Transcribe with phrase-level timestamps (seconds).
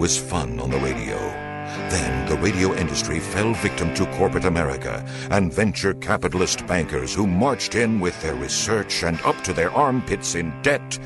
[0.00, 1.18] was fun on the radio.
[1.90, 7.74] Then the radio industry fell victim to corporate America and venture capitalist bankers who marched
[7.74, 10.98] in with their research and up to their armpits in debt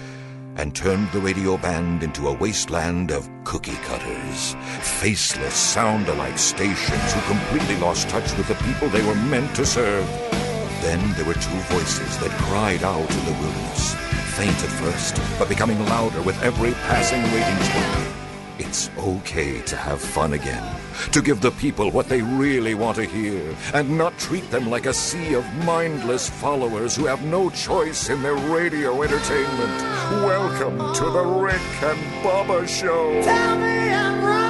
[0.55, 7.13] and turned the radio band into a wasteland of cookie cutters, faceless, sound alike stations
[7.15, 10.07] who completely lost touch with the people they were meant to serve.
[10.83, 13.95] Then there were two voices that cried out in the wilderness,
[14.37, 18.24] faint at first, but becoming louder with every passing ratings word.
[18.57, 20.65] It's okay to have fun again,
[21.11, 24.87] to give the people what they really want to hear, and not treat them like
[24.87, 29.83] a sea of mindless followers who have no choice in their radio entertainment.
[30.23, 34.44] Welcome to the Rick and Bubba Show.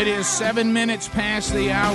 [0.00, 1.92] It is seven minutes past the hour.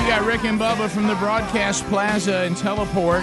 [0.00, 3.22] You got Rick and Bubba from the Broadcast Plaza and Teleport.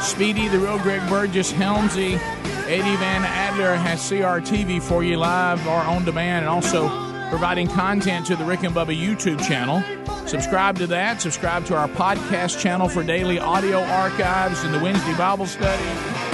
[0.00, 2.20] Speedy, the real Greg Burgess, Helmsy,
[2.68, 6.88] Eddie Van Adler has CRTV for you live or on demand, and also
[7.30, 9.82] providing content to the Rick and Bubba YouTube channel.
[10.28, 11.20] Subscribe to that.
[11.20, 15.82] Subscribe to our podcast channel for daily audio archives and the Wednesday Bible study,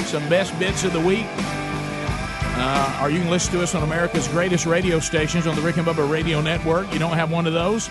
[0.05, 1.27] some best bits of the week.
[2.69, 5.77] Uh, or you can listen to us on America's greatest radio stations on the Rick
[5.77, 6.92] and Bubba Radio Network.
[6.92, 7.89] You don't have one of those?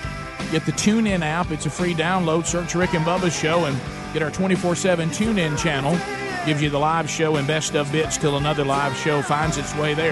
[0.52, 1.50] Get the TuneIn app.
[1.52, 2.45] It's a free download.
[2.45, 3.80] Search Rick and Bubba's show and
[4.12, 5.98] get our 24 7 TuneIn channel.
[6.46, 9.73] Gives you the live show and best of bits till another live show finds its
[9.76, 10.12] way there.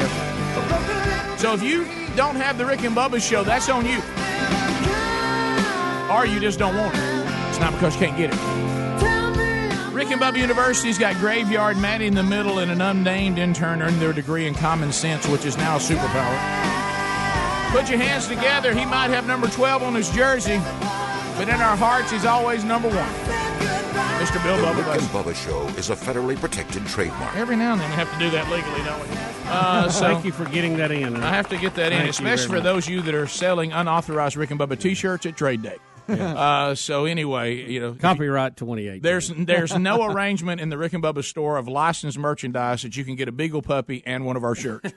[1.38, 1.84] So if you
[2.16, 3.98] don't have the Rick and Bubba show, that's on you.
[6.10, 7.50] Or you just don't want it.
[7.50, 8.73] It's not because you can't get it.
[10.04, 14.02] Rick and Bubba University's got Graveyard, Maddie in the middle, and an unnamed intern earned
[14.02, 17.72] their degree in common sense, which is now a superpower.
[17.72, 18.74] Put your hands together.
[18.74, 20.58] He might have number 12 on his jersey,
[21.38, 22.98] but in our hearts, he's always number one.
[24.20, 24.44] Mr.
[24.44, 27.34] Bill The Bubba Rick and Bubba Show is a federally protected trademark.
[27.38, 29.08] Every now and then we have to do that legally, don't we?
[29.48, 31.16] Uh, so Thank you for getting that in.
[31.16, 33.16] I have to get that in, Thank you especially very for those of you that
[33.16, 35.78] are selling unauthorized Rick and Bubba T-shirts at Trade Day.
[36.08, 39.02] Uh, so anyway, you know, Copyright 28.
[39.02, 43.04] there's there's no arrangement in the Rick and Bubba store of licensed merchandise that you
[43.06, 44.92] can get a Beagle puppy and one of our shirts.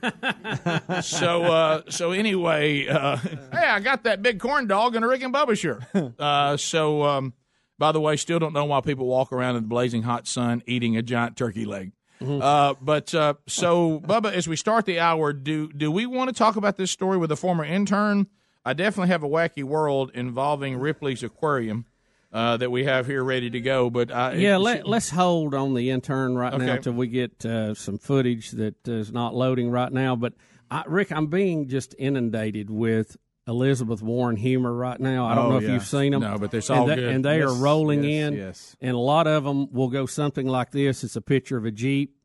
[1.03, 5.23] so uh, so anyway, uh, hey, I got that big corn dog and a Rick
[5.23, 5.83] and Bubba shirt.
[6.19, 7.33] Uh, so um,
[7.79, 10.63] by the way, still don't know why people walk around in the blazing hot sun
[10.67, 11.93] eating a giant turkey leg.
[12.21, 16.35] Uh, but uh, so Bubba, as we start the hour, do do we want to
[16.35, 18.29] talk about this story with a former intern?
[18.67, 21.85] I definitely have a wacky world involving Ripley's Aquarium
[22.33, 23.89] uh, that we have here ready to go.
[23.91, 26.77] But I, yeah, let, let's hold on the intern right now Okay.
[26.77, 30.17] until we get uh, some footage that is not loading right now.
[30.17, 30.33] But
[30.69, 33.17] I, Rick, I'm being just inundated with
[33.47, 35.27] Elizabeth Warren humor right now.
[35.27, 35.75] I don't Oh, know if yeah.
[35.75, 36.23] you've seen them.
[36.23, 37.05] No, but and all they, good.
[37.15, 38.35] and they are rolling yes, in.
[38.37, 38.77] yes.
[38.81, 41.05] And a lot of them will go something like this.
[41.05, 42.17] It's a picture of a Jeep,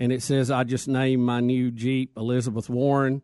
[0.00, 3.22] and it says, "I just named my new Jeep Elizabeth Warren."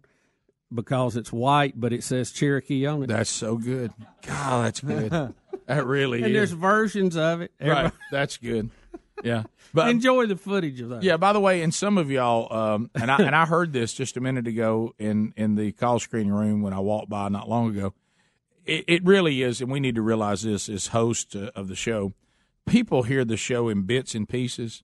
[0.74, 3.06] Because it's white, but it says Cherokee on it.
[3.08, 3.92] That's so good.
[4.26, 5.10] God, that's good.
[5.66, 6.24] that really is.
[6.24, 6.38] and is.
[6.38, 7.52] there's versions of it.
[7.60, 7.92] right.
[8.10, 8.70] That's good.
[9.22, 9.44] Yeah.
[9.74, 11.02] But Enjoy the footage of that.
[11.04, 13.92] yeah, by the way, and some of y'all, um, and I and I heard this
[13.92, 17.48] just a minute ago in in the call screening room when I walked by not
[17.48, 17.94] long ago.
[18.66, 21.76] It, it really is, and we need to realize this as hosts uh, of the
[21.76, 22.12] show.
[22.66, 24.82] People hear the show in bits and pieces.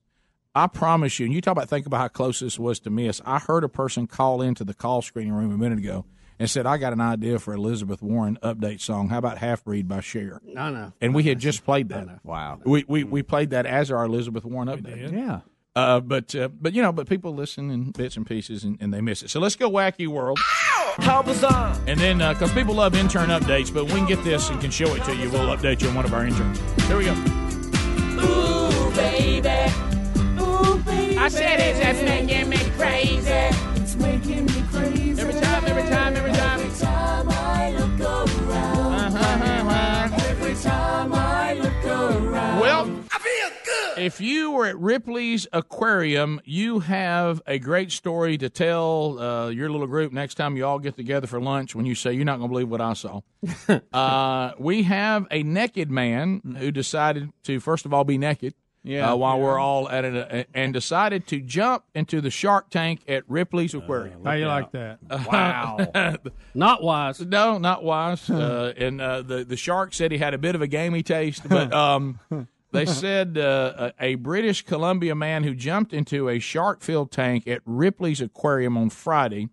[0.55, 3.21] I promise you, and you talk about think about how close this was to miss.
[3.25, 6.05] I heard a person call into the call screening room a minute ago
[6.39, 9.09] and said, "I got an idea for Elizabeth Warren update song.
[9.09, 10.93] How about Half Breed by Cher?" I know.
[11.01, 12.23] And we had just played that.
[12.23, 12.59] Wow.
[12.65, 15.11] We, we we played that as our Elizabeth Warren update.
[15.11, 15.41] Yeah.
[15.75, 18.91] Uh, but uh, but you know, but people listen in bits and pieces and, and
[18.91, 19.29] they miss it.
[19.29, 20.39] So let's go wacky world.
[20.97, 21.77] How bizarre!
[21.87, 24.93] And then because people love intern updates, but we can get this and can show
[24.95, 25.29] it to you.
[25.29, 26.59] We'll update you on one of our interns.
[26.87, 27.48] Here we go.
[31.33, 31.45] Baby.
[31.45, 33.29] I said just making me crazy.
[33.81, 35.21] It's making me crazy.
[35.21, 36.59] Every time, every time, every time.
[36.59, 40.13] Every time I look around.
[40.29, 42.59] Every time I look around.
[42.59, 44.03] Well, I feel good.
[44.03, 49.69] If you were at Ripley's Aquarium, you have a great story to tell uh, your
[49.69, 52.37] little group next time you all get together for lunch when you say, You're not
[52.37, 53.21] going to believe what I saw.
[53.93, 58.53] uh, we have a naked man who decided to, first of all, be naked.
[58.81, 59.43] Yeah, uh, while yeah.
[59.43, 64.23] we're all at it, and decided to jump into the shark tank at Ripley's Aquarium.
[64.23, 64.99] How you like that?
[65.29, 65.77] Wow.
[66.53, 67.19] Not wise.
[67.19, 68.29] No, not wise.
[68.29, 71.47] uh, and uh, the the shark said he had a bit of a gamey taste,
[71.47, 72.19] but um,
[72.71, 77.47] they said uh, a, a British Columbia man who jumped into a shark filled tank
[77.47, 79.49] at Ripley's Aquarium on Friday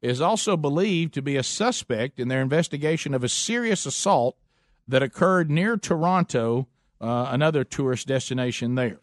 [0.00, 4.36] is also believed to be a suspect in their investigation of a serious assault
[4.86, 6.68] that occurred near Toronto,
[7.00, 8.98] uh, another tourist destination there.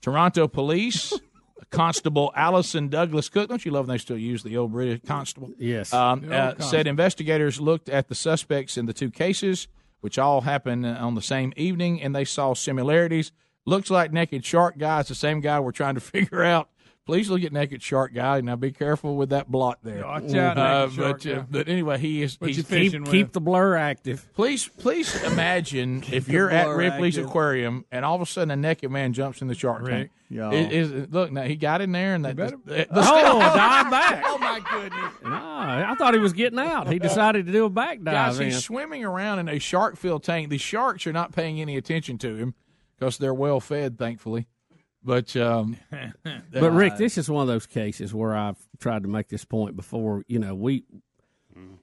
[0.00, 1.12] Toronto police,
[1.70, 3.48] Constable Allison Douglas Cook.
[3.48, 5.50] Don't you love when they still use the old British constable?
[5.58, 5.92] Yes.
[5.92, 9.68] Um, uh, said investigators looked at the suspects in the two cases,
[10.00, 13.32] which all happened uh, on the same evening, and they saw similarities.
[13.66, 15.00] Looks like Naked Shark guy.
[15.00, 16.70] It's the same guy we're trying to figure out.
[17.06, 18.40] Please look at Naked Shark guy.
[18.40, 20.04] Now be careful with that blot there.
[20.04, 22.40] Watch out, Uh, Naked Shark but, uh, but anyway, he is.
[22.40, 24.28] What He's, you he- fishing keep the blur active.
[24.34, 27.30] please, please imagine if you're at Ripley's active.
[27.30, 29.90] aquarium and all of a sudden a naked man jumps in the shark tank.
[29.90, 30.10] Rick.
[30.28, 30.50] Yo.
[30.52, 32.36] It is- look now he got in there and that.
[32.36, 34.22] better- the- Oh, dive back.
[34.26, 35.12] oh my goodness.
[35.24, 36.86] No, I thought he was getting out.
[36.92, 38.40] He decided to do a back Guys, dive.
[38.42, 38.46] in.
[38.52, 40.48] he's swimming around in a shark filled tank.
[40.50, 42.54] The sharks are not paying any attention to him
[42.96, 44.46] because they're well fed, thankfully.
[45.02, 45.76] But um,
[46.52, 49.76] But Rick, this is one of those cases where I've tried to make this point
[49.76, 50.24] before.
[50.28, 50.84] You know, we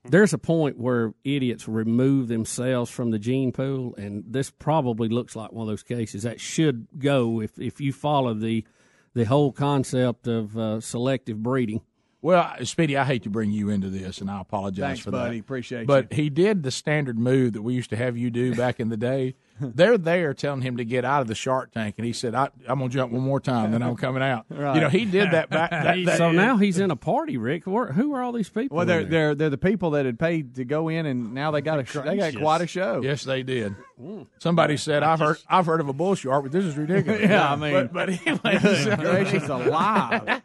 [0.06, 5.36] there's a point where idiots remove themselves from the gene pool, and this probably looks
[5.36, 8.66] like one of those cases that should go if if you follow the
[9.14, 11.82] the whole concept of uh, selective breeding.
[12.28, 15.38] Well, Speedy, I hate to bring you into this, and I apologize Thanks, for buddy.
[15.38, 15.42] that.
[15.46, 18.82] Appreciate But he did the standard move that we used to have you do back
[18.82, 19.36] in the day.
[19.62, 22.50] They're there telling him to get out of the shark tank, and he said, I,
[22.68, 25.50] "I'm gonna jump one more time, then I'm coming out." You know, he did that
[25.50, 25.72] back.
[25.78, 27.66] That, that- So now he's in a party, Rick.
[27.66, 28.76] Where, who are all these people?
[28.76, 31.62] Well, they're they're they're the people that had paid to go in, and now they
[31.62, 33.02] got a sh- they got quite a show.
[33.02, 33.74] Yes, they did.
[34.00, 34.28] Mm.
[34.38, 37.52] Somebody said, "I've heard, I've heard of a bull shark, but this is ridiculous." Yeah,
[37.52, 40.42] I mean- but, but anyway, so- Gracious alive!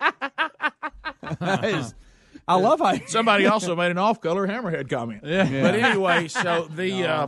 [1.40, 1.94] Is-
[2.49, 5.23] I love how somebody also made an off-color hammerhead comment.
[5.25, 5.44] Yeah.
[5.62, 7.26] But anyway, so the uh,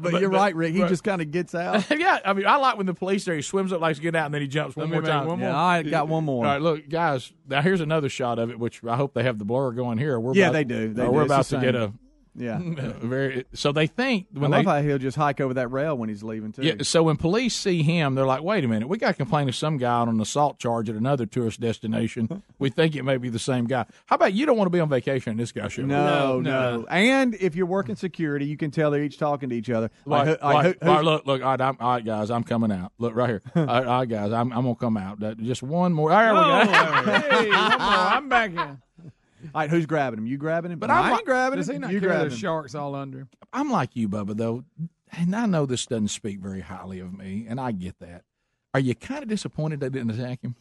[0.00, 0.74] but, you're right, Rick.
[0.74, 1.84] He but- just kind of gets out.
[1.90, 3.34] yeah, I mean, I like when the police there.
[3.34, 5.26] He swims up likes to get out, and then he jumps one more time.
[5.26, 6.44] one Yeah, I got one more.
[6.44, 7.32] right, look, guys.
[7.48, 10.18] Now here's another shot of it, which I hope they have the blur going here.
[10.20, 10.94] We're Yeah, about, they do.
[10.94, 11.10] They uh, do.
[11.10, 11.92] we're It's about to get a.
[12.34, 13.44] Yeah, very.
[13.52, 16.08] So they think I when love they how he'll just hike over that rail when
[16.08, 16.62] he's leaving too.
[16.62, 19.48] Yeah, so when police see him, they're like, wait a minute, we got to complain
[19.48, 22.42] to some guy on an assault charge at another tourist destination.
[22.58, 23.84] we think it may be the same guy.
[24.06, 25.82] How about you don't want to be on vacation in this guy's show?
[25.82, 29.68] No, no, And if you're working security, you can tell they're each talking to each
[29.70, 29.90] other.
[30.06, 32.30] Like, Like, like, like- who- all right, look, look, all right, I'm, all right, guys,
[32.30, 32.92] I'm coming out.
[32.98, 33.42] Look right here.
[33.54, 35.20] all, right, all right, guys, I'm, I'm going to come out.
[35.38, 36.08] Just one more.
[36.10, 36.64] There we go.
[36.64, 37.78] hey, one more.
[37.80, 39.12] I'm back in.
[39.54, 40.26] All right, who's grabbing him?
[40.26, 40.78] You grabbing him?
[40.78, 41.74] But No, I'm like- grabbing Does him.
[41.74, 42.36] he not you grabbing him.
[42.38, 43.28] sharks all under him?
[43.52, 44.64] I'm like you, Bubba, though.
[45.12, 48.22] And I know this doesn't speak very highly of me, and I get that.
[48.74, 50.56] Are you kind of disappointed they didn't attack him?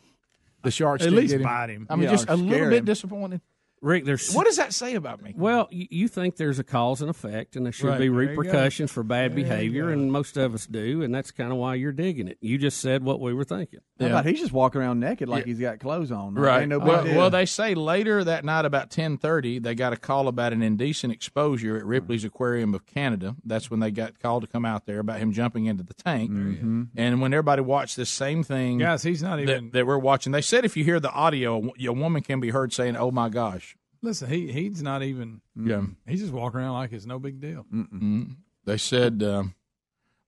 [0.64, 1.44] The Sharks At didn't least him?
[1.44, 1.88] bite him.
[1.90, 2.86] I mean, Yeah, just a little scare bit him.
[2.86, 3.42] disappointed.
[3.82, 5.34] Rick, there's What does that say about me?
[5.36, 8.18] Well, you, you think there's a cause and effect, and there should Right, be there
[8.18, 11.74] repercussions for bad There behavior, and most of us do, and that's kind of why
[11.76, 12.38] you're digging it.
[12.42, 13.80] You just said what we were thinking.
[14.00, 14.12] How Yeah.
[14.14, 15.50] about he's just walking around naked like Yeah.
[15.54, 16.36] he's got clothes on?
[16.36, 16.62] Right.
[16.62, 19.98] Ain't no well, well, they say later that night, about ten thirty, they got a
[19.98, 23.36] call about an indecent exposure at Ripley's Aquarium of Canada.
[23.44, 26.30] That's when they got called to come out there about him jumping into the tank.
[26.30, 26.84] Mm-hmm.
[26.96, 29.66] And when everybody watched this same thing Guys, he's not even.
[29.66, 32.40] that, that we're watching, they said if you hear the audio, a a woman can
[32.40, 33.71] be heard saying, "Oh my gosh."
[34.02, 35.42] Listen, he he's not even.
[35.56, 35.84] Yeah.
[36.08, 37.66] He's just walking around like it's no big deal.
[37.74, 39.56] Mm, They said, um,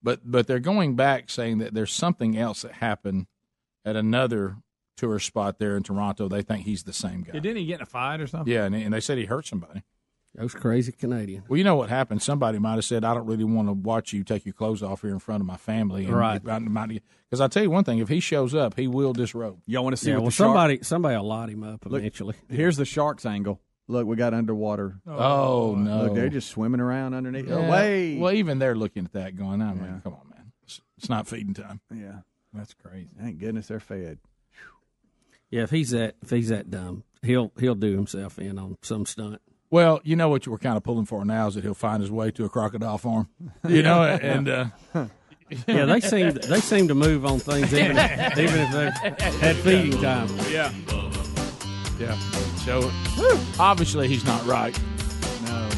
[0.02, 3.26] but but they're going back saying that there's something else that happened
[3.84, 4.56] at another
[4.96, 6.28] tourist spot there in Toronto.
[6.28, 7.32] They think he's the same guy.
[7.32, 8.52] Didn't he get in a fight or something?
[8.52, 9.82] Yeah, and, and they said he hurt somebody.
[10.36, 11.48] Those crazy Canadians.
[11.48, 12.20] Well, you know what happened?
[12.20, 15.02] Somebody might have said, "I don't really want to watch you take your clothes off
[15.02, 16.42] here in front of my family." And Right.
[16.42, 19.60] Because I tell you one thing: if he shows up, he will disrobe.
[19.66, 20.48] Y'all want to see Yeah, what well, the shark?
[20.48, 22.34] somebody somebody will light him up eventually.
[22.50, 23.60] Here's the sharks angle.
[23.86, 25.00] Look, we got underwater.
[25.06, 26.04] Oh, oh, no!
[26.04, 27.46] Look, they're just swimming around underneath.
[27.46, 27.66] Yeah.
[27.66, 28.16] Away.
[28.18, 30.00] Well, even they're looking at that, going, oh, "I mean, Yeah.
[30.02, 32.20] come on, man, it's, it's not feeding time." yeah.
[32.52, 33.10] That's crazy.
[33.20, 34.18] Thank goodness they're fed.
[35.50, 39.06] Yeah, if he's that if he's that dumb, he'll he'll do himself in on some
[39.06, 39.40] stunt.
[39.74, 42.08] Well, you know what we're kind of pulling for now is that he'll find his
[42.08, 43.28] way to a crocodile farm,
[43.68, 44.66] you know, and uh,
[45.66, 48.90] Yeah, they seem they seem to move on things even even if they
[49.40, 50.28] had feeding time.
[50.48, 50.72] yeah,
[51.98, 52.16] yeah.
[52.64, 52.88] So
[53.58, 54.78] obviously he's not right.
[55.42, 55.68] No.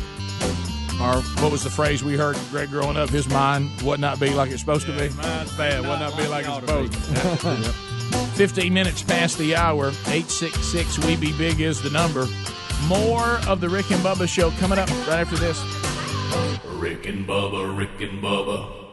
[1.00, 3.08] Or what was the phrase we heard, Greg, growing up?
[3.08, 5.08] His mind would not be like it's supposed to be.
[5.16, 5.80] Mine's bad.
[5.80, 7.56] Would not be like it's supposed to.
[7.56, 8.18] be.
[8.36, 9.86] 15 minutes past the hour.
[10.08, 12.26] 866 We Be Big is the number.
[12.84, 15.60] More of the Rick and Bubba show coming up right after this.
[16.64, 18.85] Rick and Bubba, Rick and Bubba.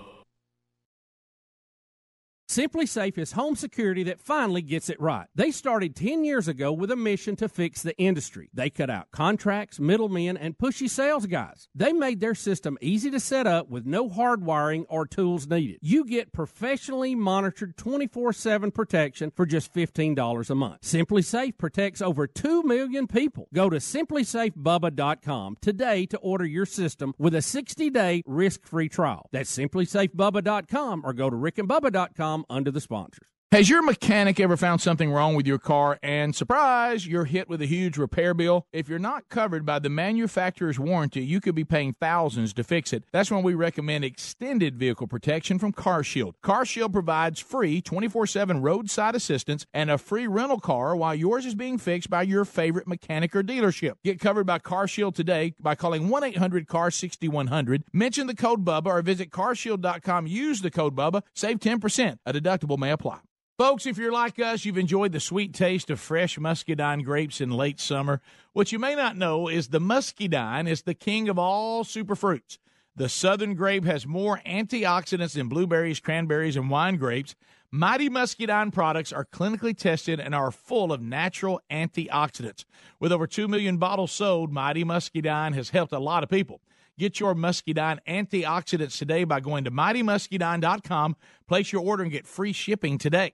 [2.53, 5.25] SimpliSafe is home security that finally gets it right.
[5.33, 8.51] They started 10 years ago with a mission to fix the industry.
[8.53, 11.67] They cut out contracts, middlemen, and pushy sales guys.
[11.73, 15.79] They made their system easy to set up with no hard wiring or tools needed.
[15.81, 20.81] You get professionally monitored 24 7 protection for just $15 a month.
[20.83, 23.47] SimpliSafe protects over 2 million people.
[23.51, 29.27] Go to simplisafebubba.com today to order your system with a 60 day risk free trial.
[29.31, 33.32] That's simplisafebubba.com or go to rickandbubba.com under the sponsors.
[33.53, 37.61] Has your mechanic ever found something wrong with your car and surprise, you're hit with
[37.61, 38.65] a huge repair bill?
[38.73, 42.91] If you're not covered by the manufacturer's warranty, you could be paying thousands to fix
[42.93, 43.03] it.
[43.11, 46.33] That's when we recommend extended vehicle protection from CarShield.
[46.43, 51.77] CarShield provides free 24/7 roadside assistance and a free rental car while yours is being
[51.77, 53.97] fixed by your favorite mechanic or dealership.
[54.03, 60.25] Get covered by CarShield today by calling 1-800-CAR-6100, mention the code BUBBA or visit carshield.com,
[60.25, 62.17] use the code BUBBA, save 10%.
[62.25, 63.19] A deductible may apply.
[63.55, 67.51] Folks, if you're like us, you've enjoyed the sweet taste of fresh muscadine grapes in
[67.51, 68.19] late summer.
[68.53, 72.57] What you may not know is the muscadine is the king of all superfruits.
[72.95, 77.35] The southern grape has more antioxidants than blueberries, cranberries, and wine grapes.
[77.69, 82.65] Mighty Muscadine products are clinically tested and are full of natural antioxidants.
[82.99, 86.59] With over 2 million bottles sold, Mighty Muscadine has helped a lot of people.
[86.97, 91.15] Get your Muscadine antioxidants today by going to mightymuscadine.com.
[91.47, 93.33] Place your order and get free shipping today.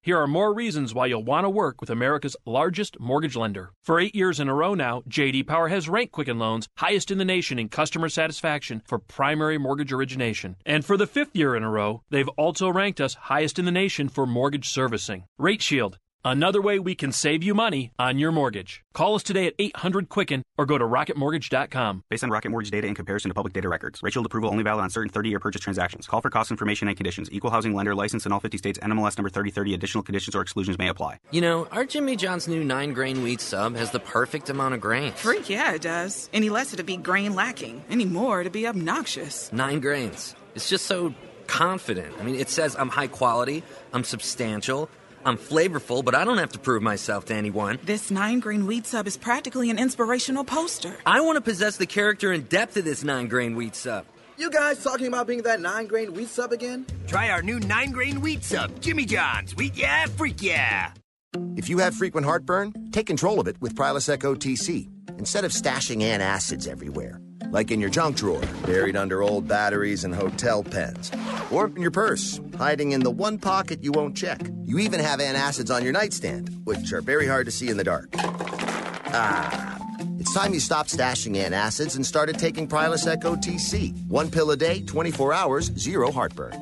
[0.00, 3.72] Here are more reasons why you'll want to work with America's largest mortgage lender.
[3.82, 7.18] For eight years in a row now, JD Power has ranked Quicken Loans highest in
[7.18, 10.54] the nation in customer satisfaction for primary mortgage origination.
[10.64, 13.72] And for the fifth year in a row, they've also ranked us highest in the
[13.72, 15.24] nation for mortgage servicing.
[15.36, 15.98] Rate Shield.
[16.24, 18.82] Another way we can save you money on your mortgage.
[18.92, 22.04] Call us today at 800 Quicken or go to rocketmortgage.com.
[22.10, 24.02] Based on Rocket Mortgage data in comparison to public data records.
[24.02, 26.06] Rate Shield approval only valid on certain 30-year purchase transactions.
[26.06, 27.28] Call for cost information and conditions.
[27.30, 28.78] Equal housing lender license in all 50 states.
[28.80, 29.74] NMLS number 3030.
[29.74, 31.18] Additional conditions or exclusions may apply.
[31.30, 34.80] You know, our Jimmy John's new nine grain wheat sub has the perfect amount of
[34.80, 35.14] grains.
[35.14, 36.28] Freak, yeah, it does.
[36.32, 37.84] Any less it'd be grain lacking.
[37.88, 39.52] Any more it'd be obnoxious.
[39.52, 40.34] Nine grains.
[40.56, 41.14] It's just so
[41.46, 42.14] confident.
[42.20, 44.90] I mean, it says I'm high quality, I'm substantial,
[45.28, 47.78] I'm flavorful, but I don't have to prove myself to anyone.
[47.84, 50.96] This nine grain wheat sub is practically an inspirational poster.
[51.04, 54.06] I want to possess the character and depth of this nine grain wheat sub.
[54.38, 56.86] You guys talking about being that nine grain wheat sub again?
[57.06, 59.54] Try our new nine grain wheat sub, Jimmy John's.
[59.54, 60.92] Wheat yeah, freak yeah.
[61.56, 66.00] If you have frequent heartburn, take control of it with Prilosec OTC instead of stashing
[66.00, 67.20] antacids everywhere,
[67.50, 71.10] like in your junk drawer, buried under old batteries and hotel pens,
[71.50, 74.40] or in your purse, hiding in the one pocket you won't check.
[74.64, 77.84] You even have antacids on your nightstand, which are very hard to see in the
[77.84, 78.10] dark.
[78.16, 79.78] Ah.
[80.18, 84.06] It's time you stopped stashing antacids and started taking Prilosec OTC.
[84.08, 86.52] One pill a day, 24 hours, zero heartburn.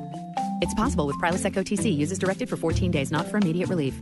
[0.61, 1.95] It's possible with Prilosec OTC.
[1.95, 3.95] Uses directed for 14 days, not for immediate relief.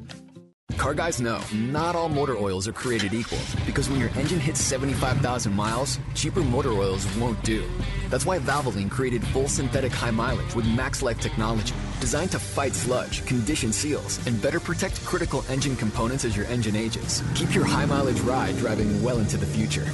[0.86, 4.62] Car guys know not all motor oils are created equal because when your engine hits
[4.62, 7.64] 75,000 miles, cheaper motor oils won't do.
[8.10, 12.76] That's why Valvoline created full synthetic high mileage with Max Life technology, designed to fight
[12.76, 17.24] sludge, condition seals, and better protect critical engine components as your engine ages.
[17.34, 19.86] Keep your high mileage ride driving well into the future.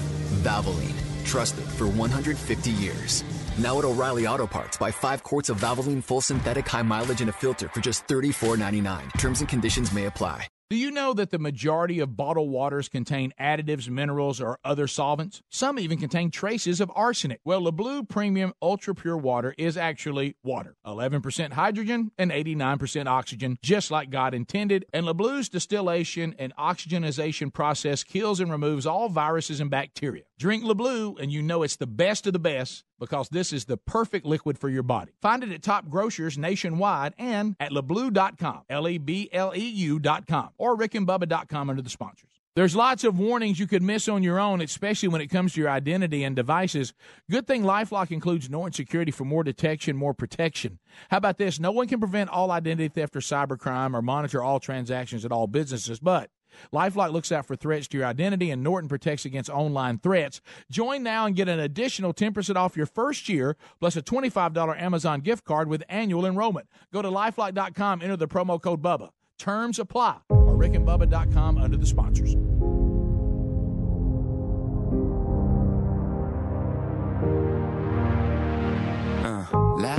[0.43, 3.23] Valvoline, trusted for 150 years.
[3.57, 7.29] Now at O'Reilly Auto Parts, buy five quarts of Valvoline full synthetic high mileage and
[7.29, 9.13] a filter for just $34.99.
[9.17, 10.47] Terms and conditions may apply.
[10.71, 15.41] Do you know that the majority of bottled waters contain additives, minerals, or other solvents?
[15.49, 17.41] Some even contain traces of arsenic.
[17.43, 23.91] Well, LeBleu Premium Ultra Pure Water is actually water 11% hydrogen and 89% oxygen, just
[23.91, 24.85] like God intended.
[24.93, 30.23] And LeBleu's distillation and oxygenization process kills and removes all viruses and bacteria.
[30.41, 33.77] Drink LeBleu, and you know it's the best of the best because this is the
[33.77, 35.11] perfect liquid for your body.
[35.21, 40.49] Find it at top grocers nationwide and at lebleu.com, L E B L E U.com,
[40.57, 42.31] or rickandbubba.com under the sponsors.
[42.55, 45.61] There's lots of warnings you could miss on your own, especially when it comes to
[45.61, 46.95] your identity and devices.
[47.29, 50.79] Good thing Lifelock includes Norton Security for more detection, more protection.
[51.11, 51.59] How about this?
[51.59, 55.45] No one can prevent all identity theft or cybercrime or monitor all transactions at all
[55.45, 56.31] businesses, but
[56.73, 60.41] Lifelock looks out for threats to your identity, and Norton protects against online threats.
[60.69, 65.21] Join now and get an additional 10% off your first year, plus a $25 Amazon
[65.21, 66.67] gift card with annual enrollment.
[66.93, 69.09] Go to lifelock.com, enter the promo code BUBBA.
[69.37, 70.17] Terms apply.
[70.29, 72.35] Or rickandbubba.com under the sponsors.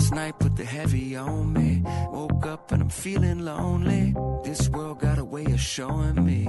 [0.02, 1.80] Last night put the heavy on me.
[2.10, 4.16] Woke up and I'm feeling lonely.
[4.42, 6.42] This world got a way of showing me.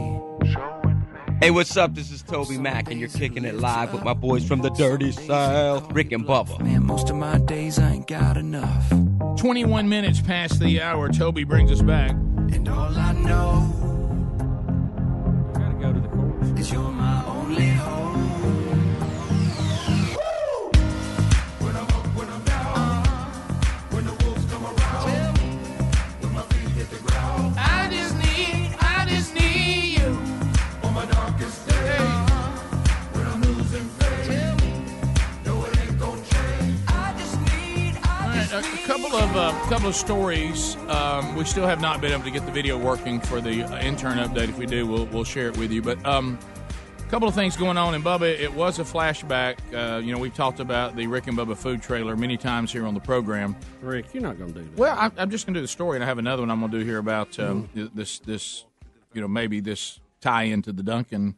[1.39, 1.93] Hey, what's up?
[1.93, 5.91] This is TobyMac, and you're kicking it live with my boys from the Dirty South,
[5.91, 6.59] Rick and Bubba.
[6.63, 8.89] Man, most of my days I ain't got enough.
[9.37, 11.09] 21 minutes past the hour.
[11.09, 12.09] Toby brings us back.
[12.09, 13.92] And all I know
[38.93, 40.77] couple of uh, couple of stories.
[40.87, 43.79] Um, we still have not been able to get the video working for the uh,
[43.79, 44.49] intern update.
[44.49, 45.81] If we do, we'll we'll share it with you.
[45.81, 46.37] But um,
[46.99, 48.39] a couple of things going on in Bubba.
[48.39, 49.57] It was a flashback.
[49.73, 52.85] Uh, you know, we've talked about the Rick and Bubba food trailer many times here
[52.85, 53.55] on the program.
[53.81, 54.77] Rick, you're not going to do that.
[54.77, 56.59] Well, I, I'm just going to do the story, and I have another one I'm
[56.59, 58.65] going to do here about um, this this
[59.13, 61.33] you know maybe this tie into the Dunkin'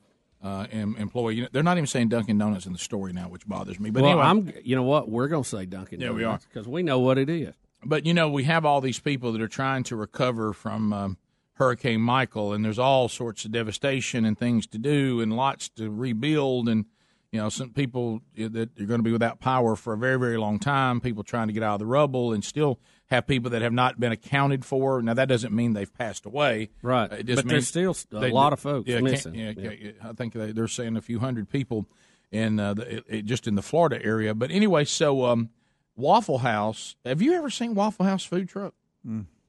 [0.45, 1.35] uh, em- employee.
[1.35, 3.89] You know, they're not even saying Dunkin' Donuts in the story now, which bothers me.
[3.89, 4.53] But well, anyway, I'm.
[4.63, 5.09] You know what?
[5.09, 5.99] We're going to say Dunkin'.
[5.99, 6.39] Yeah, we are.
[6.47, 7.55] because we know what it is.
[7.83, 11.17] But you know, we have all these people that are trying to recover from um,
[11.53, 15.89] Hurricane Michael, and there's all sorts of devastation and things to do, and lots to
[15.89, 16.85] rebuild, and
[17.31, 20.37] you know, some people that are going to be without power for a very, very
[20.37, 21.01] long time.
[21.01, 23.99] People trying to get out of the rubble, and still have people that have not
[23.99, 25.01] been accounted for.
[25.01, 27.11] Now, that doesn't mean they've passed away, Right.
[27.11, 29.35] It just But there's still a they- lot of folks yeah, missing.
[29.35, 29.69] Yeah, Yeah.
[29.75, 31.87] can't- I think they, they're saying a few hundred people
[32.31, 34.33] in uh, the, it, it- just in the Florida area.
[34.33, 35.49] But anyway, so um,
[35.95, 36.95] Waffle House.
[37.05, 38.73] Have you ever seen Waffle House food truck?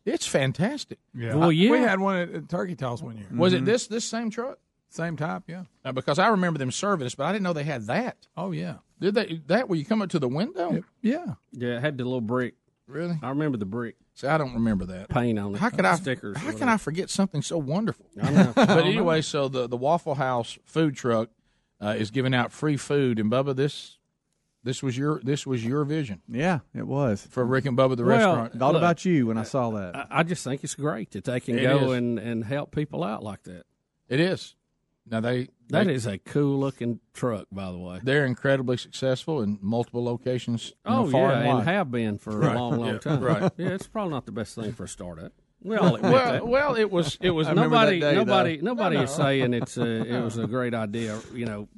[0.04, 0.98] It's fantastic.
[1.14, 1.34] Yeah.
[1.34, 1.70] Well, yeah.
[1.70, 3.26] We had one at, at Turkey Toss one year.
[3.32, 4.58] Was it this this same truck?
[4.88, 5.64] Same type, yeah.
[5.84, 8.28] Uh, because I remember them serving us, but I didn't know they had that.
[8.36, 8.76] Oh yeah.
[9.00, 10.84] Did they that where you come up to the window?
[11.02, 11.34] Yeah.
[11.52, 12.54] Yeah, it had the little brick.
[12.88, 13.18] Really?
[13.22, 13.96] I remember the brick.
[14.14, 15.08] See, I don't remember that.
[15.08, 15.58] Paint on it.
[15.58, 15.96] How could I?
[15.96, 16.36] Stickers.
[16.38, 18.06] How can I forget something so wonderful?
[18.20, 18.40] I know.
[18.56, 18.78] I but know.
[18.84, 21.28] anyway, so the the Waffle House food truck
[21.80, 23.98] uh, is giving out free food, and Bubba, this
[24.62, 27.26] this was your this was your vision Yeah, it was.
[27.30, 28.58] for Rick and Bubba the Well, restaurant.
[28.58, 29.94] Thought Look, about you when I saw that.
[29.94, 31.98] I, I just think it's great that they can It go is.
[31.98, 33.62] and, and help people out like that.
[34.08, 34.55] It is.
[35.08, 38.00] Now they That they, is a cool looking truck, by the way.
[38.02, 40.72] they're incredibly successful in multiple locations.
[40.84, 42.56] Oh far yeah, and and have been for Right.
[42.56, 43.20] a long, long Yeah, time.
[43.22, 43.52] right.
[43.56, 45.32] Yeah, it's probably not the best thing for a startup.
[45.62, 46.46] We all admit well, that.
[46.46, 48.64] well, it was it was nobody, that day, nobody, though.
[48.64, 49.84] nobody No, is saying it's a,
[50.16, 51.68] it was a great idea, you know,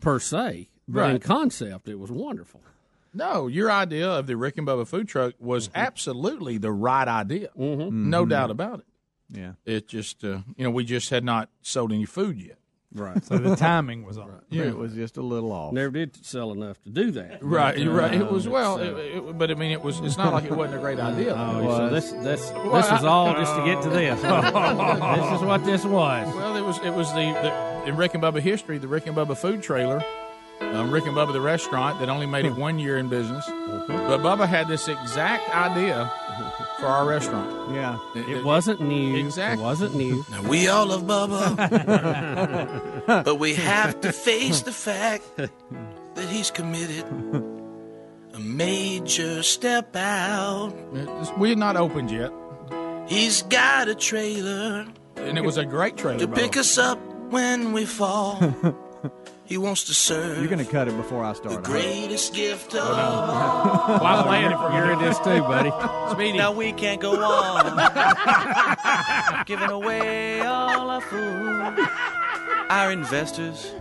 [0.00, 0.68] per se.
[0.88, 1.22] But in Right.
[1.22, 2.60] concept, it was wonderful.
[3.12, 5.78] No, your idea of the Rick and Bubba food truck was Mm-hmm.
[5.78, 7.48] absolutely the right idea.
[7.56, 8.84] No doubt about it.
[9.30, 9.52] Yeah.
[9.64, 12.58] It just, uh, you know, we just had not sold any food yet.
[12.94, 13.22] Right.
[13.24, 14.40] So the timing was on.
[14.48, 14.64] Yeah.
[14.64, 15.72] It was just a little off.
[15.72, 17.42] Never did sell enough to do that.
[17.42, 18.14] Right, you're right.
[18.14, 20.00] It was well, it, it, but I mean, it was.
[20.00, 21.34] It's not like it wasn't a great idea.
[21.36, 24.20] Oh, so this this Well, this was I- all just to get to this.
[24.22, 26.34] this is what this was.
[26.34, 26.78] Well, it was.
[26.78, 30.02] It was the, the in Rick and Bubba history, the Rick and Bubba food trailer,
[30.60, 33.44] um, Rick and Bubba the restaurant that only made it one year in business.
[33.46, 36.10] But Bubba had this exact idea
[36.78, 37.74] for our restaurant.
[37.74, 37.98] Yeah.
[38.14, 39.16] It wasn't new.
[39.16, 39.62] Exactly.
[39.62, 40.24] It wasn't new.
[40.30, 41.54] Now, we all love Bubba,
[43.24, 47.04] but we have to face the fact that he's committed
[48.34, 50.72] a major step out.
[51.38, 52.32] We had not opened yet,
[53.08, 56.18] He's got a trailer and it was a great trailer.
[56.18, 56.60] to by pick way.
[56.60, 56.98] us up
[57.30, 58.40] when we fall.
[59.46, 61.44] he wants to serve You're going to cut it before I start.
[61.48, 61.64] the start.
[61.64, 65.70] greatest gift of Well, I'm playing it for You're in this too, buddy.
[66.12, 66.38] Speedy.
[66.38, 67.76] Now we can't go on
[69.46, 71.88] giving away all our food.
[72.70, 73.72] Our investors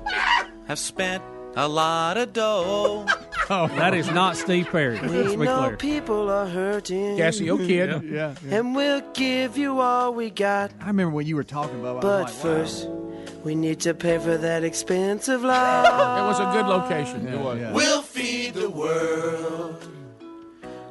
[0.68, 1.24] have spent
[1.56, 3.06] a lot of dough.
[3.50, 5.00] Oh, that is not Steve Perry.
[5.00, 5.78] Let's We be know clear.
[5.78, 7.18] people are hurting.
[7.18, 8.04] Casio kid.
[8.04, 8.58] Yeah, yeah.
[8.58, 10.72] And we'll give you all we got.
[10.82, 12.02] I remember when you were talking about.
[12.02, 13.05] But like, wow.
[13.46, 15.86] First, we need to pay for that expensive life.
[15.86, 17.28] It was a good location.
[17.28, 17.60] it was.
[17.60, 17.74] yeah.
[17.74, 19.88] We'll feed the world.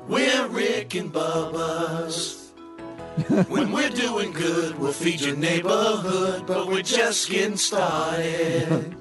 [0.08, 2.52] We're Rick and Bubba's.
[3.48, 6.46] when we're doing good, we'll feed your neighborhood.
[6.46, 8.96] But we're just getting started.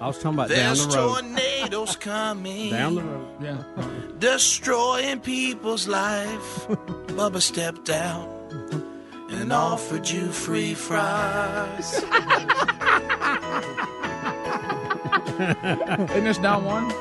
[0.00, 1.20] I was talking about down There's the road.
[1.22, 2.70] tornadoes coming.
[2.70, 3.28] Down the road.
[3.40, 3.62] Yeah.
[4.18, 6.66] destroying people's life.
[7.16, 8.28] Bubba stepped out
[9.34, 12.02] and offered you free fries.
[15.42, 16.92] Isn't this Don Juan?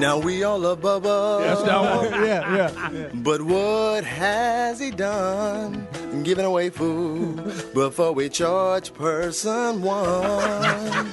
[0.00, 1.40] Now we all love Bubba.
[1.42, 2.24] That's Don Juan.
[2.26, 2.56] yeah,
[2.90, 3.08] yeah.
[3.14, 5.86] But what has he done?
[6.22, 7.36] Giving away food
[7.74, 11.06] before we charge person one.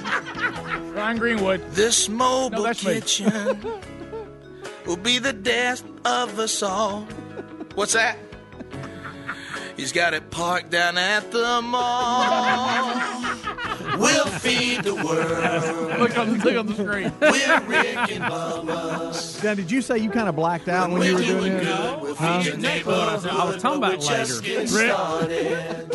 [0.94, 1.60] Ryan Greenwood.
[1.72, 3.58] This mobile No, kitchen
[4.86, 7.02] will be the death of us all.
[7.74, 8.16] What's that?
[9.80, 12.92] He's got it parked down at the mall.
[13.98, 15.98] We'll feed the world.
[15.98, 17.10] Look on, look on the screen.
[17.18, 19.42] We're Rick and Bubba's.
[19.42, 21.66] Now, did you say you kind of blacked out when you were doing this?
[22.18, 22.42] Huh?
[22.44, 24.40] I was talking about later.
[24.42, 25.90] getting.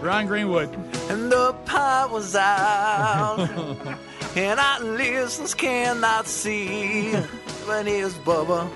[0.00, 0.72] Ryan Greenwood.
[1.10, 3.48] And the power was out,
[4.38, 7.12] and listen, cannot see.
[7.66, 8.70] But here's Bubba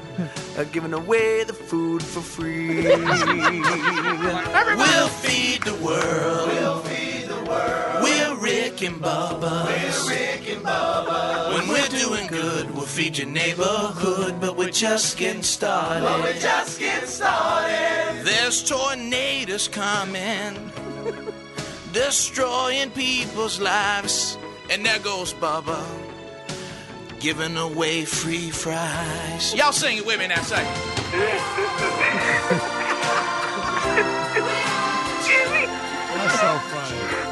[0.59, 2.83] uh, giving away the food for free.
[2.83, 2.98] We'll
[5.09, 6.48] feed the world.
[6.48, 8.03] We'll feed the world.
[8.03, 9.66] We're Rick and Bubba.
[9.66, 11.55] We're Rick and Bubba.
[11.55, 16.03] When we're doing good, we'll feed your neighborhood, but we're just getting started.
[16.03, 18.25] But we're just getting started.
[18.25, 20.72] There's tornadoes coming,
[21.92, 24.37] destroying people's lives,
[24.70, 25.85] and there goes Bubba.
[27.20, 29.55] Giving away free fries.
[29.55, 30.64] Y'all sing it with me now, say.
[36.14, 37.22] That's so funny.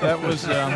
[0.00, 0.70] That was um,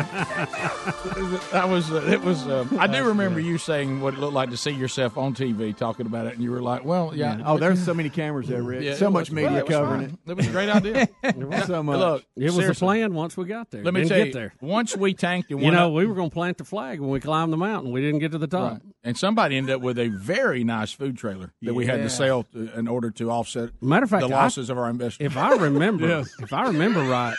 [1.51, 2.47] that was uh, it was.
[2.47, 5.75] Um, I do remember you saying what it looked like to see yourself on TV
[5.75, 8.63] talking about it, and you were like, "Well, yeah." Oh, there's so many cameras there,
[8.63, 8.81] Rick.
[8.83, 10.17] Yeah, so much was- media well, it covering fine.
[10.25, 10.31] it.
[10.31, 11.07] It was a great idea.
[11.65, 11.97] So much.
[11.99, 13.83] Look, It was a seriously, plan once we got there.
[13.83, 14.53] Let me Didn't tell get you, there.
[14.61, 17.09] once we tanked and You know, up- we were going to plant the flag when
[17.09, 17.91] we climbed the mountain.
[17.91, 18.71] We didn't get to the top.
[18.73, 18.81] Right.
[19.03, 22.43] And somebody ended up with a very nice food trailer that we had to sell
[22.53, 25.31] to, in order to offset Matter of fact, the I- losses of our investment.
[25.31, 26.33] If I remember, Yes.
[26.39, 27.35] if I remember right,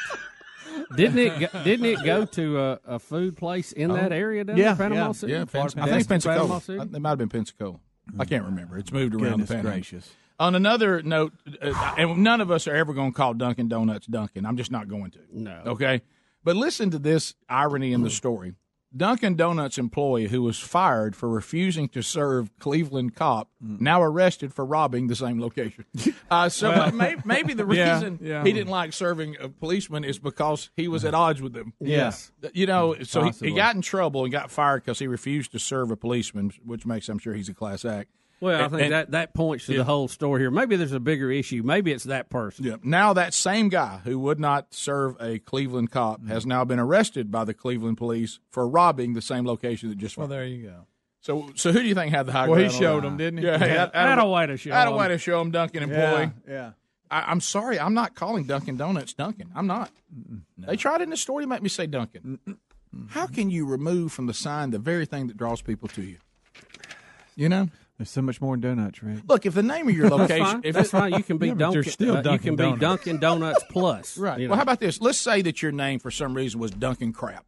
[0.97, 3.95] didn't it go, didn't it go to a, a food place in Oh.
[3.95, 5.33] that area down yeah, Panama yeah, City?
[5.33, 6.61] yeah, Pens- I think Pensacola.
[6.61, 6.81] City?
[6.81, 7.79] It might have been Pensacola.
[8.19, 8.79] I can't remember.
[8.79, 9.75] It's moved around Goodness the Panama.
[9.75, 10.11] gracious.
[10.41, 14.07] On another note, uh, and none of us are ever going to call Dunkin' Donuts
[14.07, 14.45] Dunkin'.
[14.45, 15.19] I'm just not going to.
[15.33, 15.63] No.
[15.67, 16.03] Okay.
[16.43, 18.55] But listen to this irony in the story.
[18.95, 24.65] Dunkin' Donuts employee who was fired for refusing to serve Cleveland cop now arrested for
[24.65, 25.85] robbing the same location.
[26.31, 28.43] Uh, so Well, may, maybe the reason yeah.
[28.43, 31.75] he didn't like serving a policeman is because he was at odds with them.
[31.79, 32.33] Yes.
[32.55, 35.59] You know, so he, he got in trouble and got fired because he refused to
[35.59, 38.09] serve a policeman, which makes I'm sure he's a class act.
[38.43, 39.79] Well, I think and- that, that points to Yeah.
[39.79, 40.51] the whole story here.
[40.51, 41.63] Maybe there's a bigger issue.
[41.65, 42.65] Maybe it's that person.
[42.65, 42.77] Yeah.
[42.83, 46.29] Now that same guy who would not serve a Cleveland cop Mm-hmm.
[46.31, 50.17] has now been arrested by the Cleveland police for robbing the same location that just.
[50.19, 50.39] Well, fired.
[50.41, 50.87] there you go.
[51.21, 53.07] So, so who do you think had the high Well, he ground on showed that?
[53.07, 53.45] him, didn't he?
[53.47, 53.67] Yeah, Yeah.
[53.67, 54.97] had- Had had a way to show Had a him.
[54.97, 56.33] way to show him, Dunkin' employee.
[56.49, 56.71] Yeah, yeah.
[57.13, 59.51] I, I'm sorry, I'm not calling Dunkin' Donuts Dunkin'.
[59.55, 59.93] I'm not.
[60.59, 62.41] They tried in the story to make me say Dunkin'.
[63.11, 66.17] How can you remove from the sign the very thing that draws people to you?
[67.37, 67.69] You know.
[67.99, 69.21] There's so much more in donuts, Rick.
[69.29, 70.61] Look, if the name of your That's location, fine.
[70.65, 71.13] if That's it- fine.
[71.13, 71.81] You can be Yeah, but Dunkin'.
[71.83, 72.81] there's still uh, you Dunkin' can be Donuts.
[72.81, 74.19] Dunkin' Donuts Plus.
[74.23, 74.41] Right.
[74.41, 75.01] you Well, how about this?
[75.01, 77.45] Let's say that your name for some reason was Duncan Crap.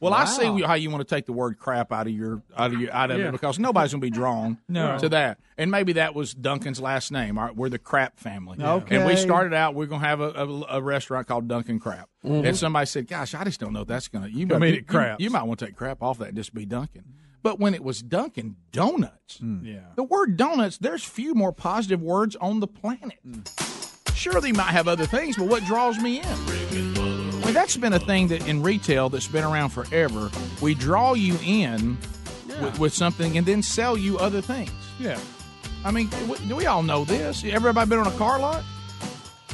[0.00, 2.72] Well, I see how you want to take the word crap out of your out
[2.74, 3.28] of your out of Yeah.
[3.28, 4.98] it because nobody's going to be drawn No.
[4.98, 5.38] to that.
[5.56, 7.38] And maybe that was Duncan's last name.
[7.38, 8.58] All right, we're the Crap family.
[8.60, 8.96] Okay.
[8.96, 12.08] And we started out we're going to have a, a, a restaurant called Duncan Crap.
[12.24, 12.44] Mhm.
[12.48, 14.66] And somebody said, "Gosh, I just don't know if that's going to you Gonna might
[14.66, 15.20] make you, it craps.
[15.20, 17.04] You, you might want to take crap off that and just be Duncan."
[17.42, 19.64] But when it was Dunkin' Donuts, hmm.
[19.64, 19.80] Yeah.
[19.96, 23.18] the word donuts, there's few more positive words on the planet.
[23.24, 23.40] Hmm.
[24.14, 26.24] Sure, they might have other things, but what draws me in?
[26.26, 30.30] I mean, that's been a thing that in retail that's been around forever.
[30.60, 31.98] We draw you in
[32.60, 34.70] with, with something and then sell you other things.
[35.00, 35.18] Yeah.
[35.84, 37.42] I mean, we, we all know this.
[37.44, 38.62] Everybody been on a car lot?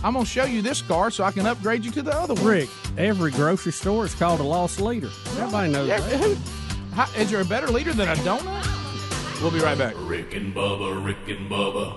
[0.05, 2.35] I'm going to show you this car so I can upgrade you to the other
[2.35, 2.45] one.
[2.45, 5.09] Rick, every grocery store is called a lost leader.
[5.39, 6.39] Everybody knows Yeah, that.
[6.99, 9.41] How, is there a better leader than a donut?
[9.41, 9.95] We'll be right back.
[9.99, 11.95] Rick and Bubba, Rick and Bubba.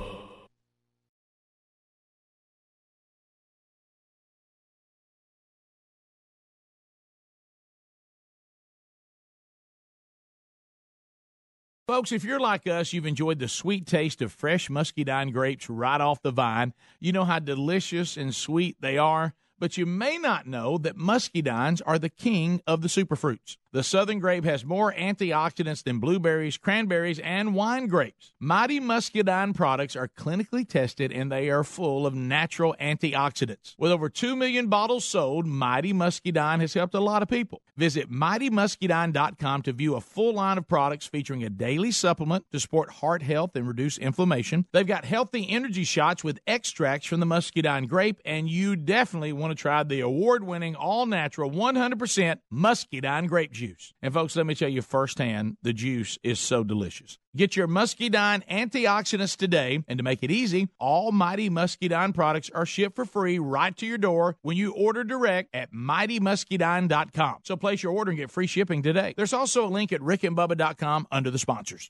[11.87, 15.99] Folks, if you're like us, you've enjoyed the sweet taste of fresh muscadine grapes right
[15.99, 16.73] off the vine.
[16.99, 21.81] You know how delicious and sweet they are, but you may not know that muscadines
[21.85, 23.57] are the king of the superfruits.
[23.73, 28.33] The southern grape has more antioxidants than blueberries, cranberries, and wine grapes.
[28.37, 33.75] Mighty Muscadine products are clinically tested and they are full of natural antioxidants.
[33.77, 37.61] With over 2 million bottles sold, Mighty Muscadine has helped a lot of people.
[37.77, 42.91] Visit mightymuscadine.com to view a full line of products featuring a daily supplement to support
[42.91, 44.65] heart health and reduce inflammation.
[44.73, 49.50] They've got healthy energy shots with extracts from the muscadine grape, and you definitely want
[49.55, 53.93] to try the award winning, all natural, 100% muscadine grape juice.
[54.01, 57.17] And, folks, let me tell you firsthand the juice is so delicious.
[57.35, 62.65] Get your Muscadine antioxidants today, and to make it easy, all Mighty Muscadine products are
[62.65, 67.37] shipped for free right to your door when you order direct at mightymuscadine.com.
[67.43, 69.13] So place your order and get free shipping today.
[69.15, 71.89] There's also a link at rickandbubba.com under the sponsors.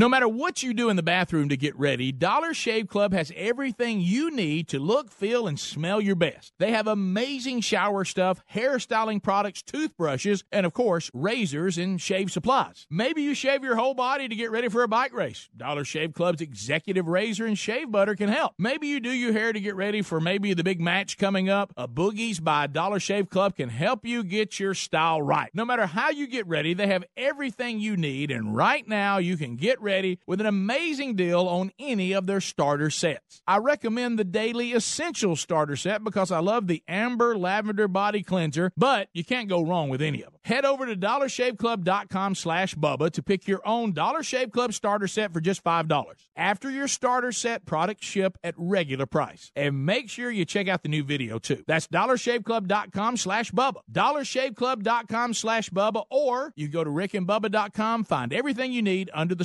[0.00, 3.30] No matter what you do in the bathroom to get ready, Dollar Shave Club has
[3.36, 6.54] everything you need to look, feel, and smell your best.
[6.58, 12.86] They have amazing shower stuff, hairstyling products, toothbrushes, and of course, razors and shave supplies.
[12.88, 15.50] Maybe you shave your whole body to get ready for a bike race.
[15.54, 18.54] Dollar Shave Club's executive razor and shave butter can help.
[18.56, 21.74] Maybe you do your hair to get ready for maybe the big match coming up.
[21.76, 25.50] A Boogies by Dollar Shave Club can help you get your style right.
[25.52, 29.36] No matter how you get ready, they have everything you need, and right now you
[29.36, 29.89] can get ready
[30.26, 33.42] with an amazing deal on any of their starter sets.
[33.46, 38.72] I recommend the Daily Essential Starter Set because I love the Amber Lavender Body Cleanser,
[38.76, 40.40] but you can't go wrong with any of them.
[40.44, 45.32] Head over to dollarshaveclub.com slash Bubba to pick your own Dollar Shave Club starter set
[45.32, 46.12] for just $5.
[46.36, 49.52] After your starter set, products ship at regular price.
[49.54, 51.62] And make sure you check out the new video too.
[51.66, 53.80] That's dollarshaveclub.com slash Bubba.
[53.92, 59.44] dollarshaveclub.com slash Bubba or you go to rickandbubba.com, find everything you need under the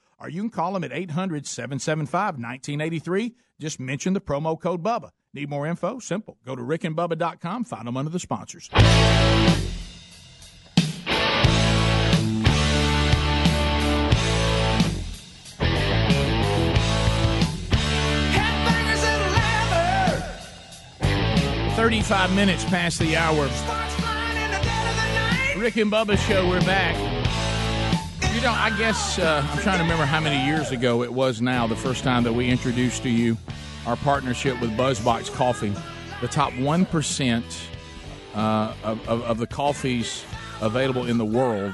[0.21, 3.33] Or you can call them at 800 775 1983.
[3.59, 5.09] Just mention the promo code BUBBA.
[5.33, 5.99] Need more info?
[5.99, 6.37] Simple.
[6.45, 8.69] Go to rickandbubba.com, find them under the sponsors.
[21.75, 23.45] Thirty-five minutes past the hour.
[25.59, 26.47] Rick and Bubba show.
[26.47, 27.20] We're back.
[28.33, 31.41] You know, I guess uh, I'm trying to remember how many years ago it was
[31.41, 33.37] now, the first time that we introduced to you
[33.85, 35.73] our partnership with Buzzbox Coffee.
[36.21, 37.67] The top 1%
[38.33, 40.23] uh, of, of, of the coffees
[40.61, 41.73] available in the world,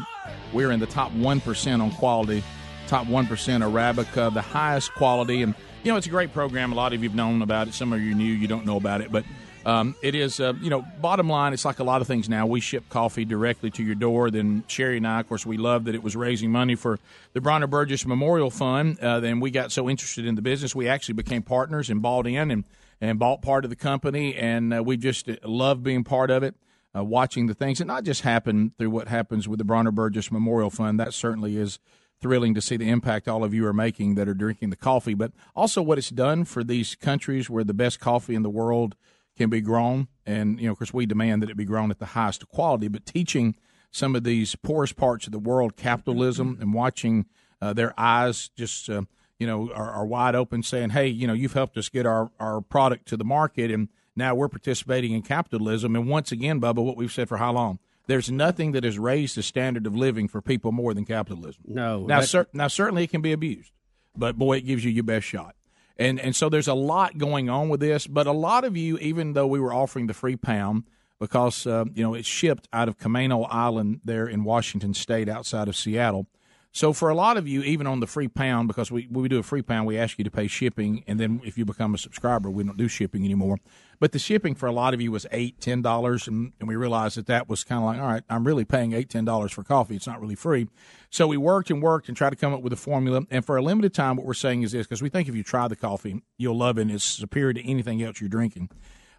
[0.52, 2.44] we're in the top 1% on quality
[2.88, 6.72] top one percent Arabica, the highest quality, and you know it's a great program.
[6.72, 7.74] A lot of you've known about it.
[7.74, 9.24] Some of you new, you don't know about it, but
[9.68, 12.46] um, it is, uh, you know, bottom line, it's like a lot of things now.
[12.46, 14.32] We ship coffee directly to your door.
[14.32, 17.00] Then Sherry and I, of course, we love that it was raising money for
[17.34, 18.98] the Bronner Burgess Memorial Fund.
[19.02, 22.26] Uh, then we got so interested in the business, we actually became partners and bought
[22.26, 22.64] in and,
[23.02, 24.36] and bought part of the company.
[24.36, 26.56] And uh, we just love being part of it.
[26.96, 30.32] Uh, watching the things, and not just happen through what happens with the Bronner Burgess
[30.32, 31.00] Memorial Fund.
[31.00, 31.78] That certainly is
[32.22, 35.14] thrilling to see the impact all of you are making that are drinking the coffee,
[35.14, 38.96] but also what it's done for these countries where the best coffee in the world
[39.38, 40.08] can be grown.
[40.26, 42.88] And, you know, of course, we demand that it be grown at the highest quality,
[42.88, 43.56] but teaching
[43.92, 47.26] some of these poorest parts of the world capitalism and watching
[47.62, 49.04] uh, their eyes just, uh,
[49.40, 52.30] you know, are, are, wide open saying, hey, you know, you've helped us get our,
[52.40, 55.96] our product to the market and now we're participating in capitalism.
[55.96, 57.80] And once again, Bubba, what we've said for how long?
[58.08, 61.64] There's nothing that has raised the standard of living for people more than capitalism.
[61.68, 62.06] No.
[62.06, 63.72] Now, cer- now certainly it can be abused,
[64.16, 65.57] but boy, it gives you your best shot.
[66.00, 68.98] And and so there's a lot going on with this, but a lot of you,
[69.00, 70.84] even though we were offering the free pound
[71.20, 75.68] because uh, you know it's shipped out of Camano Island there in Washington State, outside
[75.68, 76.28] of Seattle.
[76.72, 79.40] So for a lot of you, even on the free pound, because we we do
[79.40, 81.98] a free pound, we ask you to pay shipping, and then if you become a
[81.98, 83.58] subscriber, we don't do shipping anymore.
[84.00, 86.76] But the shipping for a lot of you was eight, ten dollars, and, and we
[86.76, 89.52] realized that that was kind of like, all right, I'm really paying eight, ten dollars
[89.52, 89.96] for coffee.
[89.96, 90.68] It's not really free.
[91.10, 93.22] So we worked and worked and tried to come up with a formula.
[93.32, 95.44] And for a limited time, what we're saying is this, because we think if you
[95.44, 96.82] try the coffee, you'll love it.
[96.82, 98.70] and It's superior to anything else you're drinking.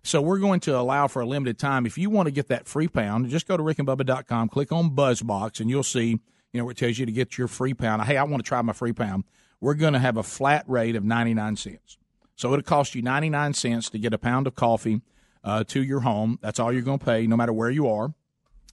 [0.04, 1.84] So we're going to allow for a limited time.
[1.84, 5.58] If you want to get that free pound, just go to rickandbubba.com, click on BuzzBox,
[5.60, 6.20] and you'll see
[6.52, 8.02] you know, where it tells you to get your free pound.
[8.02, 9.24] Hey, I want to try my free pound.
[9.60, 11.98] We're going to have a flat rate of 99 cents.
[12.36, 15.02] So it'll cost you 99 cents to get a pound of coffee
[15.42, 16.38] uh, to your home.
[16.40, 18.14] That's all you're going to pay, no matter where you are.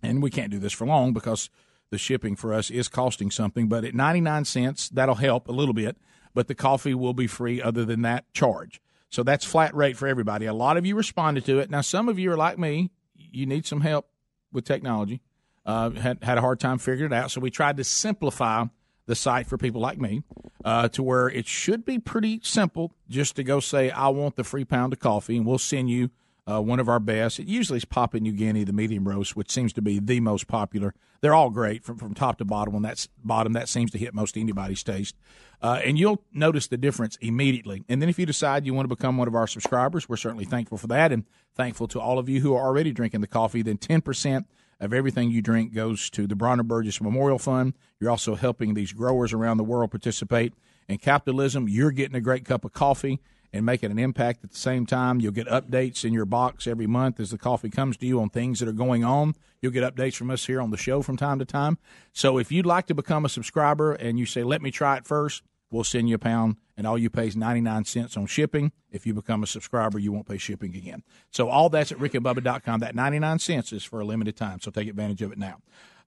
[0.04, 1.50] And we can't do this for long because
[1.90, 3.68] the shipping for us is costing something.
[3.68, 5.98] But at 99 cents, that'll help a little bit.
[6.34, 8.82] But the coffee will be free other than that charge.
[9.10, 10.46] So that's flat rate for everybody.
[10.46, 11.70] A lot of you responded to it.
[11.70, 12.92] Now, some of you are like me.
[13.16, 14.10] You need some help
[14.52, 15.22] with technology
[15.65, 17.32] uh, had had a hard time figuring it out.
[17.32, 18.65] So we tried to simplify
[19.08, 20.23] the site for people like me
[20.63, 24.43] uh, to where it should be pretty simple just to go say, I want the
[24.43, 26.10] free pound of coffee, and we'll send you
[26.47, 27.39] uh, one of our best.
[27.39, 30.47] It usually is Papua New Guinea, the medium roast, which seems to be the most
[30.47, 30.93] popular.
[31.21, 32.75] They're all great from, from top to bottom.
[32.75, 35.15] And that's bottom, that seems to hit most anybody's taste.
[35.62, 37.84] Uh, and you'll notice the difference immediately.
[37.89, 40.45] And then if you decide you want to become one of our subscribers, we're certainly
[40.45, 41.23] thankful for that and
[41.56, 43.63] thankful to all of you who are already drinking the coffee.
[43.63, 44.45] Then 10%
[44.80, 47.74] of everything you drink goes to the Bronner Burgess Memorial Fund.
[48.00, 50.54] You're also helping these growers around the world participate
[50.88, 51.68] in capitalism.
[51.70, 53.20] You're getting a great cup of coffee
[53.54, 55.22] and making an impact at the same time.
[55.22, 58.30] You'll get updates in your box every month as the coffee comes to you on
[58.30, 59.34] things that are going on.
[59.62, 61.78] You'll get updates from us here on the show from time to time.
[62.12, 65.08] So if you'd like to become a subscriber and you say, let me try it
[65.08, 65.42] first,
[65.76, 68.72] we'll send you a pound, and all you pay is 99 cents on shipping.
[68.90, 71.04] If you become a subscriber, you won't pay shipping again.
[71.32, 72.80] So all that's at rickandbubba.com.
[72.80, 75.60] That 99 cents is for a limited time, so take advantage of it now.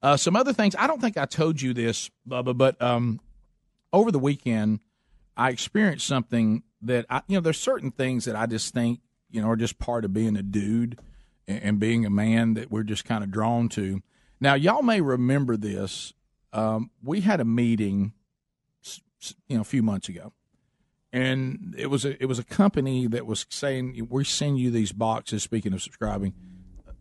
[0.02, 3.20] Uh, some other things, I don't think I told you this, Bubba, but um,
[3.92, 4.80] over the weekend,
[5.36, 9.00] I experienced something that, I, you know, there's certain things that I just think,
[9.30, 10.98] you know, are just part of being a dude
[11.46, 14.00] and, and being a man that we're just kind of drawn to.
[14.40, 16.14] Now, y'all may remember this.
[16.52, 18.14] Um, we had a meeting
[19.48, 20.32] you know a few months ago,
[21.12, 24.92] and it was a it was a company that was saying we send you these
[24.92, 25.42] boxes.
[25.42, 26.34] Speaking of subscribing,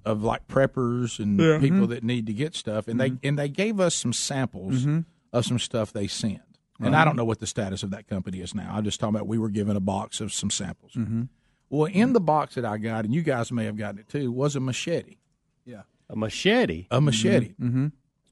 [0.05, 1.59] of like preppers and Yeah.
[1.59, 1.89] people Mhm.
[1.89, 3.19] that need to get stuff, and Mhm.
[3.21, 5.05] they and they gave us some samples Mhm.
[5.33, 6.41] of some stuff they sent.
[6.79, 7.01] And Right.
[7.01, 8.75] I don't know what the status of that company is now.
[8.75, 10.93] I'm just talking about we were given a box of some samples.
[10.93, 11.23] Mm-hmm.
[11.69, 14.31] Well, in the box that I got, and you guys may have gotten it too,
[14.31, 15.17] was a machete.
[15.65, 15.81] Yeah.
[16.09, 16.85] A machete.
[16.91, 17.55] A machete.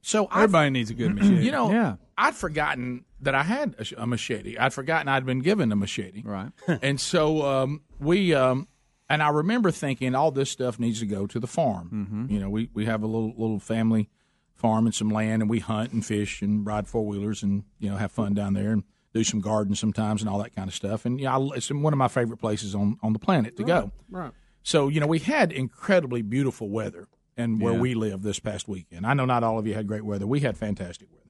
[0.05, 1.43] So everybody needs a good machete.
[1.43, 1.95] You know, yeah.
[2.15, 4.55] I'd forgotten that I had a, a machete.
[4.55, 6.21] I'd forgotten I'd been given a machete.
[6.23, 6.51] Right.
[6.83, 8.67] and so um, we, um,
[9.09, 11.89] and I remember thinking all this stuff needs to go to the farm.
[11.91, 12.33] Mm-hmm.
[12.35, 14.11] You know, we, we have a little little family
[14.53, 17.89] farm and some land, and we hunt and fish and ride four wheelers and you
[17.89, 20.75] know have fun down there and do some garden sometimes and all that kind of
[20.75, 21.05] stuff.
[21.05, 23.91] And yeah, I, it's one of my favorite places on on the planet to go.
[24.11, 24.31] Right.
[24.65, 27.07] So, you know, we had incredibly beautiful weather
[27.37, 27.79] and where Yeah.
[27.79, 29.05] we live this past weekend.
[29.05, 30.25] I know not all of you had great weather.
[30.27, 31.21] We had fantastic weather.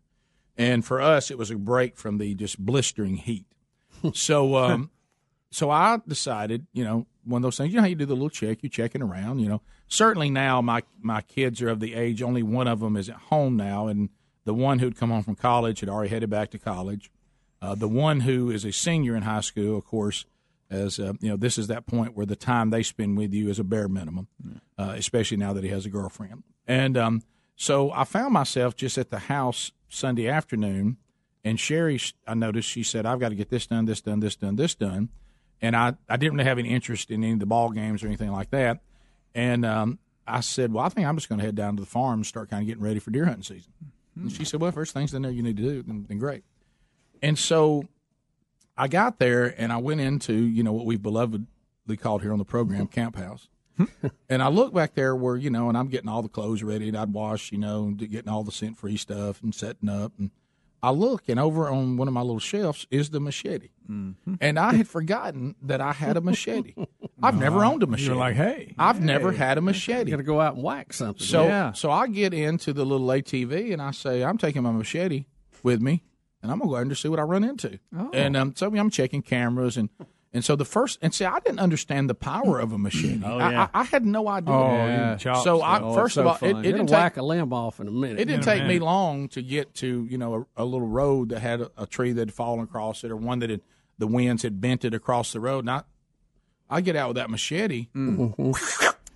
[0.58, 3.46] And for us, it was a break from the just blistering heat.
[4.13, 4.89] so, um,
[5.52, 8.13] so I decided, you know, one of those things, you know how you do the
[8.13, 9.62] little check, you're checking around, you know.
[9.88, 13.16] Certainly now my, my kids are of the age, only one of them is at
[13.16, 13.88] home now.
[13.88, 14.10] And
[14.45, 17.12] the one who'd come home from college had already headed back to college.
[17.62, 20.26] Uh, the one who is a senior in high school, of course,
[20.70, 23.49] as uh, you know, this is that point where the time they spend with you
[23.49, 24.28] is a bare minimum,
[24.78, 26.43] uh, especially now that he has a girlfriend.
[26.68, 27.22] And um,
[27.55, 30.97] so I found myself just at the house Sunday afternoon,
[31.45, 34.36] And Sherry, I noticed she said, "I've got to get this done, this done, this
[34.36, 35.09] done, this done,"
[35.61, 38.07] and I I didn't really have any interest in any of the ball games or
[38.07, 38.82] anything like that.
[39.36, 41.88] And um, I said, "Well, I think I'm just going to head down to the
[41.88, 43.72] farm and start kind of getting ready for deer hunting season."
[44.16, 46.43] And she said, "Well, first things in there you need to do, then, then great."
[47.22, 47.86] And so
[48.78, 51.47] I got there and I went into you know what we've belovedly
[51.99, 53.47] called here on the program Camp House.
[54.30, 56.88] and I look back there where you know, and I'm getting all the clothes ready,
[56.88, 60.13] and I'd wash, you know, and getting all the scent free stuff and setting up.
[60.17, 60.32] And
[60.82, 64.36] I look, and over on one of my little shelves is the machete, mm-hmm.
[64.39, 66.73] and I had forgotten that I had a machete.
[67.23, 68.09] I've never owned a machete.
[68.09, 70.11] You're like, hey, I've never had a machete.
[70.11, 71.26] Got to go out and whack something.
[71.26, 71.71] So Yeah.
[71.73, 75.26] so I get into the little ATV and I say I'm taking my machete
[75.63, 76.03] with me
[76.46, 77.80] and I'm gonna go out and just see what I run into.
[77.98, 78.10] Oh.
[78.14, 79.89] And um, so I'm checking cameras and
[80.34, 83.22] and so the first and see I didn't understand the power of a machete.
[83.26, 83.68] Oh, I- yeah.
[83.74, 84.54] I, I had no idea.
[84.54, 85.18] Oh, yeah.
[85.18, 85.62] So.
[85.62, 86.50] I, Oh, it's first of all, it, fun.
[86.50, 88.20] it It'll didn't take whack a limb off in a minute.
[88.20, 91.39] it didn't take me long to get to you know a, a little road that
[91.41, 93.62] had a, a tree that had fallen across it or one that had
[93.98, 95.64] the winds had bent it across the road.
[95.66, 95.88] Not,
[96.70, 97.88] I, I get out with that machete,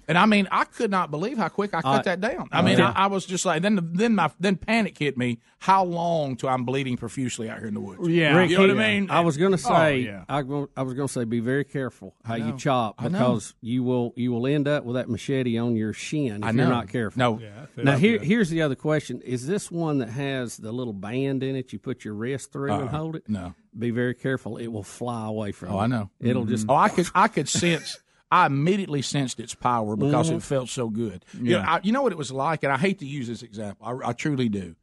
[0.09, 2.49] and I mean I could not believe how quick I cut Uh, that down.
[2.51, 2.91] I uh, mean yeah.
[2.93, 5.39] I, I was just like then then my then panic hit me.
[5.61, 7.99] How long till I'm bleeding profusely out here in the woods?
[7.99, 8.09] Rick,
[8.49, 9.09] you know what I mean.
[9.11, 10.23] I was going to Oh, say, yeah.
[10.29, 14.13] I, I was going to say, be very careful how you chop because you will
[14.15, 17.19] you will end up with that machete on your shin if I you're not careful.
[17.19, 17.39] No.
[17.39, 18.25] Yeah, now here that.
[18.25, 21.71] here's the other question: Is this one that has the little band in it?
[21.73, 22.97] You put your wrist through and Uh-uh.
[22.97, 23.27] hold it.
[23.27, 23.53] No.
[23.77, 25.69] Be very careful; it will fly away from.
[25.69, 25.79] Oh, you.
[25.81, 26.09] I know.
[26.21, 26.65] It'll just.
[26.69, 27.99] Oh, I could I could sense.
[28.31, 30.35] I immediately sensed its power because Mhm.
[30.37, 31.25] it felt so good.
[31.33, 31.73] You, know, Yeah.
[31.75, 33.85] I, you know what it was like, and I hate to use this example.
[34.03, 34.75] I, I truly do.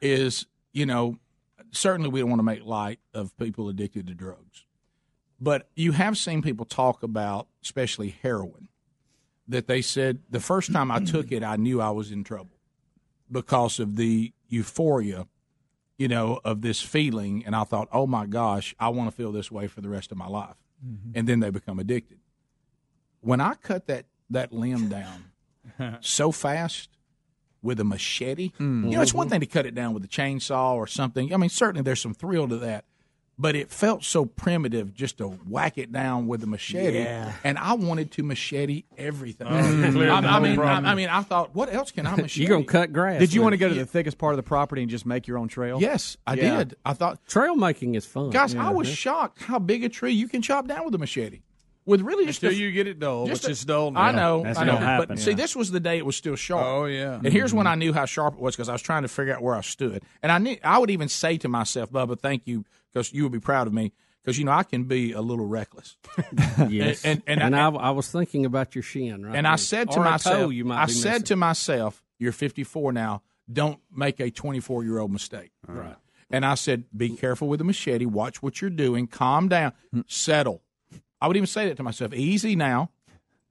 [0.00, 1.18] Is you know,
[1.72, 4.64] certainly we don't want to make light of people addicted to drugs,
[5.40, 8.68] but you have seen people talk about, especially heroin,
[9.48, 12.56] that they said the first time I took it, I knew I was in trouble
[13.30, 15.26] because of the euphoria
[15.98, 19.32] you know, of this feeling, and I thought, oh my gosh, I want to feel
[19.32, 20.56] this way for the rest of my life,
[21.14, 22.18] and then they become addicted.
[23.26, 26.88] When I cut that that limb down so fast
[27.60, 29.32] with a machete, you know, it's one mm-hmm.
[29.32, 31.34] thing to cut it down with a chainsaw or something.
[31.34, 32.84] I mean, certainly there's some thrill to that,
[33.36, 37.32] but it felt so primitive just to whack it down with a machete, Yeah.
[37.42, 39.48] and I wanted to machete everything.
[39.48, 40.58] Oh, I, I mean.
[40.60, 42.46] I, I mean, I thought, what else can I machete?
[42.46, 43.18] You're gonna cut grass.
[43.18, 45.26] Did you want to go to the thickest part of the property and just make
[45.26, 45.80] your own trail?
[45.80, 46.58] Yes, I Yeah.
[46.58, 46.76] did.
[46.84, 48.30] I thought trail making is fun.
[48.30, 48.68] Guys, Yeah.
[48.68, 51.40] I was shocked how big a tree you can chop down with a machete.
[51.86, 54.10] With really just Until a- you get it dull, just which a- is dull I
[54.10, 54.76] know, That's I know.
[54.76, 55.06] happen.
[55.08, 56.66] But see, this was the day it was still sharp.
[56.66, 57.14] Oh, yeah.
[57.14, 57.72] And here's when mm-hmm.
[57.72, 59.60] I knew how sharp it was because I was trying to figure out where I
[59.60, 60.02] stood.
[60.20, 63.32] And I knew I would even say to myself, "Bubba, thank you," because you would
[63.32, 63.92] be proud of me.
[64.24, 65.96] Because you know I can be a little reckless.
[66.68, 69.36] Yes, And and, and, I, I, I was thinking about your shin, right?
[69.36, 71.24] and I said to Or myself, you might I said missing.
[71.26, 73.22] to myself, "You're 54 now.
[73.52, 75.94] Don't make a 24 year old mistake." Right.
[76.28, 78.06] And I said, "Be careful with the machete.
[78.06, 79.06] Watch what you're doing.
[79.06, 79.72] Calm down.
[79.94, 80.02] Mm.
[80.08, 80.62] Settle."
[81.20, 82.12] I would even say that to myself.
[82.14, 82.90] Easy now.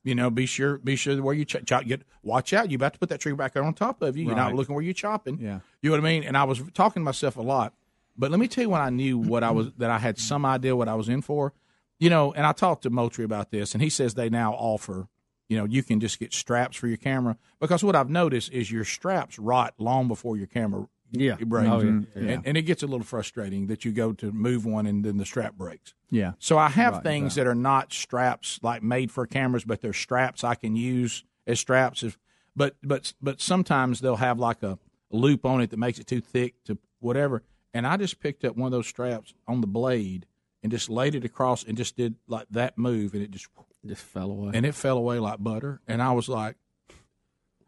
[0.04, 1.86] You know, be sure, be sure where you ch- chop.
[1.86, 2.70] Get, watch out.
[2.70, 4.26] You about to put that tree back on top of you.
[4.26, 5.40] You're not looking where you're chopping.
[5.40, 5.62] Yeah.
[5.82, 6.24] You know what I mean?
[6.24, 7.74] And I was talking to myself a lot.
[8.16, 10.46] But let me tell you when I knew what I was that I had some
[10.46, 11.54] idea what I was in for.
[12.00, 15.08] You know, and I talked to Moultrie about this, and he says they now offer.
[15.50, 18.72] You know, you can just get straps for your camera because what I've noticed is
[18.72, 21.36] your straps rot long before your camera Yeah.
[21.36, 21.88] breaks, Oh, yeah.
[21.90, 22.42] and, Yeah.
[22.46, 25.26] and it gets a little frustrating that you go to move one and then the
[25.26, 25.94] strap breaks.
[26.10, 26.34] Yeah.
[26.40, 29.94] So I have Right, things that are not straps like made for cameras, but they're
[29.94, 32.04] straps I can use as straps.
[32.04, 32.18] If,
[32.56, 34.78] but but but sometimes they'll have like a
[35.12, 37.44] loop on it that makes it too thick to whatever.
[37.74, 40.26] And I just picked up one of those straps on the blade
[40.64, 43.48] and just laid it across and just did like that move, and it just
[43.86, 44.52] just fell away.
[44.56, 45.80] and it fell away like butter.
[45.88, 46.56] And I was like,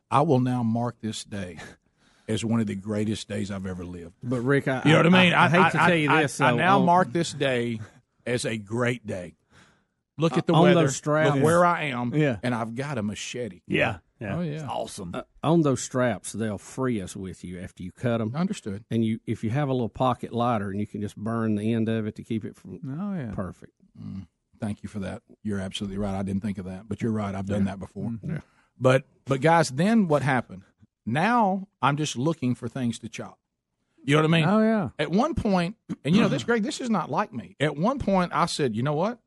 [0.10, 1.60] I will now mark this day
[2.28, 4.14] as one of the greatest days I've ever lived.
[4.24, 5.34] But Rick, I, You know what I mean?
[5.34, 6.40] I, hate to tell you I- this.
[6.42, 7.80] I, though, now on- mark this day
[8.26, 9.36] as a great day.
[10.20, 11.36] Look at the On those weather.
[11.36, 12.14] Look where I am.
[12.16, 12.38] Yeah.
[12.42, 13.62] And I've got a machete.
[13.68, 13.98] Yeah.
[14.20, 14.66] Oh, yeah.
[14.68, 15.12] awesome.
[15.14, 18.34] uh, on those straps, they'll free us with you after you cut them.
[18.36, 18.84] Understood.
[18.90, 21.72] And you, if you have a little pocket lighter, and you can just burn the
[21.72, 22.80] end of it to keep it from.
[23.00, 23.32] Oh yeah.
[23.36, 23.74] Perfect.
[24.02, 24.26] Mm.
[24.60, 25.22] Thank you for that.
[25.44, 26.16] You're absolutely right.
[26.18, 27.36] I didn't think of that, but you're right.
[27.36, 27.72] I've done Yeah.
[27.74, 28.12] that before.
[28.24, 28.40] Yeah.
[28.80, 30.64] But but guys, then what happened?
[31.08, 33.40] Now I'm just looking for things to chop.
[34.04, 34.46] You know what I mean?
[34.48, 34.90] Oh yeah.
[35.00, 37.56] At one point, and you know this, Greg, this is not like me.
[37.60, 39.20] At one point, I said, you know what?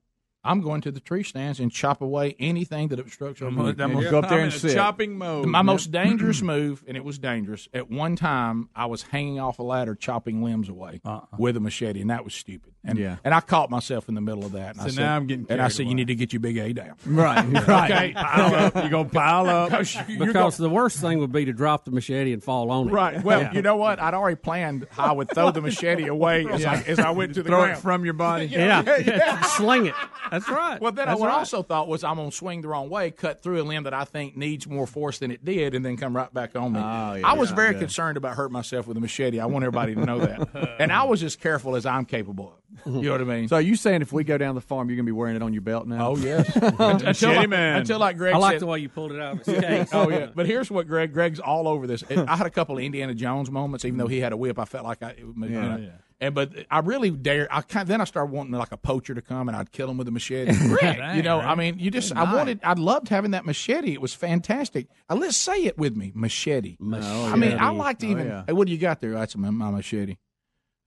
[0.42, 3.68] I'm going to the tree stands and chop away anything that obstructs our I'm gonna-
[3.78, 4.74] I'm gonna go up there I'm and sit.
[4.74, 5.46] chopping mode.
[5.46, 5.64] My Yep.
[5.66, 7.68] most dangerous move, and it was dangerous.
[7.74, 11.20] At one time, I was hanging off a ladder, chopping limbs away uh-uh.
[11.38, 12.72] with a machete, and that was stupid.
[12.82, 13.16] And Yeah.
[13.24, 14.72] and I caught myself in the middle of that.
[14.76, 16.32] And I So said, now I'm getting and I carried said, you need to get
[16.32, 16.94] your big A down.
[17.06, 17.90] Right, right.
[17.90, 18.76] Okay, Pile up.
[18.82, 19.70] You gonna pile up.
[19.80, 22.88] Because Because gonna- the worst thing would be to drop the machete and fall on
[22.88, 22.92] it.
[22.92, 23.22] Right.
[23.22, 23.52] Well, Yeah.
[23.52, 24.00] you know what?
[24.00, 27.34] I'd already planned how I would throw the machete away as, I, as I went
[27.34, 27.72] to the Throw ground.
[27.78, 28.46] it from your body.
[28.46, 29.42] Yeah.
[29.42, 29.94] Sling it.
[30.30, 30.80] That's right.
[30.80, 31.38] Well, then That's what I right.
[31.38, 33.94] also thought was I'm going to swing the wrong way, cut through a limb that
[33.94, 36.80] I think needs more force than it did, and then come right back on me.
[36.80, 37.80] Oh, yeah, I was yeah, very yeah.
[37.80, 39.40] concerned about hurting myself with a machete.
[39.40, 40.76] I want everybody to know that.
[40.78, 42.60] and I was as careful as I'm capable of.
[42.86, 43.48] You know what I mean?
[43.48, 45.36] So are you saying if we go down the farm, you're going to be wearing
[45.36, 46.10] it on your belt now?
[46.10, 46.54] Oh, yes.
[46.78, 47.78] Machete until, like, man.
[47.80, 49.90] until like Greg I like said, the way you pulled it out of his case.
[49.92, 51.12] oh yeah, but here's what Greg.
[51.12, 52.04] Greg's all over this.
[52.10, 54.58] I had a couple of Indiana Jones moments, even though he had a whip.
[54.58, 55.88] I felt like I, it, you know, yeah.
[56.20, 57.48] And but I really dare.
[57.50, 59.96] I kind then I started wanting like a poacher to come and I'd kill him
[59.96, 60.52] with a machete.
[60.80, 62.34] Dang, you know, I mean, you just Good I night.
[62.36, 62.60] wanted.
[62.62, 63.92] I loved having that machete.
[63.92, 64.88] It was fantastic.
[65.08, 66.76] Uh, let's say it with me, machete.
[66.78, 67.32] machete.
[67.32, 68.26] I mean, I like to Oh, even.
[68.26, 68.44] yeah.
[68.46, 69.12] Hey, what do you got there?
[69.12, 70.16] That's my, my machete,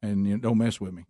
[0.01, 1.05] and you know, don't mess with me.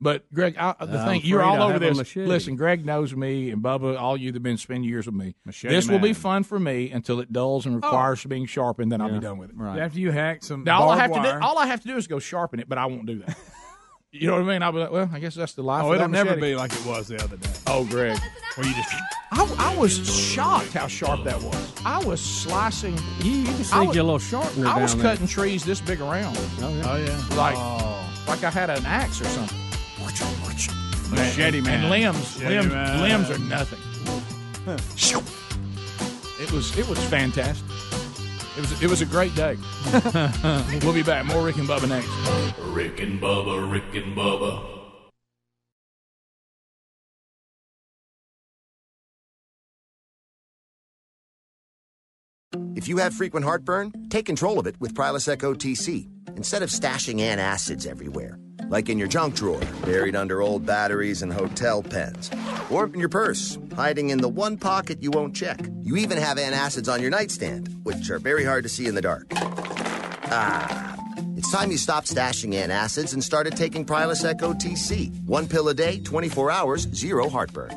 [0.00, 2.16] But Greg, I, the I'm thing you're all I over this.
[2.16, 5.34] Listen, Greg knows me, and Bubba, all you that've been spending years with me.
[5.44, 7.78] Machete this will be fun for me until it dulls and oh.
[7.78, 8.92] requires being sharpened.
[8.92, 9.56] Then I'll be done with it.
[9.56, 9.78] Right.
[9.78, 11.80] After you hack some Now all I have barbed to do, wire- all I have
[11.82, 13.36] to do is go sharpen it, but I won't do that.
[14.12, 14.62] you know what I mean?
[14.62, 15.84] I'll be like, well, I guess that's the life.
[15.84, 17.50] Oh, of it'll that never be like it was the other day.
[17.66, 18.18] Oh, Greg,
[18.56, 18.94] Where you just
[19.32, 21.72] I, I was shocked how sharp that was.
[21.84, 22.96] I was slicing.
[23.20, 25.02] You, you can I see was- your little sharpener I down was there.
[25.02, 27.22] cutting trees this big around, Oh yeah.
[27.30, 28.24] Oh, like oh.
[28.28, 29.63] like I had an axe or something.
[31.10, 31.80] Machete man.
[31.80, 33.02] And limbs, Machete limbs, man.
[33.02, 33.78] limbs are nothing.
[36.40, 37.66] It was it was fantastic.
[38.56, 39.56] It was it was a great day.
[40.82, 41.24] we'll be back.
[41.26, 42.08] More Rick and Bubba next.
[42.74, 44.74] Rick and Bubba, Rick and Bubba.
[52.76, 57.18] If you have frequent heartburn, take control of it with Prilosec OTC instead of stashing
[57.20, 58.38] antacids everywhere,
[58.74, 62.28] like in your junk drawer, buried under old batteries and hotel pens,
[62.72, 65.60] or in your purse, hiding in the one pocket you won't check.
[65.84, 69.00] You even have antacids on your nightstand, which are very hard to see in the
[69.00, 69.26] dark.
[70.26, 70.96] Ah,
[71.36, 75.24] it's time you stopped stashing antacids and started taking Prilosec OTC.
[75.24, 77.70] One pill a day, 24 hours, zero heartburn.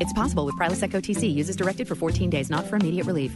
[0.00, 1.32] It's possible with Prilosec OTC.
[1.32, 3.32] Uses directed for 14 days, not for immediate relief.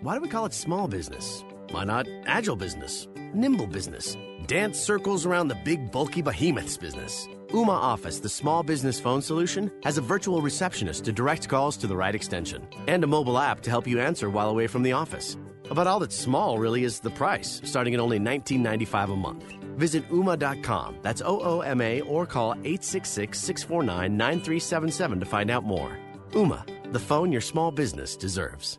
[0.00, 1.44] Why do we call it small business?
[1.70, 4.16] Why not agile business, nimble business,
[4.46, 7.28] dance circles around the big bulky behemoths business?
[7.48, 11.86] Ooma Office, the small business phone solution, has a virtual receptionist to direct calls to
[11.86, 14.92] the right extension and a mobile app to help you answer while away from the
[14.92, 15.36] office.
[15.70, 19.44] About all that's small really is the price, starting at only $19.95 a month.
[19.76, 25.64] Visit Ooma.com, that's O O M A, or call 866 649 9377 to find out
[25.64, 25.98] more.
[26.32, 26.62] Ooma,
[26.92, 28.78] the phone your small business deserves.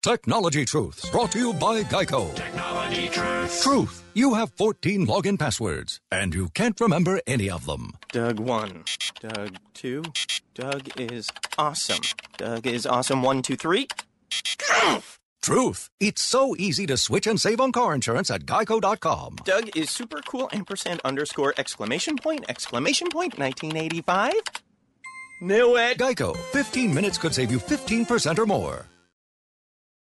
[0.01, 2.33] Technology Truths, brought to you by Geico.
[2.33, 3.61] Technology Truth.
[3.61, 7.91] Truth, you have 14 login passwords, and you can't remember any of them.
[8.11, 8.83] Doug 1.
[9.19, 10.03] Doug 2.
[10.55, 11.29] Doug is
[11.59, 12.01] awesome.
[12.37, 13.87] Doug is awesome 1, 2, 3.
[15.43, 19.35] Truth, it's so easy to switch and save on car insurance at geico.com.
[19.43, 24.33] Doug is super cool ampersand underscore exclamation point exclamation point 1985.
[25.41, 25.99] Knew it.
[25.99, 28.87] Geico, 15 minutes could save you 15% or more.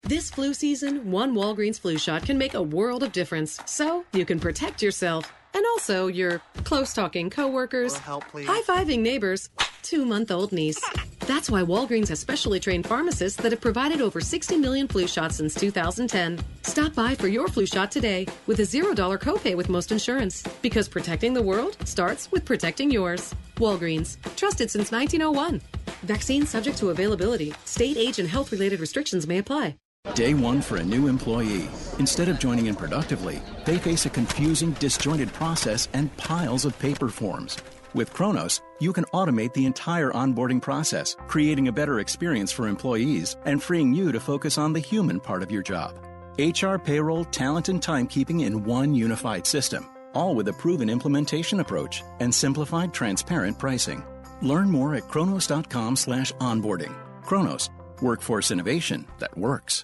[0.09, 3.59] This flu season, one Walgreens flu shot can make a world of difference.
[3.67, 9.51] So you can protect yourself and also your close talking coworkers, help, high fiving neighbors,
[9.83, 10.83] two month old niece.
[11.27, 15.35] That's why Walgreens has specially trained pharmacists that have provided over 60 million flu shots
[15.35, 16.39] since 2010.
[16.63, 20.41] Stop by for your flu shot today with a $0 copay with most insurance.
[20.63, 23.35] Because protecting the world starts with protecting yours.
[23.57, 25.61] Walgreens, trusted since 1901.
[26.01, 27.53] Vaccine subject to availability.
[27.65, 29.75] State age and health related restrictions may apply.
[30.19, 31.69] Day one for a new employee.
[31.99, 37.09] Instead of joining in productively, they face a confusing, disjointed process and piles of paper
[37.09, 37.57] forms.
[37.93, 43.35] With Kronos, you can automate the entire onboarding process, creating a better experience for employees
[43.43, 45.97] and freeing you to focus on the human part of your job.
[46.37, 52.03] HR, payroll, talent, and timekeeping in one unified system, all with a proven implementation approach
[52.21, 54.05] and simplified, transparent pricing.
[54.41, 56.95] Learn more at kronos.com slash onboarding.
[57.21, 57.69] Kronos,
[58.01, 59.83] workforce innovation that works.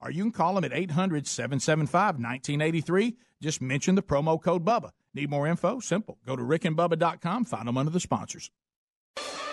[0.00, 3.16] Or you can call them at 800 775 1983.
[3.42, 4.90] Just mention the promo code BUBBA.
[5.14, 5.80] Need more info?
[5.80, 6.18] Simple.
[6.26, 8.50] Go to rickandbubba.com, find them under the sponsors.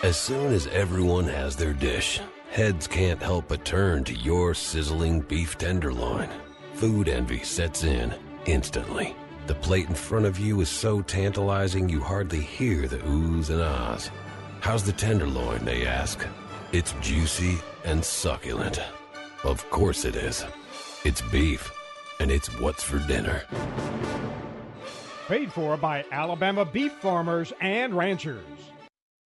[0.03, 2.19] As soon as everyone has their dish,
[2.51, 6.27] heads can't help but turn to your sizzling beef tenderloin.
[6.73, 8.13] Food envy sets in
[8.45, 9.15] instantly.
[9.47, 13.61] The plate in front of you is so tantalizing you hardly hear the oohs and
[13.61, 14.11] ahs.
[14.59, 16.25] How's the tenderloin, they ask?
[16.73, 18.81] It's juicy and succulent.
[19.43, 20.45] Of course it is.
[21.03, 21.69] It's beef,
[22.21, 23.43] and it's what's for dinner.
[25.27, 28.45] Paid for by Alabama beef farmers and ranchers.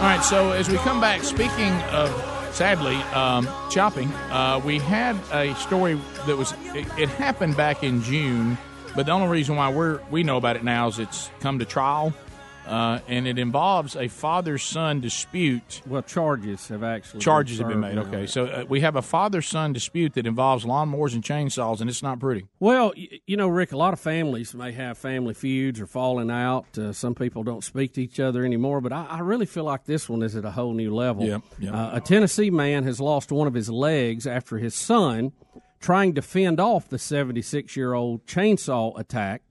[0.00, 2.08] All right, so as we come back, speaking of
[2.54, 8.00] sadly um, shopping, uh, we had a story that was it, it happened back in
[8.02, 8.56] June,
[8.94, 11.64] but the only reason why we're we know about it now is it's come to
[11.64, 12.12] trial.
[12.66, 15.82] Uh, and it involves a father-son dispute.
[15.86, 17.94] Well, charges have actually charges been have been made.
[17.96, 18.02] now.
[18.02, 22.02] Okay, so uh, we have a father-son dispute that involves lawnmowers and chainsaws, and it's
[22.02, 22.46] not pretty.
[22.60, 26.78] Well, you know, Rick, a lot of families may have family feuds or falling out.
[26.78, 29.86] Uh, some people don't speak to each other anymore, but I, I really feel like
[29.86, 31.24] this one is at a whole new level.
[31.26, 31.42] Yep.
[31.72, 35.32] Uh, a Tennessee man has lost one of his legs after his son,
[35.80, 39.42] trying to fend off the 76 year old chainsaw attack,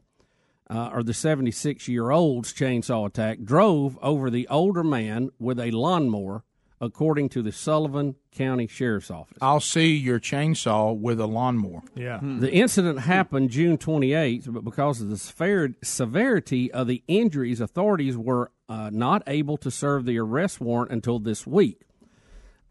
[0.69, 5.71] uh, or the 76 year old's chainsaw attack, drove over the older man with a
[5.71, 6.43] lawnmower,
[6.79, 9.37] according to the Sullivan County Sheriff's Office.
[9.41, 11.81] I'll see your chainsaw with a lawnmower.
[11.95, 12.19] Yeah.
[12.21, 18.51] The incident happened June 28th, but because of the severity of the injuries, authorities were
[18.69, 21.81] uh, not able to serve the arrest warrant until this week.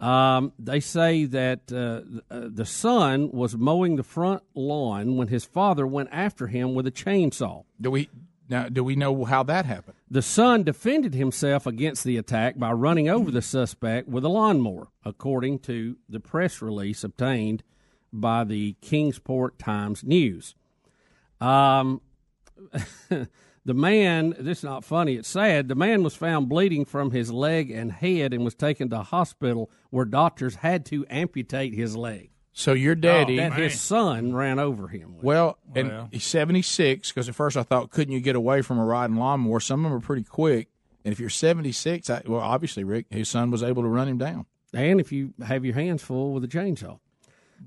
[0.01, 5.45] Um, they say that uh, uh, the son was mowing the front lawn when his
[5.45, 7.65] father went after him with a chainsaw.
[7.81, 8.09] Do we
[8.49, 8.69] now?
[8.69, 9.97] Do we know how that happened?
[10.09, 14.89] The son defended himself against the attack by running over the suspect with a lawnmower,
[15.05, 17.65] according to the press release obtained
[18.13, 20.55] by the Kingsport Times News.
[21.41, 22.01] Um,
[23.69, 25.69] the man, this is not funny, it's sad.
[25.69, 29.71] The man was found bleeding from his leg and head and was taken to hospital
[29.91, 32.31] where doctors had to amputate his leg.
[32.55, 35.17] So your oh, daddy, that his son ran over him.
[35.17, 35.23] with.
[35.23, 38.85] Well, and he's 76 because at first I thought, couldn't you get away from a
[38.87, 39.61] riding lawnmower?
[39.61, 40.69] Some of them are pretty quick.
[41.05, 44.17] And if you're 76, I, well, obviously, Rick, his son was able to run him
[44.17, 44.47] down.
[44.73, 46.99] and if you have your hands full with a chainsaw.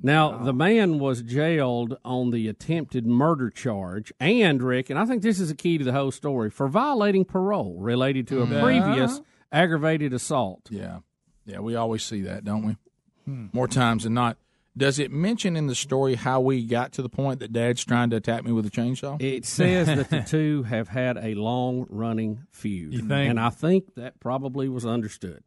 [0.04, 0.46] Now, uh-huh.
[0.46, 5.40] the man was jailed on the attempted murder charge, and Rick, and I think this
[5.40, 8.54] is the key to the whole story, for violating parole related to a mm-hmm.
[8.54, 8.62] Yeah.
[8.62, 9.22] previous
[9.52, 10.68] aggravated assault.
[10.70, 11.00] Yeah.
[11.46, 12.78] Yeah, we always see that, don't we?
[13.26, 13.48] Hmm.
[13.54, 14.38] More times than not.
[14.78, 18.10] Does it mention in the story how we got to the point that dad's trying
[18.12, 19.22] to attack me with a chainsaw?
[19.22, 22.94] It says that the two have had a long running feud.
[22.94, 23.30] You think?
[23.30, 25.44] And I think that probably was understood.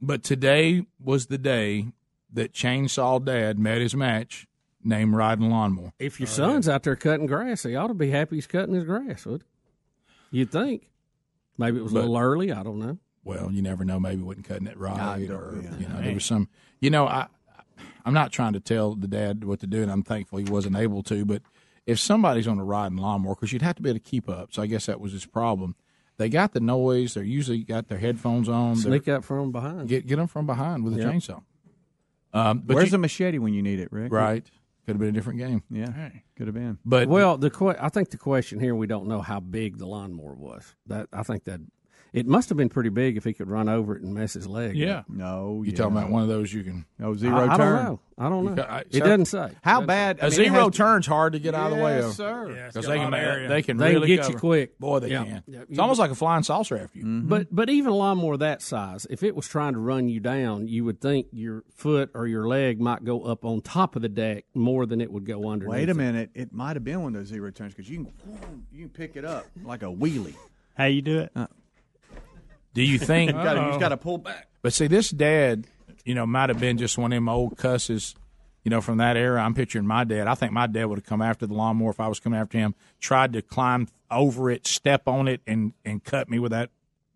[0.00, 1.86] But today was the day
[2.32, 4.46] that Chainsaw Dad met his match
[4.82, 5.92] named Riding Lawnmower.
[5.98, 8.84] If your son's out there cutting grass, he ought to be happy he's cutting his
[8.84, 9.44] grass, would
[10.30, 10.88] You'd think.
[11.56, 12.52] Maybe it was a little early.
[12.52, 12.98] I don't know.
[13.24, 13.98] Well, you never know.
[13.98, 15.76] Maybe he wasn't cutting it right, I or yeah.
[15.78, 16.48] you know, there was some.
[16.80, 17.26] You know, I
[18.04, 20.76] I'm not trying to tell the dad what to do, and I'm thankful he wasn't
[20.76, 21.24] able to.
[21.24, 21.42] But
[21.86, 24.52] if somebody's on a riding lawnmower, because you'd have to be able to keep up,
[24.52, 25.74] so I guess that was his problem.
[26.16, 27.14] They got the noise.
[27.14, 28.74] They're usually got their headphones on.
[28.74, 29.88] They're- Sneak up from behind.
[29.88, 31.12] Get get them from behind with a Yep.
[31.12, 31.42] chainsaw.
[32.32, 34.12] Um, but Where's you- the machete when you need it, Rick?
[34.12, 34.44] Right.
[34.86, 35.62] Could have been a different game.
[35.70, 36.78] Yeah, could have been.
[36.84, 39.86] But well, the que- I think the question here we don't know how big the
[39.86, 40.74] lawnmower was.
[40.86, 41.60] That I think that
[42.12, 44.46] it must have been pretty big if he could run over it and mess his
[44.46, 44.80] leg.
[44.82, 45.06] up.
[45.08, 47.74] No, you talking about one of those you can oh, no zero I, I turn.
[47.76, 48.00] don't know.
[48.20, 48.50] I don't know.
[48.50, 49.52] You ca- it doesn't say.
[49.62, 50.18] How bad?
[50.18, 50.22] say.
[50.22, 52.04] A I mean, zero has to- turn's hard to get out of the way Yes,
[52.06, 52.48] of, sir.
[52.48, 53.48] Because it's they got can lot area.
[53.48, 54.76] they can They really get you quick.
[54.80, 55.24] Boy, they Yeah.
[55.24, 55.42] can.
[55.46, 57.04] Yeah, It's you- almost like a flying saucer after you.
[57.04, 57.28] Mm-hmm.
[57.28, 60.66] But but even a lawnmower that size, if it was trying to run you down,
[60.66, 64.08] you would think your foot or your leg might go up on top of the
[64.08, 65.72] deck more than it would go underneath.
[65.76, 68.64] Wait a minute, it might have been one of those zero turns because you can
[68.72, 70.34] you can pick it up like a wheelie.
[70.76, 71.30] How you do it?
[71.36, 71.46] Uh,
[72.78, 74.46] Do you think You gotta- you just got to pull back.
[74.62, 75.66] But see, this dad,
[76.04, 78.14] you know, might have been just one of them old cusses,
[78.62, 79.42] you know, from that era.
[79.42, 80.28] I'm picturing my dad.
[80.28, 82.56] I think my dad would have come after the lawnmower if I was coming after
[82.56, 86.70] him, tried to climb over it, step on it, and and cut me with that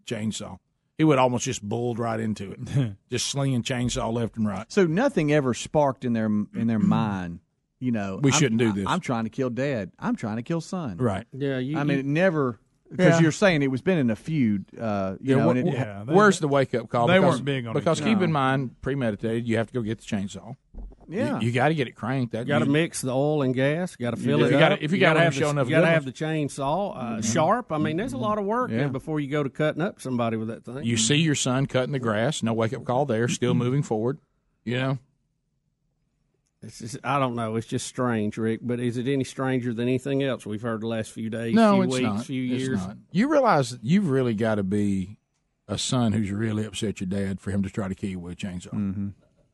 [0.07, 0.59] chainsaw.
[0.99, 4.71] He would almost just bulled right into it, just slinging chainsaw left and right.
[4.71, 7.41] So nothing ever sparked in their in their mind.
[7.81, 8.85] You know, We I'm- shouldn't do this.
[8.87, 9.91] I'm trying to kill dad.
[9.99, 10.99] I'm trying to kill son.
[10.99, 11.27] Right.
[11.33, 11.59] Yeah.
[11.59, 12.59] You, I mean, you- it never
[12.93, 13.21] because Yeah.
[13.21, 14.65] you're saying it was been in a feud.
[14.79, 17.09] Uh, you Yeah, know, wh- and it, wh- where's the wake up call?
[17.09, 17.81] they Because- weren't big on it.
[17.81, 18.25] because keep No.
[18.25, 19.49] in mind, premeditated.
[19.49, 20.55] You have to go get the chainsaw.
[21.09, 21.41] Yeah.
[21.41, 22.33] you, got to get it cranked.
[22.33, 23.97] That Got to mix the oil and gas.
[23.97, 24.45] Got to fill do.
[24.45, 26.05] it If you gotta- if you gotta have show the, enough you got to have
[26.07, 27.71] the chainsaw uh, sharp.
[27.73, 28.87] I mean, there's a lot of work Yeah.
[28.87, 30.85] before you go to cutting up somebody with that thing.
[30.85, 32.43] You see your son cutting the grass.
[32.43, 33.29] No wake up call there.
[33.29, 34.19] Still moving forward.
[34.65, 34.99] You know.
[36.63, 37.57] It's just, I don't know.
[37.57, 38.61] It's just strange, Rick.
[38.63, 41.75] But is it any stranger than anything else we've heard the last few days, No,
[41.75, 42.25] few it's weeks, not.
[42.25, 42.79] few It's years?
[42.87, 42.97] not.
[43.11, 45.19] You realize that you've really got to be
[45.69, 48.35] a son who's really upset your dad for him to try to kill you with
[48.35, 48.73] a chainsaw.
[48.75, 49.09] Mm-hmm.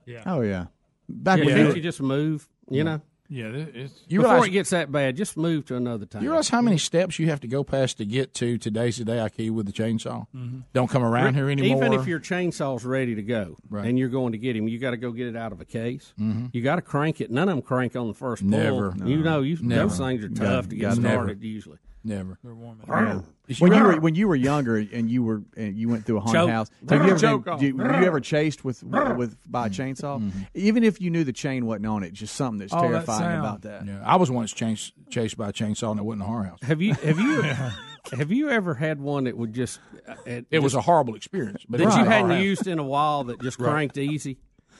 [0.06, 0.22] Yeah.
[0.26, 0.66] Oh yeah.
[1.08, 2.48] Back Yeah, when can't you, you just move?
[2.70, 3.00] You know,
[3.30, 6.22] Yeah, it's You before realize, it gets that bad, just move to another town.
[6.22, 9.04] you realize how many steps you have to go past to get to today's the
[9.04, 10.26] day I kill with the chainsaw?
[10.72, 11.84] Don't come around Rick, here anymore.
[11.84, 13.86] Even if your chainsaw's ready to go Right.
[13.86, 15.66] and you're going to get him, you got to go get it out of a
[15.66, 16.14] case.
[16.18, 16.48] Mhm.
[16.54, 17.30] You got to crank it.
[17.30, 18.50] None of them crank on the first pull.
[18.50, 18.94] Never.
[19.04, 19.88] You know, you, Never.
[19.88, 21.14] those things are Got- tough to get got- never.
[21.14, 21.78] started usually.
[22.04, 22.38] Never.
[22.44, 23.20] Yeah.
[23.58, 26.20] when you were when you were younger and you were and you went through a
[26.20, 26.50] haunted Choke.
[26.50, 27.60] house, have you ever Choke been, off.
[27.60, 30.18] do you- were you ever chased with with by a chainsaw?
[30.20, 30.40] Mm-hmm.
[30.54, 33.18] Even if you knew the chain wasn't on it, just something that's Oh, that terrifying
[33.20, 33.38] sound.
[33.40, 33.86] about that.
[33.86, 36.58] Yeah, I was once chased chased by a chainsaw and it wasn't a horror house.
[36.62, 37.42] Have you have you
[38.16, 41.64] have you ever had one that would just uh, it, It was a horrible experience,
[41.68, 42.42] but it that was you not a hadn't house.
[42.42, 43.70] used in a while that just Right.
[43.72, 44.38] cranked easy?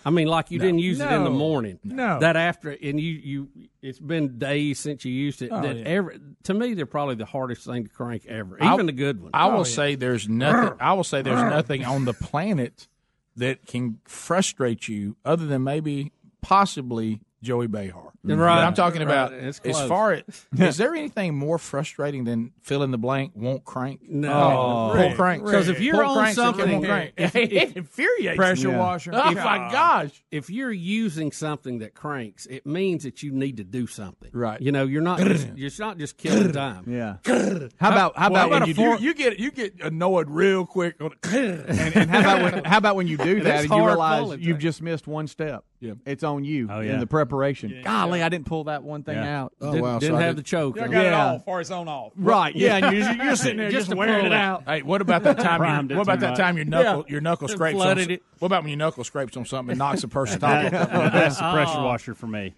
[0.08, 1.78] I mean, like you didn't use it in the morning.
[1.84, 2.18] No.
[2.20, 3.48] That after, and you, you,
[3.82, 5.50] it's been days since you used it.
[5.52, 5.84] Oh, that yeah.
[5.84, 9.20] every, to me, they're probably the hardest thing to crank ever, I- even the good
[9.20, 9.32] ones.
[9.34, 9.64] I will Oh, yeah.
[9.64, 10.78] say there's nothing.
[10.80, 12.88] I will say there's nothing on the planet
[13.36, 18.12] that can frustrate you other than maybe possibly Joy Behar.
[18.26, 18.38] Mm-hmm.
[18.40, 18.56] Right.
[18.56, 19.42] But I'm talking about Right.
[19.42, 20.22] As far as
[20.58, 24.00] is there anything more frustrating than fill in the blank won't crank?
[24.08, 24.32] No.
[24.32, 25.44] Oh, pull crank.
[25.44, 27.12] Because if you're Pull on cranks something, won't crank.
[27.16, 28.76] if- it if- infuriates pressure me.
[28.76, 29.12] washer.
[29.14, 30.10] Oh my gosh!
[30.30, 34.30] if you're using something that cranks, it means that you need to do something.
[34.32, 34.60] Right.
[34.60, 36.84] You know, you're not just, you're not just killing time.
[36.88, 37.16] Yeah.
[37.78, 39.04] How about how Well, about when you for- do?
[39.04, 40.96] you get you get annoyed real quick.
[41.00, 41.16] And,
[41.96, 44.58] and how about when how about when you do that It's and you realize you've
[44.58, 45.64] just missed one step?
[45.80, 45.92] Yeah.
[46.06, 46.96] It's on you Oh, in yeah.
[46.98, 47.82] the preparation.
[47.84, 49.42] Golly, I didn't pull that one thing Yeah.
[49.42, 49.52] out.
[49.60, 50.76] Oh, didn't wow, didn't I have did- the choke.
[50.80, 50.96] I got it.
[51.06, 51.26] it Yeah.
[51.32, 52.12] all for its own off.
[52.16, 52.54] Right?
[52.56, 54.38] Yeah, and you're, you're sitting there Just just, wearing pull it it.
[54.40, 54.64] out.
[54.66, 55.88] Hey, what about that time?
[55.90, 56.38] You, what about that much.
[56.38, 57.98] time your knuckle your knuckle scrapes on?
[57.98, 58.22] it.
[58.38, 60.90] What about when your knuckle scrapes on something and knocks a person That- top?
[61.12, 62.54] that's the pressure washer for me.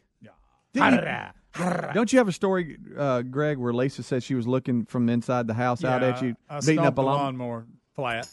[0.75, 5.47] Don't you have a story, uh, Greg, where Lisa said she was looking from inside
[5.49, 7.16] the house out at you, I beating up a lawn?
[7.39, 7.66] lawnmower
[7.97, 8.29] flat.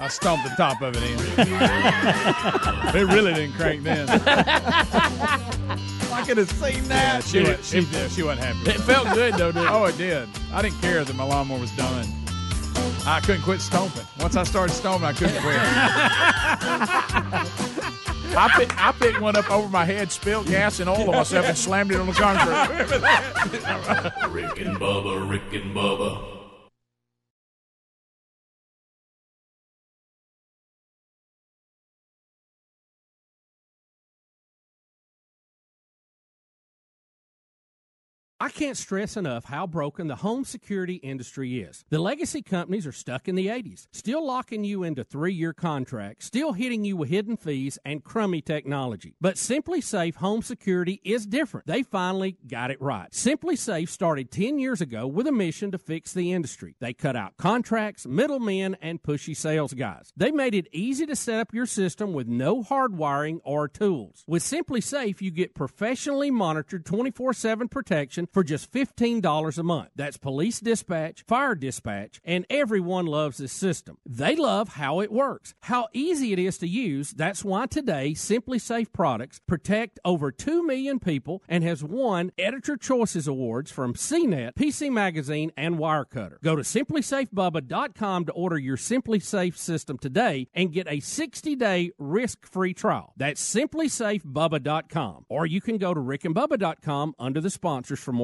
[0.00, 1.18] I stomped the top of it in.
[2.96, 4.08] it really didn't crank then.
[4.10, 6.88] I could have seen Yeah,
[7.20, 7.24] that.
[7.24, 8.70] she, wa- she, yeah, she wasn't happy.
[8.70, 9.68] It felt good though, didn't?
[9.70, 10.28] Oh, it did.
[10.52, 12.06] I didn't care that my lawnmower was done.
[13.06, 14.04] I couldn't quit stomping.
[14.20, 15.56] Once I started stomping, I couldn't quit.
[18.36, 21.46] I picked, I picked one up over my head, spilled gas and oil on myself,
[21.46, 22.80] and slammed it on the concrete.
[24.30, 26.33] Rick and Bubba, Rick and Bubba.
[38.44, 41.82] I can't stress enough how broken the home security industry is.
[41.88, 46.26] The legacy companies are stuck in the 80s, still locking you into three year contracts,
[46.26, 49.14] still hitting you with hidden fees and crummy technology.
[49.18, 51.66] But SimpliSafe Home Security is different.
[51.66, 53.10] They finally got it right.
[53.12, 56.76] SimpliSafe started 10 years ago with a mission to fix the industry.
[56.80, 60.12] They cut out contracts, middlemen, and pushy sales guys.
[60.18, 64.22] They made it easy to set up your system with no hardwiring or tools.
[64.26, 69.90] With SimpliSafe, you get professionally monitored 24 7 protection for just $15 a month.
[69.94, 73.96] That's police dispatch, fire dispatch, and everyone loves this system.
[74.04, 77.12] They love how it works, how easy it is to use.
[77.12, 83.28] That's why today, SimpliSafe products protect over 2 million people and has won Editor Choices
[83.28, 86.40] Awards from CNET, PC Magazine, and Wirecutter.
[86.42, 92.46] Go to simplisafebubba.com to order your SimpliSafe system today and get a 60 day risk
[92.46, 93.12] free trial.
[93.16, 95.26] That's simplisafebubba.com.
[95.28, 98.23] Or you can go to rickandbubba.com under the sponsors for more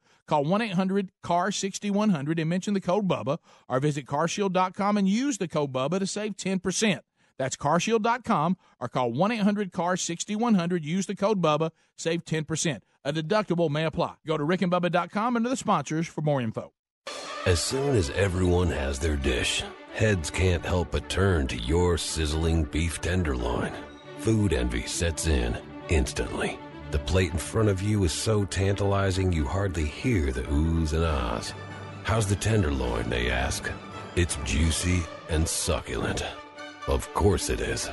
[0.27, 5.37] Call 1 800 CAR 6100 and mention the code BUBBA or visit carshield.com and use
[5.37, 6.99] the code BUBBA to save 10%.
[7.37, 10.85] That's carshield.com or call 1 800 CAR 6100.
[10.85, 12.81] Use the code BUBBA, save 10%.
[13.03, 14.15] A deductible may apply.
[14.27, 16.71] Go to rickandbubba.com under the sponsors for more info.
[17.47, 19.63] As soon as everyone has their dish,
[19.93, 23.71] heads can't help but turn to your sizzling beef tenderloin.
[24.19, 25.57] Food envy sets in
[25.89, 26.59] instantly.
[26.91, 31.05] The plate in front of you is so tantalizing you hardly hear the oohs and
[31.05, 31.53] ahs.
[32.03, 33.71] How's the tenderloin, they ask.
[34.17, 36.25] It's juicy and succulent.
[36.87, 37.89] Of course it is.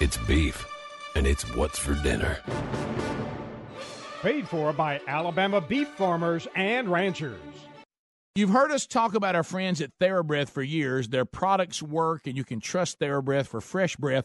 [0.00, 0.66] It's beef,
[1.14, 2.38] and it's what's for dinner.
[4.22, 7.38] Paid for by Alabama beef farmers and ranchers.
[8.34, 11.10] You've heard us talk about our friends at TheraBreath for years.
[11.10, 14.24] Their products work, and you can trust TheraBreath for fresh breath.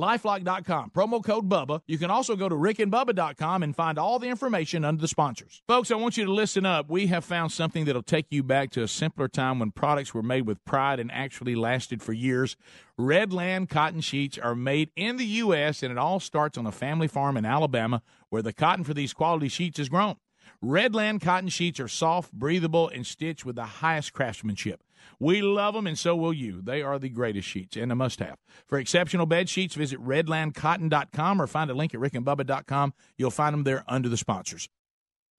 [0.00, 1.82] lifelock.com, promo code BUBBA.
[1.86, 5.62] You can also go to rickandbubba.com and find all the information under the sponsors.
[5.68, 6.88] Folks, I want you to listen up.
[6.88, 10.22] We have found something that'll take you back to a simpler time when products were
[10.22, 12.56] made with pride and actually lasted for years.
[12.98, 17.08] Redland cotton sheets are made in the U.S., and it all starts on a family
[17.08, 20.16] farm in Alabama where the cotton for these quality sheets is grown.
[20.62, 24.82] Redland cotton sheets are soft, breathable, and stitched with the highest craftsmanship.
[25.18, 26.60] We love them, and so will you.
[26.60, 28.36] They are the greatest sheets and a must have.
[28.66, 32.92] For exceptional bed sheets, visit redlandcotton.com or find a link at rickandbubba.com.
[33.16, 34.68] You'll find them there under the sponsors.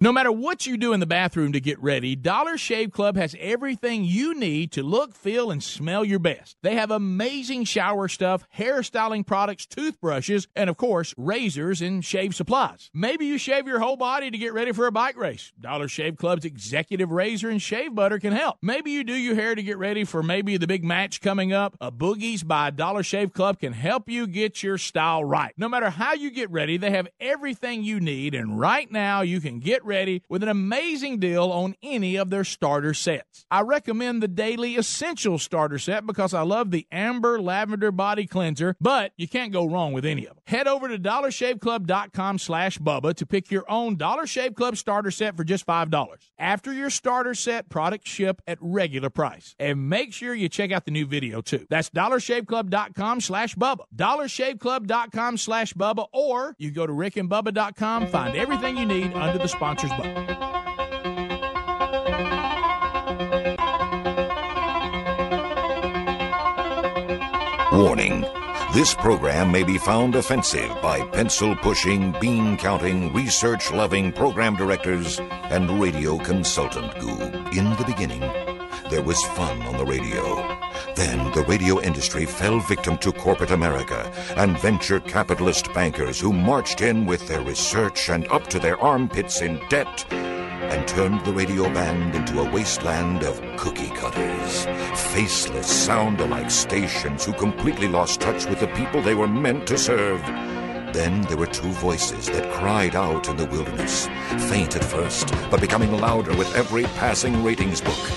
[0.00, 3.34] No matter what you do in the bathroom to get ready, Dollar Shave Club has
[3.40, 6.56] everything you need to look, feel, and smell your best.
[6.62, 12.92] They have amazing shower stuff, hairstyling products, toothbrushes, and of course, razors and shave supplies.
[12.94, 15.52] Maybe you shave your whole body to get ready for a bike race.
[15.58, 18.58] Dollar Shave Club's executive razor and shave butter can help.
[18.62, 21.76] Maybe you do your hair to get ready for maybe the big match coming up.
[21.80, 25.54] A Boogies by Dollar Shave Club can help you get your style right.
[25.56, 29.40] No matter how you get ready, they have everything you need, and right now you
[29.40, 33.46] can get ready with an amazing deal on any of their starter sets.
[33.50, 38.76] I recommend the Daily Essential Starter Set because I love the Amber Lavender Body Cleanser,
[38.80, 40.37] but you can't go wrong with any of them.
[40.48, 45.36] Head over to dollarshaveclub.com slash Bubba to pick your own Dollar Shave Club starter set
[45.36, 46.16] for just $5.
[46.38, 49.54] After your starter set, products ship at regular price.
[49.58, 51.66] And make sure you check out the new video too.
[51.68, 53.80] That's dollarshaveclub.com slash Bubba.
[53.94, 59.90] dollarshaveclub.com slash Bubba or you go to rickandbubba.com, find everything you need under the sponsors
[59.90, 60.14] button.
[67.70, 68.24] Warning.
[68.74, 75.18] This program may be found offensive by pencil pushing, bean counting, research loving program directors
[75.20, 77.56] and radio consultant goob.
[77.56, 78.20] In the beginning,
[78.90, 80.36] there was fun on the radio.
[80.94, 86.82] Then the radio industry fell victim to corporate America and venture capitalist bankers who marched
[86.82, 90.04] in with their research and up to their armpits in debt
[90.68, 94.66] and turned the radio band into a wasteland of cookie cutters,
[95.12, 99.78] faceless, sound alike stations who completely lost touch with the people they were meant to
[99.78, 100.20] serve.
[100.92, 104.06] Then there were two voices that cried out in the wilderness,
[104.48, 108.10] faint at first, but becoming louder with every passing ratings book.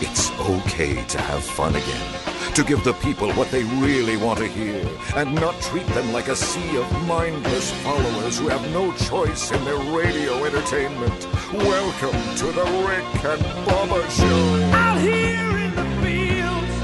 [0.00, 2.37] It's okay to have fun again.
[2.58, 4.84] To give the people what they really want to hear
[5.14, 9.64] and not treat them like a sea of mindless followers who have no choice in
[9.64, 11.28] their radio entertainment.
[11.52, 14.76] Welcome to the Rick and Bubba Show.
[14.76, 16.82] Out here in the fields,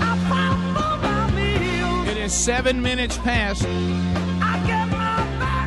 [0.00, 2.08] I pop for my meals.
[2.08, 3.64] It is seven minutes past.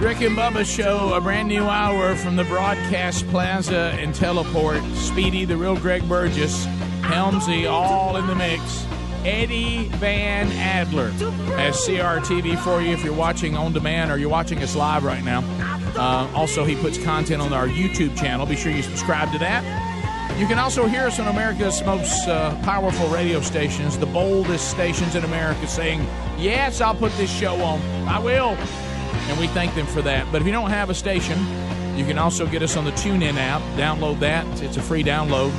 [0.02, 4.82] Rick and Bubba show, a brand new hour from the Broadcast Plaza and Teleport.
[4.96, 6.66] Speedy, the real Greg Burgess,
[7.12, 8.86] Helmsy, all in the mix.
[9.26, 11.10] Eddie Van Adler
[11.58, 15.24] has CRTV for you if you're watching on demand or you're watching us live right
[15.24, 15.44] now.
[15.96, 18.46] Uh, also, he puts content on our YouTube channel.
[18.46, 20.40] Be sure you subscribe to that.
[20.40, 25.14] You can also hear us on America's most uh, powerful radio stations, the boldest stations
[25.16, 26.00] in America, saying,
[26.38, 27.82] Yes, I'll put this show on.
[28.08, 28.56] I will.
[29.30, 30.32] And we thank them for that.
[30.32, 31.38] But if you don't have a station,
[31.96, 33.62] you can also get us on the TuneIn app.
[33.78, 35.52] Download that, it's a free download.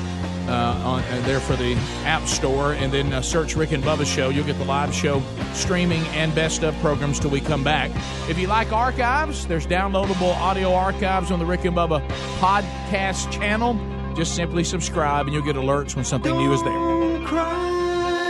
[0.48, 1.74] Uh, on uh, there for the
[2.04, 4.28] App Store, and then uh, search Rick and Bubba Show.
[4.28, 5.22] You'll get the live show
[5.52, 7.90] streaming and best of programs till we come back.
[8.28, 12.06] If you like archives, there's downloadable audio archives on the Rick and Bubba
[12.40, 13.78] podcast channel.
[14.16, 17.61] Just simply subscribe, and you'll get alerts when something new is there.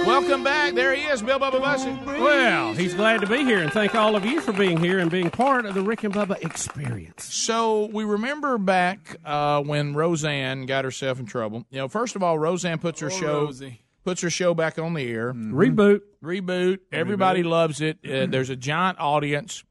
[0.07, 0.75] Welcome back.
[0.75, 1.97] There he is, Bill Bubba Bussey.
[2.05, 5.09] Well, he's glad to be here, and thank all of you for being here and
[5.11, 7.33] being part of the Rick and Bubba experience.
[7.33, 11.65] So we remember back uh, when Roseanne got herself in trouble.
[11.71, 13.81] You know, first of all, Roseanne puts her show Rosie.
[14.05, 15.33] puts her show back on the air.
[15.33, 16.01] Reboot.
[16.23, 16.81] Reboot.
[16.91, 17.99] Everybody loves it.
[18.05, 19.63] Uh, there's a giant audience.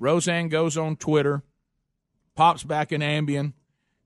[0.00, 1.42] Roseanne goes on Twitter,
[2.34, 3.52] pops back in Ambien,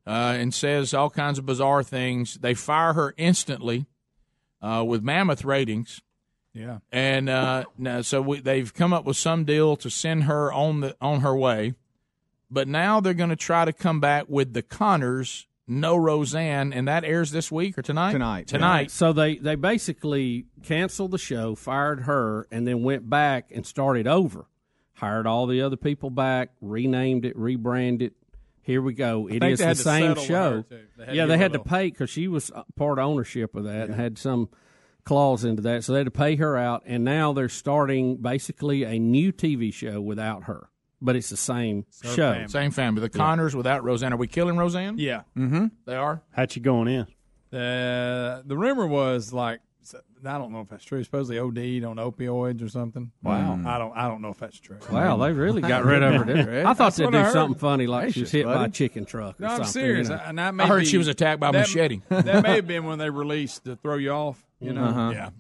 [0.07, 2.35] uh, and says all kinds of bizarre things.
[2.35, 3.87] They fire her instantly
[4.63, 6.01] uh, with mammoth ratings.
[6.53, 6.79] Yeah.
[6.91, 10.81] And uh, now, so we, they've come up with some deal to send her on
[10.81, 11.75] the on her way,
[12.51, 16.89] but now they're going to try to come back with the Connors, no Roseanne, and
[16.89, 18.13] that airs this week or tonight.
[18.13, 18.49] Tonight.
[18.49, 18.91] Tonight.
[18.91, 24.09] So they, they basically canceled the show, fired her, and then went back and started
[24.09, 24.47] over.
[24.95, 28.13] Hired all the other people back, renamed it, rebranded.
[28.63, 29.27] Here we go.
[29.27, 30.65] It think is they the same show.
[30.69, 33.95] They yeah, they had a to pay because she was part ownership of that and
[33.95, 34.49] had some
[35.05, 35.85] clause into that.
[35.85, 39.73] So they had to pay her out, and now they're starting basically a new TV
[39.73, 40.69] show without her,
[41.01, 42.45] but it's the same show.
[42.49, 43.01] Same family.
[43.01, 44.13] The Connors without Roseanne.
[44.13, 44.99] Are we killing Roseanne?
[44.99, 45.23] Yeah.
[45.37, 45.67] Mm-hmm.
[45.87, 46.23] They are.
[46.33, 47.07] How'd you going in?
[47.59, 49.61] Uh, the rumor was like
[50.25, 51.03] I don't know if that's true.
[51.05, 53.11] Supposedly OD'd on opioids or something.
[53.23, 53.59] Wow.
[53.67, 53.97] I don't.
[53.97, 54.79] I don't know if that's true.
[54.91, 56.67] Wow, they really got rid of her.
[56.67, 59.05] I thought they'd I do something funny like she was Gracious, hit by a chicken
[59.05, 60.09] truck or No, I'm serious.
[60.09, 60.23] you know.
[60.25, 62.01] And that may I heard be- she was attacked by a machete.
[62.09, 64.45] that may have been when they released to throw you off.
[64.61, 64.85] You know.
[64.85, 65.11] Uh-huh.
[65.15, 65.31] Yeah.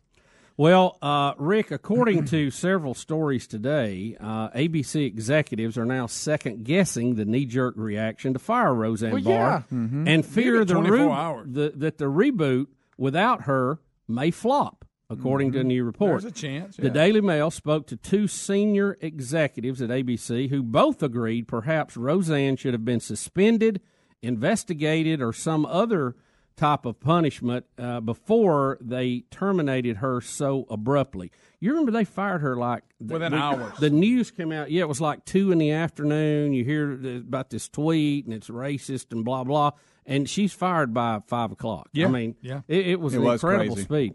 [0.57, 7.15] Well, uh, Rick, according to several stories today, uh, ABC executives are now second guessing
[7.15, 9.77] the knee jerk reaction to fire Roseanne Well, Barr yeah.
[9.77, 10.07] Mhm.
[10.07, 12.67] and fear the, 24 re- the that the reboot
[12.99, 13.79] without her
[14.11, 14.85] may flop.
[15.09, 16.23] according to a new report.
[16.23, 16.89] There's a chance, The.
[16.89, 22.75] Daily Mail spoke to two senior executives at ABC who both agreed perhaps Roseanne should
[22.75, 23.81] have been suspended,
[24.23, 26.15] investigated, or some other
[26.57, 31.31] type of punishment uh, before they terminated her so abruptly.
[31.59, 33.79] You remember they fired her like Within the, hours.
[33.79, 34.71] The news came out.
[34.71, 36.53] Yeah, it was like two in the afternoon.
[36.53, 39.73] You hear about this tweet and it's racist and blah blah.
[40.07, 41.89] And she's fired by five o'clock.
[41.93, 42.63] Yeah, I mean, yeah.
[42.69, 43.85] it, it was It an was incredible crazy.
[43.85, 44.15] speed.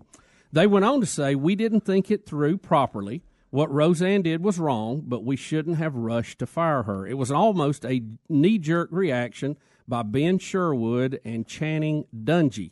[0.52, 3.24] They went on to say, We didn't think it through properly.
[3.52, 7.08] What Roseanne did was wrong, but we shouldn't have rushed to fire her.
[7.08, 9.56] It was almost a knee jerk reaction
[9.88, 12.72] by Ben Sherwood and Channing Dungey,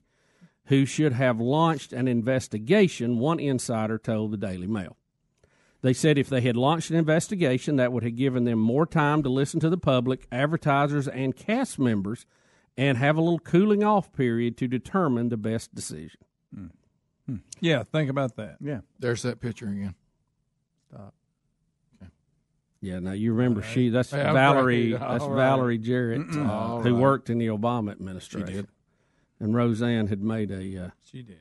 [0.66, 4.98] who should have launched an investigation, one insider told the Daily Mail.
[5.82, 9.22] They said if they had launched an investigation, that would have given them more time
[9.24, 12.26] to listen to the public, advertisers, and cast members,
[12.78, 16.20] and have a little cooling off period to determine the best decision.
[17.62, 18.58] Yeah, think about that.
[18.60, 18.82] Yeah.
[19.00, 19.96] There's that picture again.
[20.90, 21.14] Stop.
[22.82, 25.00] Yeah, now you remember she that's Yeah, Valerie right.
[25.00, 25.38] that's All right.
[25.38, 27.02] Valerie Jarrett uh, who right.
[27.02, 28.54] worked in the Obama administration.
[28.54, 28.68] did.
[29.40, 31.40] And Roseanne had made a uh, She did.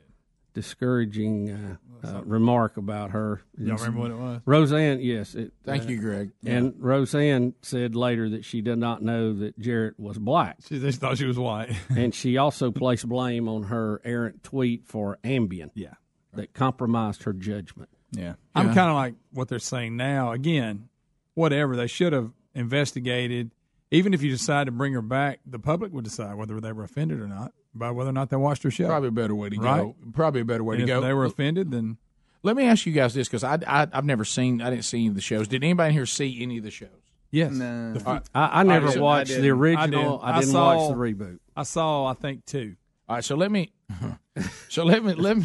[0.55, 3.42] Discouraging uh, uh, remark about her.
[3.57, 4.40] Y'all remember what it was?
[4.44, 5.34] Roseanne, yes.
[5.34, 6.32] It, Thank uh, you, Greg.
[6.44, 10.59] And Roseanne said later that she did not know that Jarrett was black.
[10.66, 11.74] She just thought she was white.
[11.88, 15.70] and she also placed blame on her errant tweet for Ambien.
[15.74, 15.94] Yeah.
[16.34, 17.90] That compromised her judgment.
[18.12, 18.34] Yeah.
[18.55, 20.32] I'm kind of like what they're saying now.
[20.32, 20.88] Again,
[21.34, 21.76] whatever.
[21.76, 23.53] They should have investigated.
[23.90, 26.84] Even if you decide to bring her back, the public would decide whether they were
[26.84, 28.86] offended or not by whether or not they watched her show.
[28.86, 29.80] Probably a better way to Right?
[29.80, 29.96] go.
[30.12, 31.06] Probably a better way And to if go.
[31.06, 31.96] they were offended, then
[32.42, 34.98] Let me ask you guys this because I, I I've never seen I didn't see
[34.98, 35.48] any of the shows.
[35.48, 36.88] Did anybody here see any of the shows?
[37.30, 37.50] yes.
[37.52, 37.94] No.
[37.94, 40.20] The- I, I never I watched I the original.
[40.22, 41.38] I, I didn't saw- watch the reboot.
[41.56, 42.76] I saw I think two.
[43.08, 43.72] All right, so let me
[44.68, 45.44] so let me let me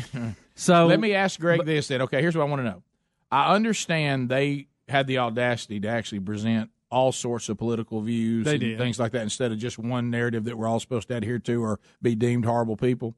[0.55, 2.01] So let me ask Greg this then.
[2.03, 2.83] Okay, here's what I want to know.
[3.31, 8.51] I understand they had the audacity to actually present all sorts of political views They
[8.51, 8.77] and did.
[8.77, 11.63] things like that instead of just one narrative that we're all supposed to adhere to
[11.63, 13.15] or be deemed horrible people.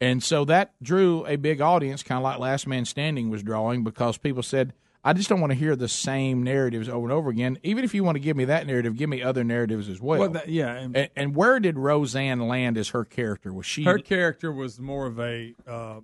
[0.00, 3.82] And so that drew a big audience, kind of like Last Man Standing was drawing,
[3.82, 4.72] because people said,
[5.04, 7.58] I just don't want to hear the same narratives over and over again.
[7.64, 10.20] Even if you want to give me that narrative, give me other narratives as well.
[10.20, 13.52] Well, that- yeah, and- And, and where did Roseanne land as her character?
[13.52, 16.00] Was she Her character was more of a uh,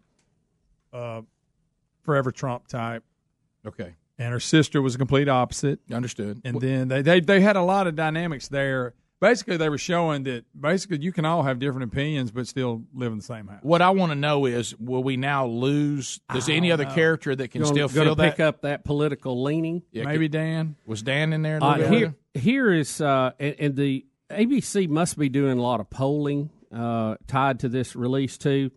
[0.93, 1.23] uh,
[2.03, 3.05] forever Trump type.
[3.67, 3.95] Okay.
[4.19, 5.81] And her sister was a complete opposite.
[5.93, 6.41] Understood.
[6.45, 8.95] And then they, they they had a lot of dynamics there.
[9.21, 13.11] Basically, they were showing that basically you can all have different opinions but still live
[13.11, 13.61] in the same house.
[13.63, 16.21] What I want to know is, will we now lose?
[16.33, 18.31] Does any other character that can Gonna- still gonna feel that?
[18.33, 19.83] pick up that political leaning?
[19.93, 20.77] Yeah, Maybe could- Dan.
[20.87, 21.59] Was Dan in there?
[21.59, 21.99] A Uh, little bit?
[21.99, 26.51] here, here is, uh, and, and the ABC must be doing a lot of polling
[26.73, 28.71] uh, tied to this release too.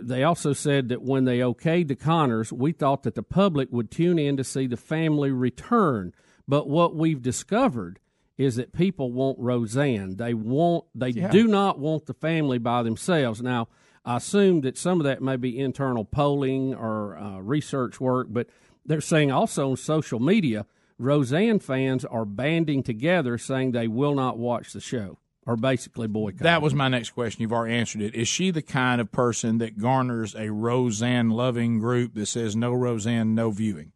[0.00, 3.90] They also said that when they okayed the Connors, we thought that the public would
[3.90, 6.12] tune in to see the family return.
[6.46, 7.98] But what we've discovered
[8.36, 10.16] is that people want Roseanne.
[10.16, 11.30] They want, they Yeah.
[11.30, 13.40] do not want the family by themselves.
[13.42, 13.68] Now,
[14.04, 18.48] I assume that some of that may be internal polling or uh, research work, but
[18.84, 20.66] they're saying also on social media,
[20.98, 26.40] Roseanne fans are banding together saying they will not watch the show or basically boycott.
[26.42, 27.42] That was my next question.
[27.42, 28.14] You've already answered it.
[28.14, 32.72] Is she the kind of person that garners a Roseanne loving group that says no
[32.72, 33.92] Roseanne, no viewing?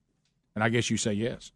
[0.55, 1.53] And I guess you say yes.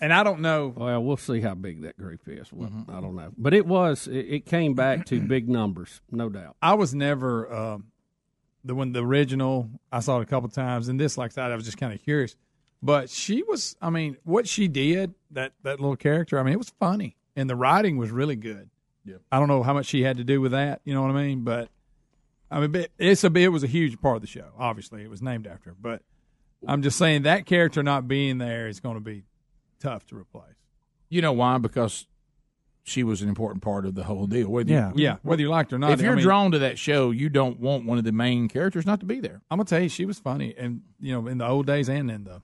[0.00, 0.72] And I don't know.
[0.76, 2.52] Well, we'll see how big that group is.
[2.52, 2.90] Well, Mm-hmm.
[2.96, 4.08] I don't know, but it was.
[4.08, 6.56] It, it came back to big numbers, no doubt.
[6.60, 7.86] I was never um,
[8.64, 9.70] the one, the original.
[9.92, 12.02] I saw it a couple times, and this, like that, I was just kind of
[12.02, 12.34] curious.
[12.82, 16.58] But she was, I mean, what she did that that little character, I mean, it
[16.58, 18.70] was funny, and the writing was really good.
[19.04, 19.16] Yeah.
[19.30, 20.80] I don't know how much she had to do with that.
[20.84, 21.42] You know what I mean?
[21.44, 21.68] But
[22.50, 24.50] I mean, it's a it was a huge part of the show.
[24.58, 25.76] Obviously, it was named after her.
[25.80, 26.02] But
[26.66, 29.24] I'm just saying that character not being there is going to be
[29.80, 30.54] tough to replace.
[31.10, 31.58] You know why?
[31.58, 32.06] Because
[32.86, 34.48] she was an important part of the whole deal.
[34.48, 35.16] Whether you- Yeah, yeah.
[35.22, 37.28] Whether you liked her or not, If you're I mean- drawn to that show, you
[37.30, 39.40] don't want one of the main characters not to be there.
[39.50, 42.10] I'm gonna tell you, she was funny, and you know, in the old days and
[42.10, 42.42] in the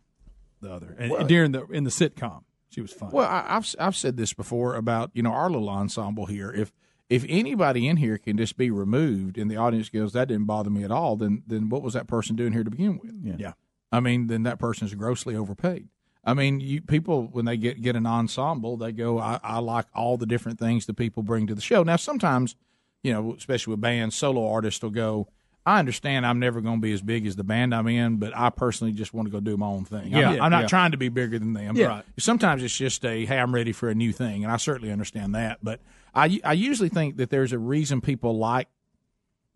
[0.63, 3.11] the other, and Well- during the in the sitcom, she was fun.
[3.11, 6.51] Well, I, I've I've said this before about you know our little ensemble here.
[6.51, 6.73] If
[7.09, 10.71] if anybody in here can just be removed and the audience goes, that didn't bother
[10.71, 13.13] me at all, then then what was that person doing here to begin with?
[13.22, 13.34] Yeah.
[13.38, 13.53] yeah.
[13.92, 15.88] I mean, then that person is grossly overpaid.
[16.25, 19.87] I mean, you people when they get get an ensemble, they go, I, I like
[19.95, 21.83] all the different things the people bring to the show.
[21.83, 22.55] Now, sometimes,
[23.03, 25.29] you know, especially with bands, solo artists will go.
[25.71, 28.37] I understand I'm never going to be as big as the band I'm in, but
[28.37, 30.14] I personally just want to go do my own thing.
[30.14, 30.30] I'm Yeah.
[30.33, 30.67] not, I'm not Yeah.
[30.68, 31.76] trying to be bigger than them.
[31.76, 31.87] Yeah.
[31.87, 32.05] Right.
[32.18, 35.34] Sometimes it's just a hey, I'm ready for a new thing, and I certainly understand
[35.34, 35.59] that.
[35.63, 35.80] But
[36.14, 38.68] I I usually think that there's a reason people like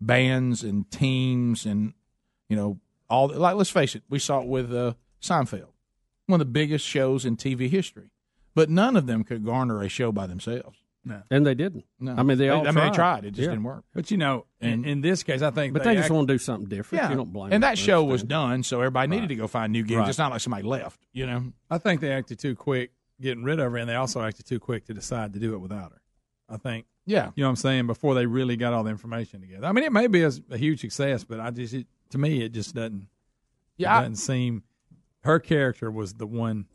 [0.01, 1.93] bands and teams and
[2.49, 2.79] you know
[3.09, 5.67] all like let's face it, we saw it with uh, Seinfeld,
[6.27, 8.09] one of the biggest shows in TV history,
[8.55, 10.79] but none of them could garner a show by themselves.
[11.07, 11.21] No.
[11.29, 11.85] And they didn't.
[11.99, 12.13] No.
[12.17, 12.89] I mean, they They- all I mean, tried.
[12.91, 13.25] they tried.
[13.25, 13.49] It just Yeah.
[13.51, 13.83] didn't work.
[13.93, 15.73] But you know, in, in this case, I think.
[15.73, 17.03] But they, just act- want to do something different.
[17.03, 19.71] Yeah, You don't blame and that show was done, so everybody needed to go find
[19.71, 19.99] new gigs.
[19.99, 20.09] Right.
[20.09, 21.53] It's not like somebody left, you know.
[21.69, 22.91] I think they acted too quick
[23.21, 25.59] getting rid of her, and they also acted too quick to decide to do it
[25.59, 26.01] without her.
[26.49, 26.85] I think.
[27.05, 27.31] Yeah.
[27.35, 27.87] You know what I'm saying?
[27.87, 29.67] Before they really got all the information together.
[29.67, 32.41] I mean, it may be a, a huge success, but I just, it, to me,
[32.41, 33.07] it just doesn't.
[33.77, 34.63] Yeah, it doesn't seem.
[35.23, 36.65] Her character was the one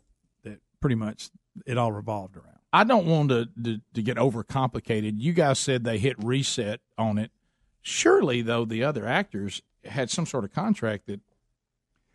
[0.43, 1.29] that pretty much
[1.65, 2.50] it all revolved around.
[2.73, 5.15] I don't want to, to to get overcomplicated.
[5.17, 7.31] You guys said they hit reset on it.
[7.81, 11.19] Surely, though, the other actors had some sort of contract that.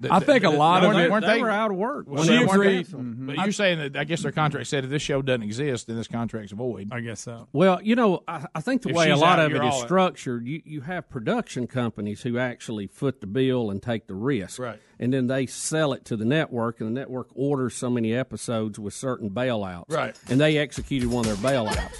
[0.00, 2.04] That I think a that- lot of weren't- it- weren't they were out of work.
[2.08, 2.86] Well, She they weren't agreed.
[2.86, 2.92] they?
[2.98, 3.26] Mhm.
[3.28, 5.96] But you're saying that I guess their contract said if this show doesn't exist, then
[5.96, 6.88] this contract's void.
[6.92, 7.48] I guess so.
[7.52, 9.58] Well, you know, I, I think the If way a lot out, of it is
[9.58, 9.86] you're is all in.
[9.86, 14.58] structured, you, you have production companies who actually foot the bill and take the risk.
[14.58, 14.78] Right.
[14.98, 18.78] And then they sell it to the network, and the network orders so many episodes
[18.78, 19.90] with certain bailouts.
[19.90, 20.14] Right.
[20.28, 21.90] And they executed one of their bailouts.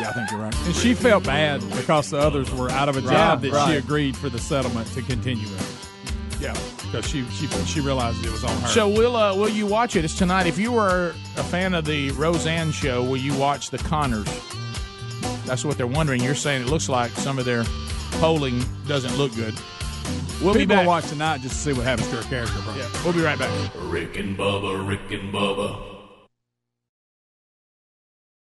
[0.00, 0.54] Yeah, I think you're right.
[0.66, 3.76] And she felt bad because the others were out of a Right, job that she
[3.76, 6.38] agreed for the settlement to continue with.
[6.40, 6.54] Yeah,
[6.96, 8.68] because she she she realized it was on her.
[8.68, 10.04] So will uh, will you watch it?
[10.04, 10.46] It's tonight.
[10.46, 14.26] If you were a fan of the Roseanne show, will you watch the Connors?
[15.44, 16.22] That's what they're wondering.
[16.22, 17.64] You're saying it looks like some of their
[18.12, 19.54] polling doesn't look good.
[20.42, 20.86] We'll be People back.
[20.86, 22.60] watch tonight just to see what happens to her character.
[22.62, 22.76] Bro.
[22.76, 23.50] Yeah, we'll be right back.
[23.76, 25.95] Rick and Bubba, Rick and Bubba.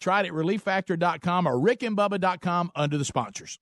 [0.00, 3.58] Try it at relieffactor.com or rickandbubba.com under the sponsors.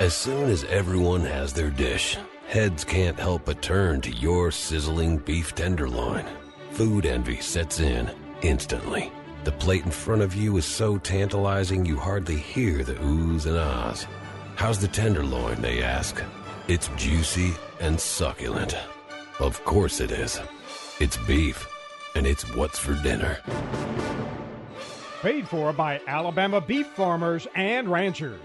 [0.00, 5.18] As soon as everyone has their dish, heads can't help but turn to your sizzling
[5.18, 6.24] beef tenderloin.
[6.70, 8.10] Food envy sets in
[8.42, 9.10] instantly.
[9.44, 13.56] The plate in front of you is so tantalizing you hardly hear the oohs and
[13.56, 14.06] ahs.
[14.56, 16.22] How's the tenderloin, they ask?
[16.68, 18.76] It's juicy and succulent.
[19.40, 20.40] Of course it is.
[21.00, 21.66] It's beef,
[22.14, 23.38] and it's what's for dinner.
[25.22, 28.38] Paid for by Alabama beef farmers and ranchers.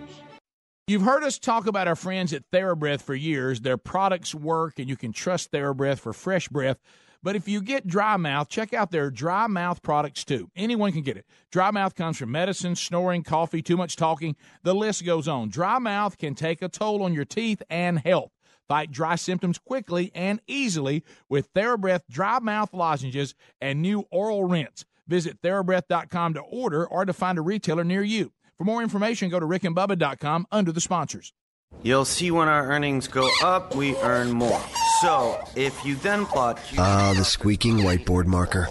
[0.87, 3.61] You've heard us talk about our friends at TheraBreath for years.
[3.61, 6.79] Their products work, and you can trust TheraBreath for fresh breath.
[7.21, 10.49] But if you get dry mouth, check out their dry mouth products too.
[10.55, 11.27] Anyone can get it.
[11.51, 14.35] Dry mouth comes from medicine, snoring, coffee, too much talking.
[14.63, 15.49] The list goes on.
[15.49, 18.31] Dry mouth can take a toll on your teeth and health.
[18.67, 24.85] Fight dry symptoms quickly and easily with TheraBreath dry mouth lozenges and new oral rinse.
[25.07, 28.31] Visit TheraBreath.com to order or to find a retailer near you.
[28.57, 31.33] For more information, go to rickandbubba.com under the sponsors.
[31.81, 34.61] You'll see when our earnings go up, we earn more.
[35.01, 36.61] So, if you then plot.
[36.77, 38.67] Ah, the squeaking whiteboard marker.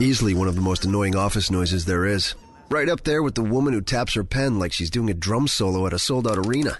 [0.00, 2.34] Easily one of the most annoying office noises there is.
[2.70, 5.48] Right up there with the woman who taps her pen like she's doing a drum
[5.48, 6.76] solo at a sold out arena.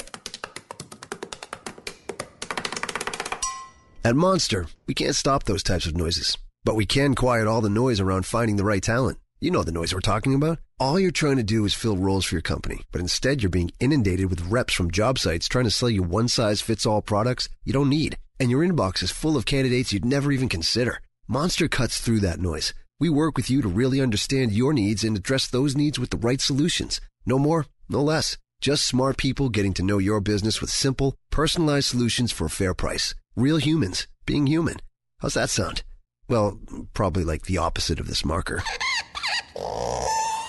[4.04, 6.38] At Monster, we can't stop those types of noises,
[6.68, 9.18] but we can quiet all the noise around finding the right talent.
[9.40, 10.58] You know the noise we're talking about.
[10.78, 13.70] All you're trying to do is fill roles for your company, but instead you're being
[13.80, 17.48] inundated with reps from job sites trying to sell you one size fits all products
[17.64, 18.18] you don't need.
[18.38, 21.00] And your inbox is full of candidates you'd never even consider.
[21.26, 22.74] Monster cuts through that noise.
[23.00, 26.18] We work with you to really understand your needs and address those needs with the
[26.18, 27.00] right solutions.
[27.24, 28.36] No more, no less.
[28.60, 32.74] Just smart people getting to know your business with simple, personalized solutions for a fair
[32.74, 33.14] price.
[33.36, 34.76] Real humans being human.
[35.20, 35.82] How's that sound?
[36.28, 36.60] Well,
[36.92, 38.62] probably like the opposite of this marker.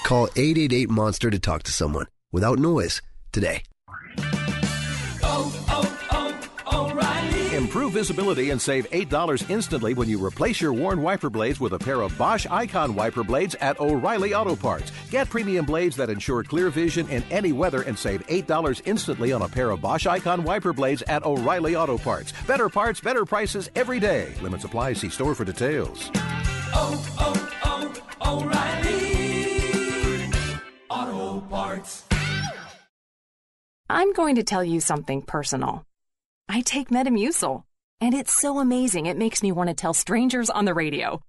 [0.04, 3.02] Call 888 Monster to talk to someone without noise
[3.32, 3.64] today.
[7.60, 11.78] Improve visibility and save $8 instantly when you replace your worn wiper blades with a
[11.78, 14.94] pair of Bosch Icon wiper blades at O'Reilly Auto Parts.
[15.12, 19.42] Get premium blades that ensure clear vision in any weather and save $8 instantly on
[19.42, 22.32] a pair of Bosch Icon wiper blades at O'Reilly Auto Parts.
[22.48, 24.34] Better parts, better prices every day.
[24.42, 26.10] Limit supply, see store for details.
[26.74, 27.92] Oh, oh,
[28.22, 28.42] oh,
[30.90, 32.06] O'Reilly Auto Parts.
[33.90, 35.84] I'm going to tell you something personal.
[36.52, 37.62] I take Metamucil,
[38.02, 41.22] and it's so amazing it makes me want to tell strangers on the radio.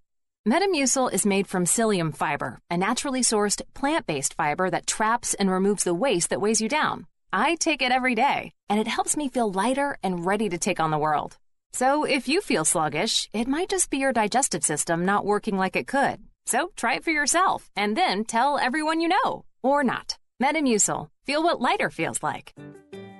[0.49, 5.51] Metamucil is made from psyllium fiber, a naturally sourced plant based fiber that traps and
[5.51, 7.07] removes the waste that weighs you down.
[7.35, 10.81] I take it every day, and it helps me feel lighter and ready to take
[10.81, 11.37] on the world.
[11.75, 15.77] So if you feel sluggish, it might just be your digestive system not working like
[15.77, 16.17] it could.
[16.47, 19.45] So try it for yourself and then tell everyone you know.
[19.63, 20.17] Or not.
[20.43, 21.11] Metamucil.
[21.27, 22.55] Feel what lighter feels like.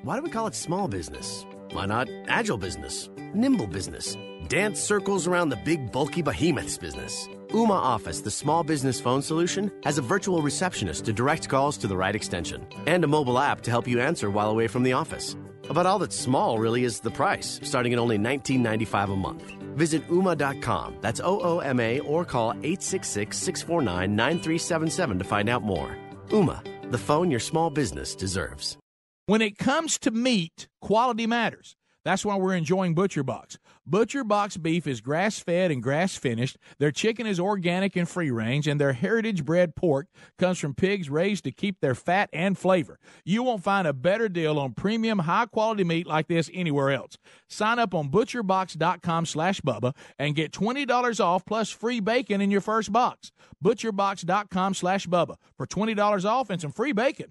[0.03, 1.45] Why do we call it small business?
[1.73, 3.09] Why not agile business?
[3.33, 4.17] Nimble business?
[4.49, 7.29] Dance circles around the big bulky behemoths business?
[7.49, 11.87] Ooma Office, the small business phone solution, has a virtual receptionist to direct calls to
[11.87, 14.93] the right extension and a mobile app to help you answer while away from the
[14.93, 15.37] office.
[15.69, 19.43] About all that's small really is the price, starting at only $19.95 a month.
[19.77, 25.63] Visit Ooma.com, that's O O M A, or call 866 649 9377 to find out
[25.63, 25.97] more.
[26.31, 26.61] Ooma,
[26.91, 28.77] the phone your small business deserves.
[29.31, 31.77] When it comes to meat, quality matters.
[32.05, 33.59] That's why we're enjoying Butcher Box.
[33.87, 36.59] Butcher Box beef is grass fed and grass finished.
[36.81, 41.09] Their chicken is organic and free range, and their heritage bred pork comes from pigs
[41.09, 42.99] raised to keep their fat and flavor.
[43.25, 47.17] You won't find a better deal on premium, high quality meat like this anywhere else.
[47.49, 52.63] Sign up on butcherbox.com slash Bubba and get $20 off plus free bacon in your
[52.63, 53.31] first box.
[53.65, 57.31] Butcherbox.com slash Bubba for $20 off and some free bacon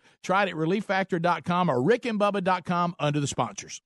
[0.23, 3.81] Try it at relieffactor.com or rickandbubba.com under the sponsors.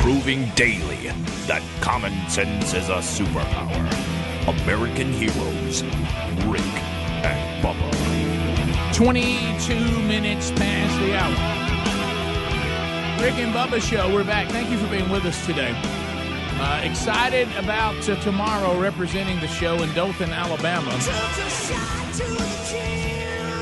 [0.00, 0.96] Proving daily
[1.46, 4.62] that common sense is a superpower.
[4.62, 5.82] American heroes,
[6.46, 6.62] Rick
[7.24, 8.94] and Bubba.
[8.94, 11.65] 22 minutes past the hour.
[13.20, 14.48] Rick and Bubba Show, we're back.
[14.50, 15.72] Thank you for being with us today.
[16.58, 20.90] Uh, excited about uh, tomorrow representing the show in Dothan, Alabama.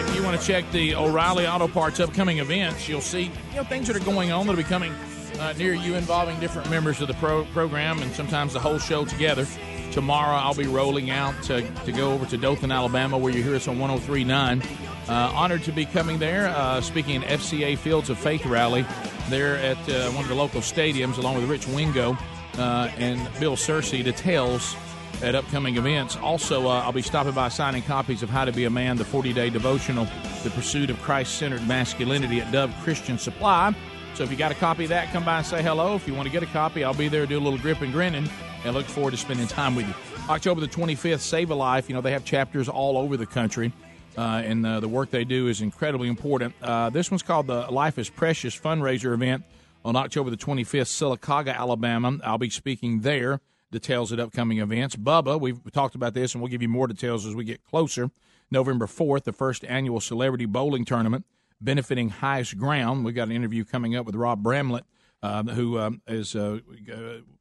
[0.07, 3.65] If you want to check the O'Reilly Auto Parts upcoming events, you'll see you know
[3.65, 4.93] things that are going on that will be coming
[5.39, 9.05] uh, near you involving different members of the pro- program and sometimes the whole show
[9.05, 9.47] together.
[9.93, 13.55] Tomorrow I'll be rolling out to, to go over to Dothan, Alabama, where you hear
[13.55, 14.63] us on 1039.
[15.09, 18.87] Uh, honored to be coming there, uh, speaking at FCA Fields of Faith rally
[19.29, 22.17] there at uh, one of the local stadiums, along with Rich Wingo
[22.59, 24.03] uh, and Bill Searcy.
[24.03, 24.77] Details
[25.23, 26.17] at upcoming events.
[26.17, 29.05] Also, uh, I'll be stopping by signing copies of How to Be a Man, the
[29.05, 30.07] 40 day devotional,
[30.43, 33.75] The Pursuit of Christ Centered Masculinity at Dove Christian Supply.
[34.15, 35.97] So if you got a copy of that, come by and say hello.
[35.97, 37.93] If you want to get a copy, I'll be there, do a little grip and
[37.93, 38.29] grinning,
[38.65, 39.95] and look forward to spending time with you.
[40.29, 41.89] October the 25th, Save a Life.
[41.89, 43.73] You know, they have chapters all over the country.
[44.17, 46.55] Uh, and uh, the work they do is incredibly important.
[46.63, 49.45] Uh, this one's called the Life is Precious fundraiser event
[49.85, 52.19] on October the 25th, Sylacauga, Alabama.
[52.23, 53.41] I'll be speaking there.
[53.71, 54.95] Details at upcoming events.
[54.95, 58.11] Bubba, we've talked about this, and we'll give you more details as we get closer.
[58.51, 61.25] November 4th, the first annual celebrity bowling tournament
[61.61, 63.05] benefiting Highest Ground.
[63.05, 64.83] We've got an interview coming up with Rod Bramblett,
[65.23, 66.61] uh, who um, is uh,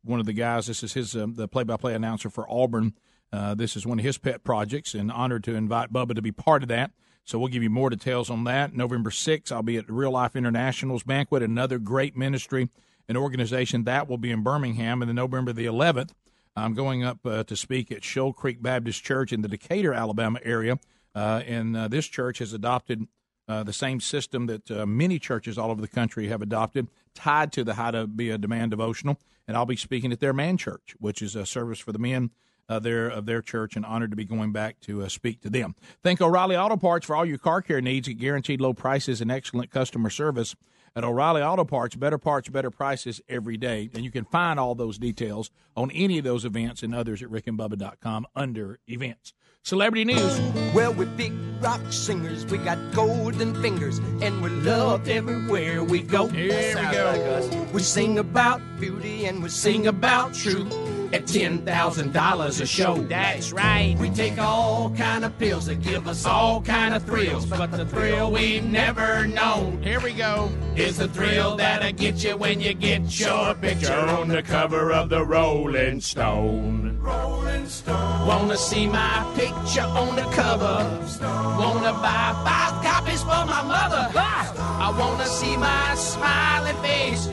[0.03, 0.67] one of the guys.
[0.67, 2.93] This is his the play-by-play announcer for Auburn.
[3.33, 6.31] Uh, this is one of his pet projects, and honored to invite Bubba to be
[6.31, 6.91] part of that.
[7.25, 8.75] So we'll give you more details on that.
[8.75, 12.69] November 6th, I'll be at Real Life International's banquet, another great ministry
[13.07, 15.01] and organization that will be in Birmingham.
[15.01, 16.11] And then November the 11th,
[16.55, 20.39] I'm going up uh, to speak at Shoal Creek Baptist Church in the Decatur, Alabama
[20.43, 20.77] area.
[21.15, 23.07] Uh, and uh, this church has adopted
[23.47, 27.51] uh, the same system that uh, many churches all over the country have adopted, tied
[27.53, 29.19] to the How to Be a Demand devotional.
[29.47, 32.31] And I'll be speaking at their man church, which is a service for the men
[32.69, 35.49] uh, their of their church, and honored to be going back to uh, speak to
[35.49, 35.75] them.
[36.01, 39.31] Thank O'Reilly Auto Parts for all your car care needs at guaranteed low prices and
[39.31, 40.55] excellent customer service.
[40.95, 43.89] At O'Reilly Auto Parts, better parts, better prices every day.
[43.95, 47.29] And you can find all those details on any of those events and others at
[47.29, 49.33] rickandbubba.com under events.
[49.63, 50.39] Celebrity news.
[50.75, 52.45] Well, we're big rock singers.
[52.45, 56.27] We got golden fingers, and we're loved everywhere we go.
[56.27, 57.67] Here we go.
[57.73, 60.71] We sing about beauty and we sing about truth
[61.13, 62.95] at ten thousand dollars a show.
[62.95, 63.95] That's right.
[63.99, 67.85] We take all kind of pills that give us all kind of thrills, but the
[67.85, 69.81] thrill we've never known.
[69.83, 70.51] Here we go.
[70.75, 75.09] Is the thrill that'll get you when you get your picture on the cover of
[75.09, 76.97] the Rolling Stone.
[76.99, 78.27] Rolling Stone.
[78.27, 81.07] Wanna see my picture on the cover?
[81.07, 81.57] Stone.
[81.57, 84.09] Wanna buy five copies for my mother?
[84.15, 87.29] I wanna see my smiling face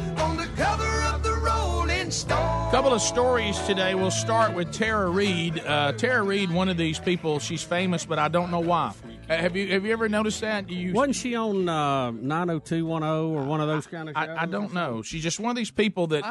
[2.70, 3.94] couple of stories today.
[3.97, 5.59] We'll start with Tara Reid.
[5.66, 8.92] Uh, Tara Reid, one of these people, she's famous, but I don't know why.
[9.28, 10.70] Uh, have you have you ever noticed that?
[10.70, 14.28] You Wasn't she on uh, 90210 or one of those kind of shows?
[14.38, 15.02] I, I don't know.
[15.02, 16.24] She's just one of these people that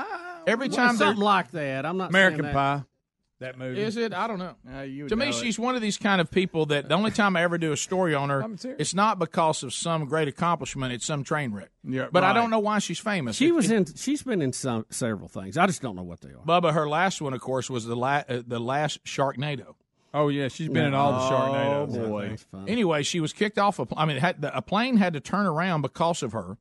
[0.47, 1.85] every time they're- something like that.
[1.85, 2.79] I'm not American saying that.
[2.79, 2.83] Pie.
[3.39, 3.79] That movie.
[3.81, 4.13] Is it?
[4.13, 4.81] I don't know.
[4.83, 5.35] you would to me, know it.
[5.35, 7.77] she's one of these kind of people that the only time I ever do a
[7.77, 8.45] story on her,
[8.77, 10.91] it's not because of some great accomplishment.
[10.91, 11.69] It's some train wreck.
[11.85, 13.37] Yeah, but I don't know why she's famous.
[13.37, 13.95] She It- was it- in.
[13.95, 15.57] She's been in some several things.
[15.57, 16.43] I just don't know what they are.
[16.45, 16.73] Bubba.
[16.73, 19.75] Her last one, of course, was the la- uh, the last Sharknado.
[20.13, 21.95] Oh yeah, she's been in all the Sharknadoes.
[21.97, 22.37] I Oh, boy.
[22.67, 23.79] Anyway, she was kicked off.
[23.79, 26.57] A, pl- I mean, had, the, a plane had to turn around because of her.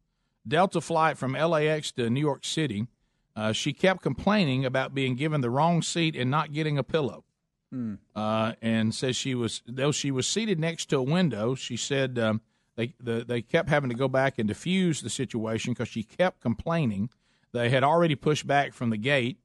[0.47, 2.87] Delta flight from LAX to New York City.
[3.39, 7.23] Uh, she kept complaining about being given the wrong seat and not getting a pillow.
[7.71, 7.95] Hmm.
[8.17, 11.55] Uh, and says she was though she was seated next to a window.
[11.55, 12.41] She said um,
[12.75, 16.41] they the, they kept having to go back and diffuse the situation because she kept
[16.41, 17.11] complaining.
[17.53, 19.39] They had already pushed back from the gate,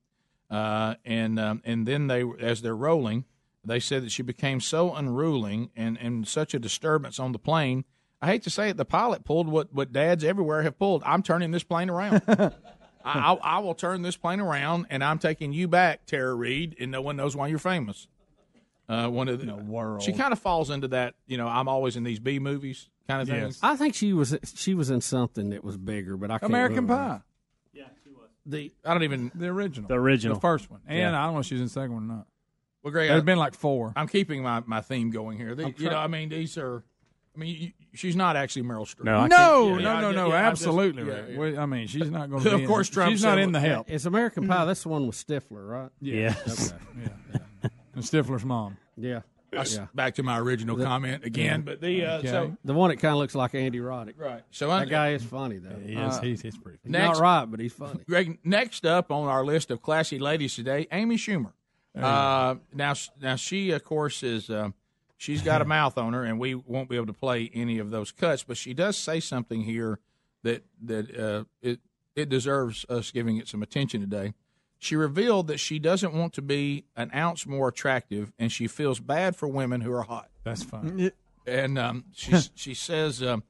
[0.49, 3.25] uh, and um, and then they as they're rolling,
[3.63, 7.85] they said that she became so unruling and, and such a disturbance on the plane.
[8.21, 11.03] I hate to say it, the pilot pulled what, what dads everywhere have pulled.
[11.05, 12.21] I'm turning this plane around.
[13.03, 16.75] I, I, I will turn this plane around, and I'm taking you back, Tara Reid,
[16.79, 18.07] and no one knows why you're famous.
[18.89, 20.03] Uh, one of the, world.
[20.03, 21.15] She kind of falls into that.
[21.25, 23.59] You know, I'm always in these B movies kind of things.
[23.63, 24.37] I think she was.
[24.55, 26.95] She was in something that was bigger, but I can't American remember.
[26.95, 27.21] Pie.
[28.45, 29.87] The I don't even The original.
[29.87, 30.35] The original.
[30.35, 30.81] The first one.
[30.85, 31.17] And Yeah.
[31.19, 32.27] I don't know if she's in the second one or not.
[32.83, 33.93] Well, Greg, There's I- been like four.
[33.95, 35.55] I'm keeping my, my theme going here.
[35.55, 36.83] The- I'm you know, I mean, these are.
[37.35, 39.05] I mean, you, she's not actually Meryl Streep.
[39.05, 41.03] No, Yeah, no, yeah, no, I- no, yeah, I just- absolutely.
[41.07, 41.53] yeah, right.
[41.55, 41.61] yeah.
[41.61, 42.57] I mean, she's not going Of to.
[42.57, 43.89] be in- course, Trump She's not in the help.
[43.89, 44.65] It's American Pie.
[44.65, 45.89] That's the one with Stifler, right?
[45.99, 46.71] Yes.
[46.73, 46.81] Okay.
[47.03, 47.07] yeah,
[47.63, 47.69] yeah.
[47.95, 48.77] And Stifler's mom.
[48.97, 49.21] Yeah.
[49.51, 49.85] Yeah.
[49.93, 52.27] Back to my original The- comment again, but the uh, Okay.
[52.27, 54.13] so The one that kind of looks like Andy Roddick.
[54.17, 54.41] Right.
[54.49, 55.77] So that un- guy is funny though.
[55.85, 56.19] He is.
[56.19, 56.79] he's, he's pretty.
[56.83, 57.99] He's Next- not right, but he's funny.
[58.09, 61.51] Greg, next up on our list of classy ladies today, Amy Schumer.
[61.95, 64.69] Uh, now, now she of course is uh,
[65.23, 67.91] she's got a mouth on her, and we won't be able to play any of
[67.91, 68.43] those cuts.
[68.43, 69.99] But she does say something here
[70.43, 71.79] that that uh, it
[72.15, 74.33] it deserves us giving it some attention today.
[74.79, 78.99] She revealed that she doesn't want to be an ounce more attractive, and she feels
[78.99, 80.29] bad for women who are hot.
[80.43, 81.11] That's fun.
[81.47, 83.43] And um, she she says um,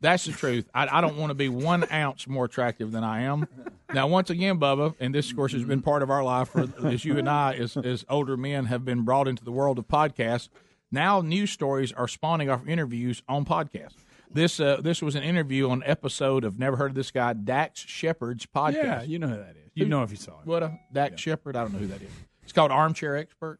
[0.00, 0.66] that's the truth.
[0.72, 3.46] I, I don't want to be one ounce more attractive than I am.
[3.92, 6.66] Now, once again, Bubba, and this of course has been part of our life for
[6.86, 9.88] as you and I, as as older men, have been brought into the world of
[9.88, 10.48] podcasts.
[10.90, 13.94] Now, news stories are spawning off interviews on podcasts.
[14.30, 17.80] This uh, this was an interview on episode of Never Heard of This Guy, Dax
[17.80, 18.74] Shepard's podcast.
[18.74, 19.70] Yeah, you know who that is.
[19.74, 20.46] You know if you saw it.
[20.46, 21.56] What a Dax Shepard?
[21.56, 22.10] I don't know who that is.
[22.42, 23.58] It's called Armchair Expert.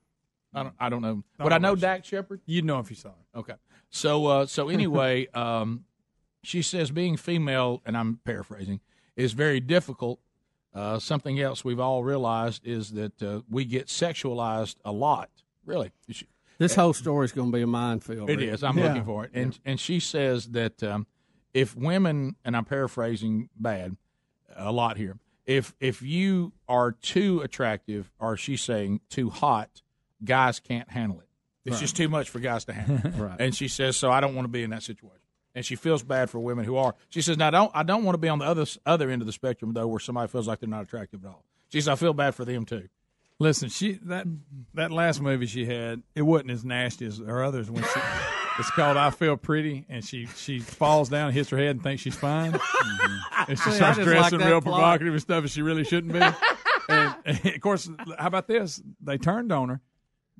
[0.54, 0.74] I don't.
[0.78, 1.22] I don't know.
[1.38, 2.40] but I know Dax Shepard?
[2.46, 3.38] You'd know if you saw it.
[3.38, 3.54] Okay.
[3.90, 5.84] So uh, so anyway, um,
[6.42, 8.80] she says being female, and I'm paraphrasing,
[9.16, 10.20] is very difficult.
[10.74, 15.30] Uh, something else we've all realized is that uh, we get sexualized a lot.
[15.64, 15.92] Really,
[16.58, 18.28] This whole story is going to be a minefield.
[18.30, 18.48] it Rick.
[18.48, 18.62] is.
[18.64, 18.88] I'm Yeah.
[18.88, 21.06] looking for it, and and she says that um,
[21.54, 23.96] if women, and I'm paraphrasing bad,
[24.56, 25.18] a lot here.
[25.46, 29.82] If if you are too attractive, or she's saying too hot,
[30.24, 31.28] guys can't handle it.
[31.64, 31.80] It's Right.
[31.80, 33.10] just too much for guys to handle.
[33.22, 33.36] Right.
[33.40, 35.16] And she says, so I don't want to be in that situation.
[35.54, 36.94] And she feels bad for women who are.
[37.10, 39.22] She says, now I don't I don't want to be on the other other end
[39.22, 41.44] of the spectrum though, where somebody feels like they're not attractive at all.
[41.70, 42.88] She says, I feel bad for them too.
[43.40, 44.62] Listen, she that mm-hmm.
[44.74, 47.70] that last movie she had, it wasn't as nasty as her others.
[47.70, 48.00] When she,
[48.58, 52.02] it's called "I Feel Pretty," and she she falls down, hits her head, and thinks
[52.02, 53.50] she's fine, mm-hmm.
[53.50, 54.74] and she See, I starts just dressing like real plot.
[54.74, 56.18] provocative and stuff, and she really shouldn't be.
[56.88, 57.88] and, and of course,
[58.18, 58.82] how about this?
[59.00, 59.80] They turned on her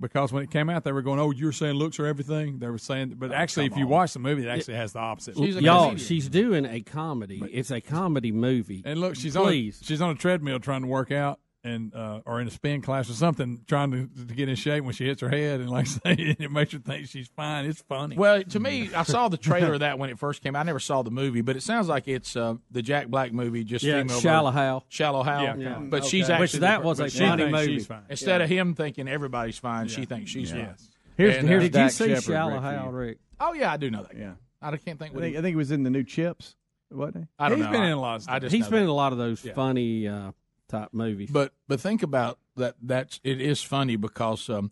[0.01, 2.69] because when it came out, they were going, "Oh, you're saying looks are everything." They
[2.69, 5.37] were saying, but oh, actually, if you watch the movie, it actually has the opposite.
[5.37, 7.41] Y'all, she's doing a comedy.
[7.53, 8.83] it's a comedy movie.
[8.85, 9.81] And look, she's please.
[9.81, 12.81] on she's on a treadmill trying to work out and uh, or in a spin
[12.83, 15.69] class or something, trying to, to get in shape when she hits her head, and
[15.69, 17.65] like I say, it makes her think she's fine.
[17.67, 18.17] It's funny.
[18.17, 20.61] Well, to me, I saw the trailer of that when it first came out.
[20.61, 23.65] I never saw the movie, but it sounds like it's uh, the Jack Black movie,
[23.65, 24.63] just Yeah, Shallow version.
[24.63, 24.85] Hal.
[24.89, 25.43] Shallow Hal.
[25.43, 25.79] Yeah, yeah.
[25.81, 27.75] But she's actually Which that was a but she funny movie.
[27.75, 28.03] she's fine.
[28.09, 30.67] Instead of him thinking everybody's fine, she thinks she's Yeah.
[30.67, 30.75] fine.
[31.17, 32.89] Here's- And, here's uh, Did you see Shepard, Shallow Rick, Hal.
[32.93, 33.19] Rick?
[33.41, 34.17] Oh yeah, I do know that.
[34.17, 34.35] Yeah.
[34.63, 35.13] I can't think.
[35.13, 36.55] I What think, he, I think it was in the new Chips,
[36.91, 37.29] wasn't he?
[37.39, 37.73] I don't He's know.
[37.73, 38.35] been I- in a lot of stuff.
[38.35, 38.85] I just He's know been that.
[38.85, 40.31] in a lot of those funny uh,
[40.69, 41.31] type movies.
[41.31, 42.77] But but think about that.
[42.83, 44.71] That's it is funny because um,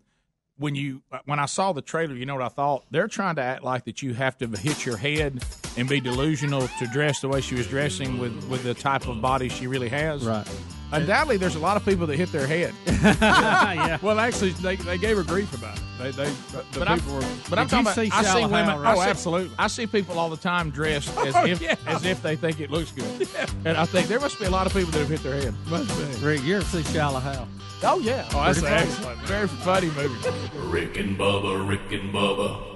[0.59, 2.85] when you when I saw the trailer, you know what I thought?
[2.91, 5.45] They're trying to act like that you have to hit your head
[5.77, 9.21] and be delusional to dress the way she was dressing with with the type of
[9.21, 10.25] body she really has.
[10.25, 10.47] Right.
[10.93, 12.73] Undoubtedly, there's a lot of people that hit their head.
[12.87, 13.99] yeah.
[14.03, 15.83] Well, actually, they, they gave her grief about it.
[15.99, 17.25] They, they, the But I'm, people were.
[17.51, 17.95] but I'm talking about.
[17.97, 18.65] see I see Shallow women.
[18.67, 19.57] Hal, I see- Oh, absolutely.
[19.59, 21.75] I see people all the time dressed as Oh, if yeah.
[21.87, 23.29] as if they think it looks good.
[23.65, 25.55] And I think there must be a lot of people that have hit their head.
[25.69, 26.25] Must be.
[26.25, 27.49] Rick, you ever see Shallow Hal?
[27.83, 28.29] Oh yeah.
[28.33, 30.31] Oh, that's Pretty an excellent, Very funny movie.
[30.69, 32.76] Rick and Bubba, Rick and Bubba.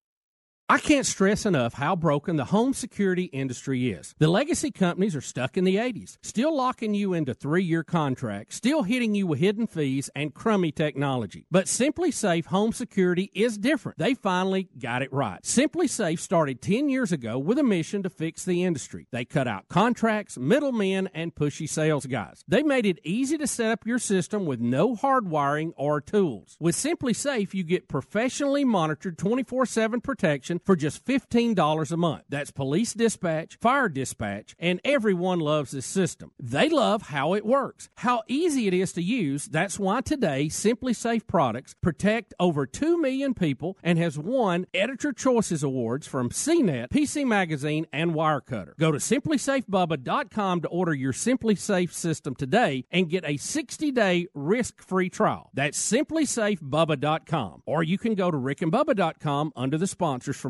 [0.71, 4.15] I can't stress enough how broken the home security industry is.
[4.19, 8.55] The legacy companies are stuck in the 80s, still locking you into three year contracts,
[8.55, 11.45] still hitting you with hidden fees and crummy technology.
[11.51, 13.97] But SimpliSafe Home Security is different.
[13.97, 15.43] They finally got it right.
[15.43, 19.07] SimpliSafe started 10 years ago with a mission to fix the industry.
[19.11, 22.45] They cut out contracts, middlemen, and pushy sales guys.
[22.47, 26.55] They made it easy to set up your system with no hardwiring or tools.
[26.61, 32.23] With SimpliSafe, you get professionally monitored 24 7 protection for just $15 a month.
[32.29, 36.31] That's police dispatch, fire dispatch, and everyone loves this system.
[36.39, 39.45] They love how it works, how easy it is to use.
[39.45, 45.63] That's why today SimpliSafe products protect over 2 million people and has won Editor Choices
[45.63, 48.77] Awards from CNET, PC Magazine, and Wirecutter.
[48.77, 55.49] Go to simplisafebubba.com to order your SimpliSafe system today and get a 60-day risk-free trial.
[55.53, 57.63] That's simplisafebubba.com.
[57.65, 60.49] Or you can go to rickandbubba.com under the sponsors for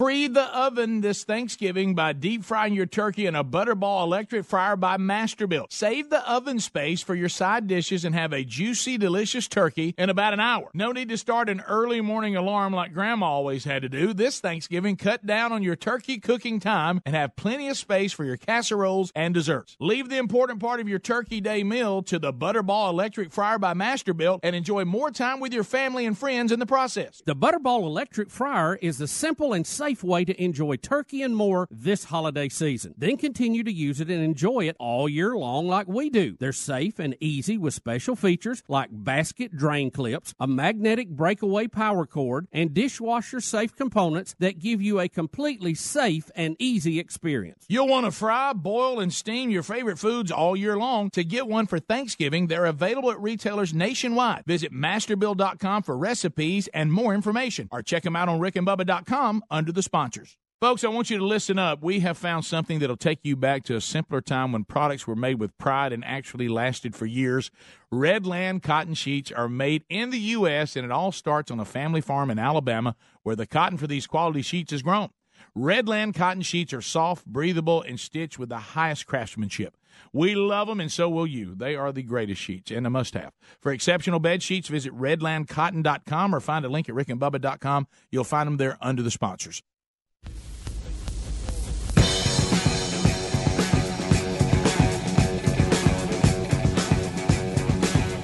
[0.00, 4.76] Free the oven this Thanksgiving by deep frying your turkey in a Butterball electric fryer
[4.76, 5.72] by Masterbuilt.
[5.72, 10.08] Save the oven space for your side dishes and have a juicy, delicious turkey in
[10.08, 10.70] about an hour.
[10.72, 14.14] No need to start an early morning alarm like Grandma always had to do.
[14.14, 18.24] This Thanksgiving, cut down on your turkey cooking time and have plenty of space for
[18.24, 19.76] your casseroles and desserts.
[19.80, 23.74] Leave the important part of your turkey day meal to the Butterball electric fryer by
[23.74, 27.20] Masterbuilt and enjoy more time with your family and friends in the process.
[27.26, 31.66] The Butterball electric fryer is the simple and safe way to enjoy turkey and more
[31.70, 32.94] this holiday season.
[32.96, 36.36] Then continue to use it and enjoy it all year long like we do.
[36.38, 42.06] They're safe and easy with special features like basket drain clips, a magnetic breakaway power
[42.06, 47.64] cord, and dishwasher safe components that give you a completely safe and easy experience.
[47.68, 51.10] You'll want to fry, boil, and steam your favorite foods all year long.
[51.10, 54.44] To get one for Thanksgiving, they're available at retailers nationwide.
[54.46, 59.77] Visit masterbuilt.com for recipes and more information, or check them out on rickandbubba.com under the
[59.82, 60.36] sponsors.
[60.60, 61.84] Folks, I want you to listen up.
[61.84, 65.14] We have found something that'll take you back to a simpler time when products were
[65.14, 67.52] made with pride and actually lasted for years.
[67.94, 72.00] Redland cotton sheets are made in the U.S., and it all starts on a family
[72.00, 75.10] farm in Alabama where the cotton for these quality sheets is grown.
[75.56, 79.76] Redland cotton sheets are soft, breathable, and stitched with the highest craftsmanship.
[80.12, 81.54] We love them, and so will you.
[81.54, 83.32] They are the greatest sheets and a must have.
[83.60, 87.86] For exceptional bed sheets, visit redlandcotton.com or find a link at rickandbubba.com.
[88.10, 89.62] You'll find them there under the sponsors.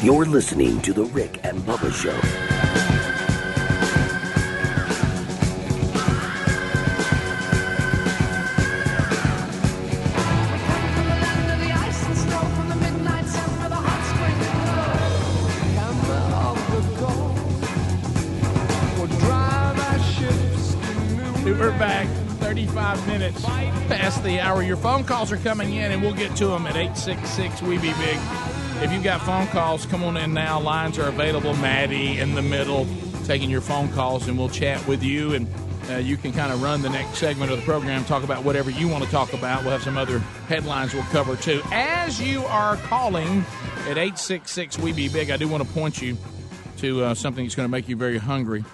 [0.05, 2.64] You're listening to The Rick and Bubba Show.
[23.25, 23.45] Minutes
[23.89, 24.63] past the hour.
[24.63, 27.93] Your phone calls are coming in, and we'll get to them at 866 We Be
[27.95, 28.19] Big.
[28.83, 30.61] If you've got phone calls, come on in now.
[30.61, 31.55] Lines are available.
[31.55, 32.87] Maddie in the middle
[33.25, 35.35] taking your phone calls, and we'll chat with you.
[35.35, 35.49] And
[35.91, 38.71] uh, you can kind of run the next segment of the program, talk about whatever
[38.71, 39.63] you want to talk about.
[39.63, 40.19] We'll have some other
[40.49, 41.63] headlines we'll cover too.
[41.73, 43.45] As you are calling
[43.89, 46.19] at 866 We Be Big, I do want to point you
[46.79, 48.65] to uh, something that's going to make you very hungry.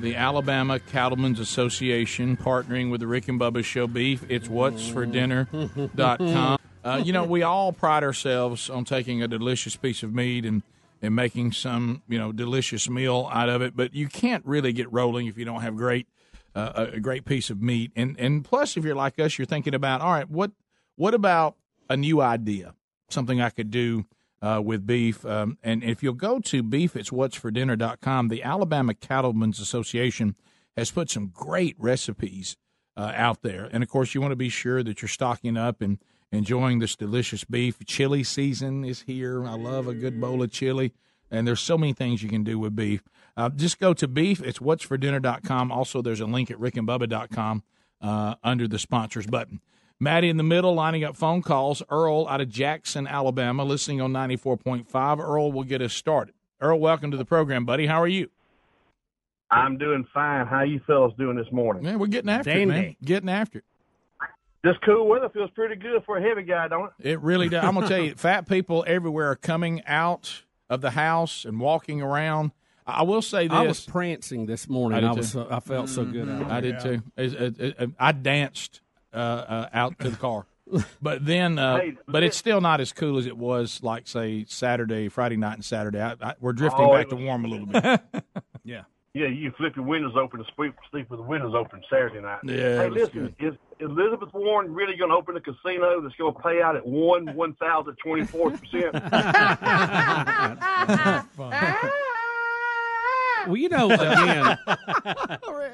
[0.00, 4.24] The Alabama Cattlemen's Association partnering with the Rick and Bubba Show Beef.
[4.28, 6.58] It's what's for dinner.com.
[6.84, 10.62] Uh, you know, we all pride ourselves on taking a delicious piece of meat and,
[11.02, 13.76] and making some, you know, delicious meal out of it.
[13.76, 16.06] But you can't really get rolling if you don't have great
[16.54, 17.92] uh, a great piece of meat.
[17.96, 20.52] And and plus, if you're like us, you're thinking about, all right, what
[20.96, 21.56] what about
[21.90, 22.74] a new idea,
[23.08, 24.06] something I could do
[24.40, 25.24] uh, with beef.
[25.24, 30.36] Um, and if you'll go to beefitswhatsfordinner.com, the Alabama Cattlemen's Association
[30.76, 32.56] has put some great recipes
[32.96, 33.68] uh, out there.
[33.72, 35.98] And of course, you want to be sure that you're stocking up and
[36.30, 37.78] enjoying this delicious beef.
[37.86, 39.44] Chili season is here.
[39.44, 40.92] I love a good bowl of chili.
[41.30, 43.02] And there's so many things you can do with beef.
[43.36, 44.42] Uh, just go to beef.
[44.42, 45.70] It's whatsfordinner.com.
[45.70, 47.62] Also, there's a link at rickandbubba.com
[48.00, 49.60] uh, under the sponsors button.
[50.00, 51.82] Maddie in the middle, lining up phone calls.
[51.90, 55.18] Earl out of Jackson, Alabama, listening on 94.5.
[55.18, 56.34] Earl will get us started.
[56.60, 57.86] Earl, welcome to the program, buddy.
[57.86, 58.30] How are you?
[59.50, 60.46] I'm doing fine.
[60.46, 61.82] How you fellas doing this morning?
[61.82, 62.96] Man, we're getting after it, man.
[63.02, 63.64] Getting after it.
[64.62, 67.10] This cool weather feels pretty good for a heavy guy, don't it?
[67.10, 67.64] It really does.
[67.64, 71.58] I'm going to tell you, fat people everywhere are coming out of the house and
[71.58, 72.52] walking around.
[72.86, 73.56] I will say this.
[73.56, 75.00] I was prancing this morning.
[75.00, 75.32] did I, was too.
[75.32, 76.28] so, I felt so good.
[76.28, 76.50] out mm-hmm.
[76.50, 76.72] I there.
[76.72, 77.02] did too.
[77.16, 78.80] It- it- it- I danced
[79.18, 80.46] out to the car,
[81.02, 84.44] but then, uh, Hey, but it's still not as cool as it was, like say
[84.48, 86.00] Saturday, Friday night, and Saturday.
[86.00, 87.82] I, I, we're drifting Oh, back to warm a little bit.
[88.64, 88.82] yeah.
[89.14, 92.38] Yeah, you flip your windows open and sleep, sleep with the windows open Saturday night.
[92.44, 96.14] Yeah, Hey, it was listen, is Elizabeth Warren really going to open a casino that's
[96.16, 98.94] going to pay out at one one thousand twenty four percent?
[103.46, 104.58] Well, you know, again,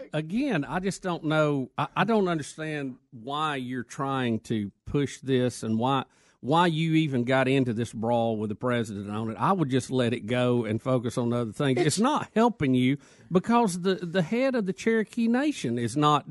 [0.12, 1.70] again, I just don't know.
[1.78, 6.05] I, I don't understand why you're trying to push this and why
[6.41, 9.36] why you even got into this brawl with the president on it.
[9.41, 11.81] I would just let it go and focus on other things.
[11.81, 12.99] It's, not helping you
[13.32, 16.27] because the the head of the Cherokee Nation is not,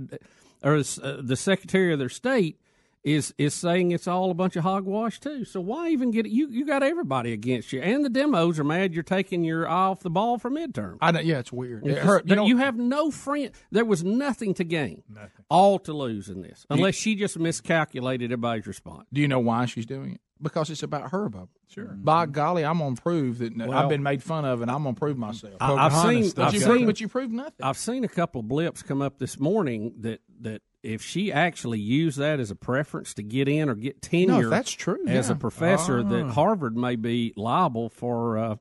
[0.62, 0.84] or uh,
[1.20, 2.60] the Secretary of their state
[3.04, 5.44] is is saying it's all a bunch of hogwash too.
[5.46, 6.32] So why even get it?
[6.32, 9.72] You you got everybody against you, and the demos are mad you're taking your eye
[9.74, 10.98] off the ball for midterm.
[11.02, 11.86] I know, yeah, it's weird.
[11.86, 12.28] It It's hurt.
[12.28, 13.52] You you have no friend.
[13.72, 15.04] There was nothing to gain,
[15.50, 19.08] all to lose in this, unless she just miscalculated everybody's response.
[19.12, 20.22] Do you know why she's doing it?
[20.42, 21.48] Because it's about her, Bob.
[21.70, 21.86] Sure.
[21.86, 22.04] Mm-hmm.
[22.04, 24.96] By golly, I'm gonna prove that Well- I've been made fun of, and I'm gonna
[24.96, 25.56] prove myself.
[25.60, 27.64] I, have seen, I've you, seen, prove, but you proved nothing.
[27.64, 31.80] I've seen a couple of blips come up this morning that that if she actually
[31.80, 35.30] used that as a preference to get in or get tenure, No, that's true, as
[35.30, 35.34] yeah.
[35.34, 36.32] a professor, that Ah.
[36.32, 38.56] Harvard may be liable for uh,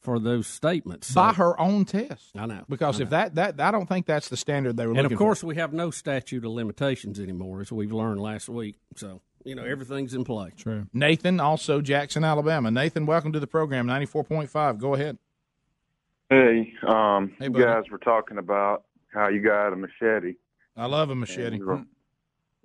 [0.00, 2.30] for those statements by her own test.
[2.36, 4.92] I know Because I if that, that I don't think that's the standard they were
[4.94, 5.00] looking at.
[5.00, 8.48] and looking of course, we have no statute of limitations anymore, as we've learned last
[8.48, 8.76] week.
[8.96, 10.50] So you know everything's in play.
[10.56, 10.86] True.
[10.92, 12.70] Nathan, also Jackson, Alabama.
[12.70, 13.86] Nathan, welcome to the program.
[13.86, 14.78] Ninety four point five.
[14.78, 15.18] Go ahead.
[16.30, 17.64] Hey, um, Hey, you buddy.
[17.64, 20.34] guys were talking about how you got a machete.
[20.76, 21.56] I love a machete.
[21.56, 21.78] And, uh,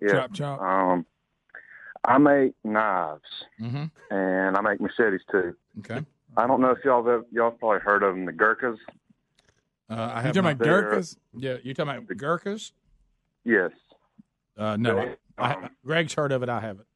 [0.01, 0.11] Yeah.
[0.11, 0.61] Chop, chop.
[0.61, 1.05] Um,
[2.03, 3.85] I make knives Mm-hmm.
[4.11, 5.55] and I make machetes too.
[5.79, 6.05] Okay.
[6.37, 8.77] I don't know if y'all have, y'all probably heard of them, the Gurkhas.
[9.89, 11.17] Uh, I You have talking about Gurkhas?
[11.33, 12.71] Yeah, you talking about Gurkhas?
[13.43, 13.71] Yes,
[14.57, 16.49] Uh, no, I, I, Greg's heard of it.
[16.49, 16.87] I haven't.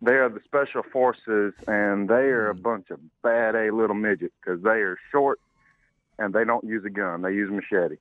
[0.00, 2.62] they are the special forces, and they are a Hmm.
[2.62, 5.40] bunch of bad a little midgets because they are short
[6.18, 7.96] and they don't use a gun; they use a machete.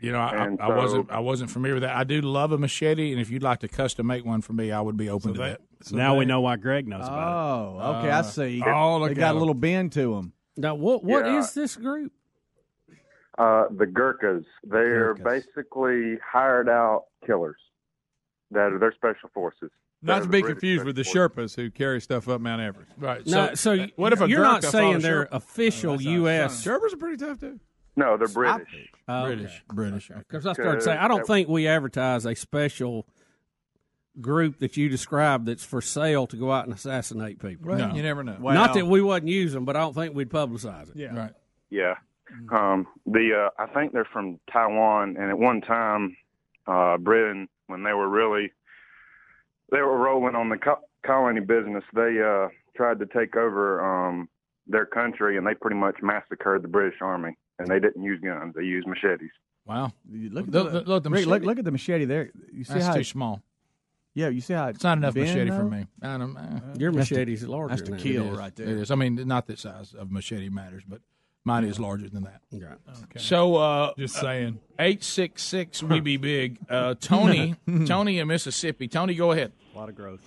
[0.00, 1.96] You know, I, And I, I wasn't I wasn't familiar with that.
[1.96, 4.72] I do love a machete, and if you'd like to custom make one for me,
[4.72, 5.60] I would be open to that.
[5.92, 7.82] now we know why Greg knows about it.
[7.84, 8.62] Oh, okay, I see.
[8.66, 9.38] Oh, look they got at a 'em.
[9.38, 10.32] little bend to them.
[10.56, 11.62] Now, what what is Yeah.
[11.62, 12.12] this group?
[13.38, 14.44] Uh, the Gurkhas.
[14.64, 17.56] They're basically hired out killers.
[18.52, 19.70] That are their special forces.
[20.02, 22.92] Not to be confused with the Sherpas who carry stuff up Mount Everest.
[22.96, 23.26] Right.
[23.26, 25.32] No, so, what if a you're not saying they're Sherpa?
[25.32, 26.64] official U.S.
[26.64, 27.58] Sherpas are pretty tough too.
[27.96, 28.90] No, they're British.
[29.06, 30.08] British, British.
[30.08, 33.06] Because I started saying, I don't think we advertise a special
[34.20, 37.70] group that you described that's for sale to go out and assassinate people.
[37.70, 38.36] Well, you never know.
[38.38, 40.96] Not that we wouldn't use them, but I don't think we'd publicize it.
[40.96, 41.16] Yeah.
[41.16, 41.32] Right.
[41.70, 41.94] Yeah.
[42.50, 46.16] Um, the uh, I think they're from Taiwan, and at one time,
[46.66, 48.52] uh, Britain, when they were really
[49.70, 54.28] they were rolling on the co- colony business, they uh, tried to take over um,
[54.66, 57.36] their country, and they pretty much massacred the British Army.
[57.58, 59.30] And they didn't use guns; they used machetes.
[59.66, 59.92] Wow.
[60.10, 61.46] Look, at Look- the, look- look, the Rick, look, machete.
[61.46, 62.30] look at the machete there.
[62.52, 63.42] You see That's how too it- small.
[64.14, 65.86] Yeah, you see how It's not enough bend, machete for me.
[66.00, 68.38] I don't, uh, Your that's to- machete's larger That's to kill It is.
[68.38, 68.66] right there.
[68.68, 68.90] It is.
[68.90, 71.00] I mean, not that size of machete matters, but
[71.44, 72.40] mine is larger than that.
[72.50, 72.76] Yeah.
[73.04, 73.18] Okay.
[73.18, 74.58] So, uh, Just saying.
[74.78, 76.58] Eight six six, we be big.
[76.70, 77.56] Uh, Tony,
[77.86, 78.88] Tony in Mississippi.
[78.88, 79.52] Tony, go ahead.
[79.74, 80.26] A lot of growth.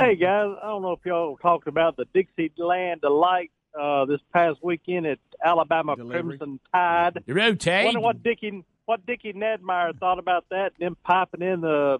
[0.00, 4.58] Hey guys, I don't know if y'all talked about the Dixieland Delight uh, this past
[4.62, 7.22] weekend at Alabama Crimson Tide.
[7.58, 7.84] Tag.
[7.86, 11.98] Wonder what Dickie what Dickie Nedmeyer thought about that and them piping in the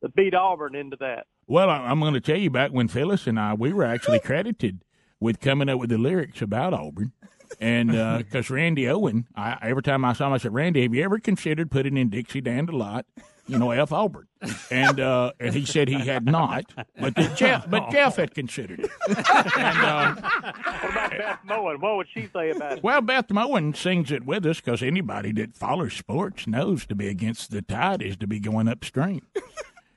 [0.00, 1.26] the beat Auburn into that.
[1.46, 4.82] Well, I'm going to tell you back when Phyllis and I we were actually credited
[5.18, 7.12] with coming up with the lyrics about Auburn,
[7.60, 11.02] and because Randy Owen, I, every time I saw him, I said, "Randy, have you
[11.02, 13.06] ever considered putting in Dixie Dand a lot?"
[13.48, 14.28] You know, F Albert,
[14.70, 16.66] and uh, and he said he had not,
[17.00, 18.90] but that Jeff, but Jeff had considered it.
[19.08, 21.80] And, uh, What about Beth Moen?
[21.80, 22.84] What would she say about it?
[22.84, 27.08] well, Beth Moen sings it with us because anybody that follows sports knows to be
[27.08, 29.22] against the tide is to be going upstream.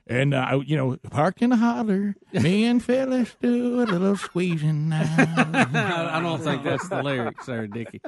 [0.08, 4.88] And, uh, you know, parked in the holler, me and Phyllis do a little squeezing
[4.88, 5.02] now.
[5.16, 8.00] I don't think that's the lyrics there, Dickie.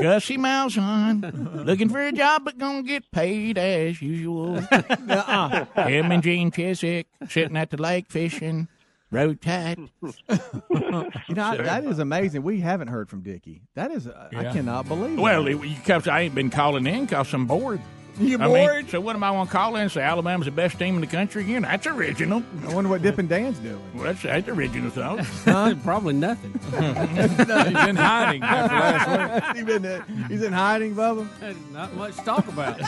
[0.00, 1.20] Gussie Mouse on,
[1.66, 4.54] looking for a job but gonna get paid as usual.
[5.76, 8.68] Him and Gene Chizik sitting at the lake fishing,
[9.10, 9.78] road tide.
[10.00, 12.44] You know, I- that is amazing.
[12.44, 13.60] We haven't heard from Dickie.
[13.74, 15.18] That is, uh, I cannot believe.
[15.18, 15.50] Well, that.
[15.52, 17.80] it, because I ain't been calling in because I'm bored.
[18.18, 18.90] You I mean, bored?
[18.90, 21.00] so what am I going to call in and say Alabama's the best team in
[21.00, 21.62] the country again?
[21.62, 22.42] That's original.
[22.66, 23.80] I wonder what Dippin' Dan's doing.
[23.94, 25.26] Well, that's, that's original thought.
[25.82, 26.52] Probably nothing.
[26.70, 29.56] He's in hiding after last week.
[29.56, 31.26] he's, been, uh, he's in hiding, Bubba.
[31.72, 32.78] Not much to talk about.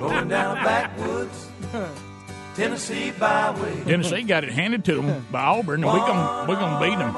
[0.00, 1.48] Going down a backwoods
[2.56, 3.84] Tennessee byway.
[3.84, 7.14] Tennessee got it handed to them by Auburn, and we're going we're gonna beat them.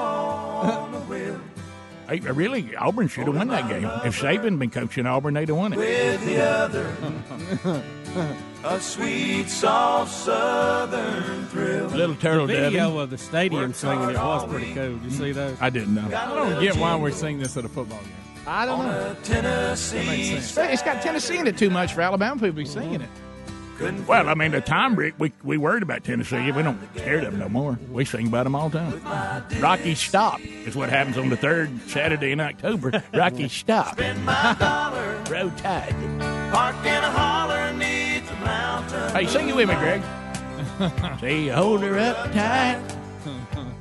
[2.09, 3.85] Hey, really, Auburn should have won that game.
[3.85, 5.77] If Saban been coaching Auburn, they'd have won it.
[5.77, 7.83] With the other,
[8.65, 11.89] a sweet, soft southern thrill.
[11.89, 12.65] Little turtle the dovey.
[12.71, 14.97] video of the stadium singing it was pretty cool.
[14.97, 15.59] Did you see those?
[15.61, 16.07] I didn't know.
[16.07, 18.13] I don't get why we're singing this at a football game.
[18.47, 19.15] I don't know.
[19.23, 20.33] Tennessee.
[20.33, 23.11] It's got Tennessee in it too much for Alabama people to be singing it.
[23.81, 26.51] Well, I mean, the time, Rick, we, we worried about Tennessee.
[26.51, 27.79] We don't care them no more.
[27.93, 29.45] We sing about them all the time.
[29.61, 33.03] Rocky Stop is what happens on the third Saturday in October.
[33.15, 33.99] Rocky Stop.
[33.99, 35.95] My dollar Road Tide.
[36.53, 39.11] parked in a holler neath the mountain.
[39.15, 40.03] Hey, sing it with me, Greg.
[41.21, 42.81] Say, hold her up tight.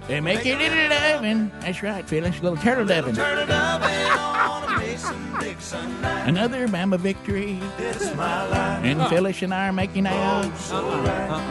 [0.08, 1.52] They make it little loving.
[1.60, 2.42] That's right, Phyllis.
[2.42, 3.16] Little turtle loving.
[3.16, 6.30] Turn it up on a Mason-Dixon night.
[6.30, 7.60] Another Bama victory.
[7.78, 8.86] It's my life.
[8.86, 10.50] And Phyllis and I are making out.
[10.72, 11.42] Oh, uh-uh.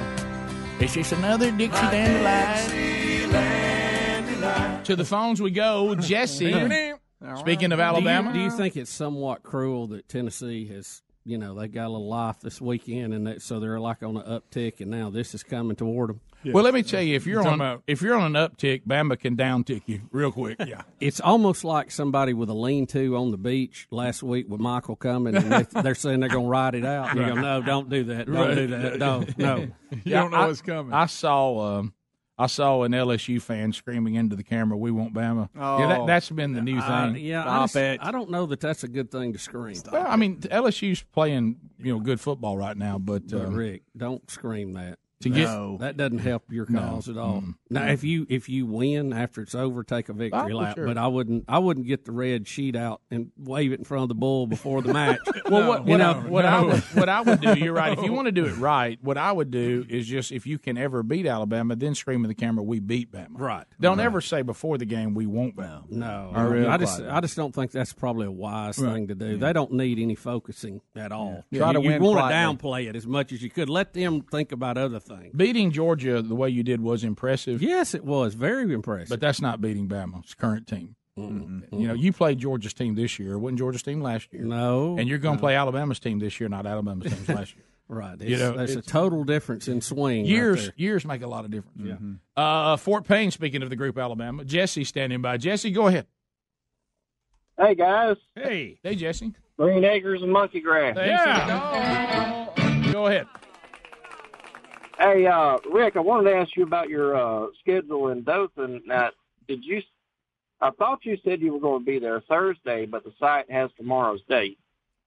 [0.80, 2.94] It's just another Dixie Dandelion.
[4.84, 5.94] To the phones we go.
[5.94, 6.52] Jesse.
[7.36, 8.32] Speaking of Alabama.
[8.32, 11.86] Do you, do you think it's somewhat cruel that Tennessee has, you know, they got
[11.86, 15.10] a little life this weekend, and that, so they're like on an uptick, and now
[15.10, 16.20] this is coming toward them?
[16.44, 18.82] Well, let me tell you, if you're Talking on about- if you're on an uptick,
[18.86, 20.56] Bama can downtick you real quick.
[20.64, 20.82] Yeah.
[21.00, 25.34] It's almost like somebody with a lean-to on the beach last week with Michael coming,
[25.34, 27.10] and they, they're saying they're going to ride it out.
[27.10, 28.26] And you go, no, don't do that.
[28.26, 28.54] Don't Right.
[28.54, 28.98] do that.
[28.98, 29.68] No, no.
[30.04, 30.92] You don't know I, what's coming.
[30.92, 31.94] I saw um,
[32.38, 35.88] I saw an LSU fan screaming into the camera, "We want Bama." yeah, Oh.
[35.88, 37.24] that, that's been the new Uh, thing.
[37.24, 38.00] yeah, I, just- it.
[38.02, 39.76] I don't know that that's a good thing to scream.
[39.90, 43.82] Well, I mean, LSU's playing you know good football right now, but But um, Rick,
[43.96, 44.98] don't scream that.
[45.22, 46.78] To get No, that doesn't help your No.
[46.80, 47.40] cause at all.
[47.40, 47.54] Mm.
[47.70, 50.76] Now, if you if you win after it's over, take a victory Oh, lap.
[50.76, 50.86] sure.
[50.86, 54.02] But I wouldn't I wouldn't get the red sheet out and wave it in front
[54.02, 55.18] of the bull before the match.
[55.48, 57.96] Well, what, you what, know, I, what, I would, what I would do, you're right.
[57.96, 60.58] If you want to do it right, what I would do is just if you
[60.58, 63.64] can ever beat Alabama, then scream in the camera, "We beat Bama." Right.
[63.80, 64.04] Don't Right.
[64.04, 67.00] ever say before the game, "We won't Bama." No, Or real I just.
[67.00, 68.92] I just don't think that's probably a wise Right.
[68.92, 69.36] thing to do.
[69.38, 71.44] They don't need any focusing at all.
[71.50, 71.60] Yeah.
[71.60, 72.34] Try to you want to
[72.66, 73.68] downplay it as much as you could.
[73.70, 75.34] Let them think about other things.
[75.34, 77.62] Beating Georgia the way you did was impressive.
[77.62, 79.08] Yes, it was very impressive.
[79.08, 80.96] But that's not beating Bama's current team.
[81.18, 81.80] Mm-hmm.
[81.80, 83.34] You know, you played Georgia's team this year.
[83.34, 84.44] It wasn't Georgia's team last year.
[84.44, 85.46] No, and you're going to no.
[85.46, 87.64] play Alabama's team this year, not Alabama's team last year.
[87.88, 88.20] Right.
[88.20, 90.22] You know, there's a total difference in swing.
[90.22, 90.72] right Years there.
[90.76, 91.78] years make a lot of difference.
[91.80, 91.96] Yeah.
[92.36, 93.30] Uh, Fort Payne.
[93.30, 95.36] Speaking of the group, Alabama, Jesse standing by.
[95.36, 96.06] Jesse, go ahead.
[97.56, 99.32] Hey guys, Hey, hey, Jesse.
[99.56, 100.96] Green Acres and Monkey Grass.
[100.98, 102.90] Yeah.
[102.92, 103.26] Go ahead.
[104.98, 108.82] Hey, uh, Rick, I wanted to ask you about your uh, schedule in Dothan.
[108.86, 109.10] Now,
[109.46, 109.82] did you?
[110.60, 113.70] I thought you said you were going to be there Thursday, but the site has
[113.76, 114.58] tomorrow's date.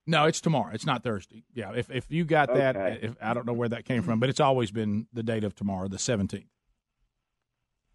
[0.06, 0.70] No, it's tomorrow.
[0.72, 1.42] It's not Thursday.
[1.54, 2.98] Yeah, if if you got that, Okay.
[3.02, 5.54] if, I don't know where that came from, but it's always been the date of
[5.56, 6.46] tomorrow, the seventeenth.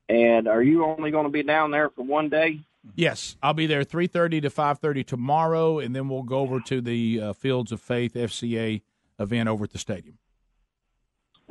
[0.09, 2.59] And are you only going to be down there for one day?
[2.93, 6.59] Yes, I'll be there three thirty to five thirty tomorrow, and then we'll go over
[6.59, 8.81] to the uh, Fields of Faith FCA
[9.17, 10.19] event over at the stadium.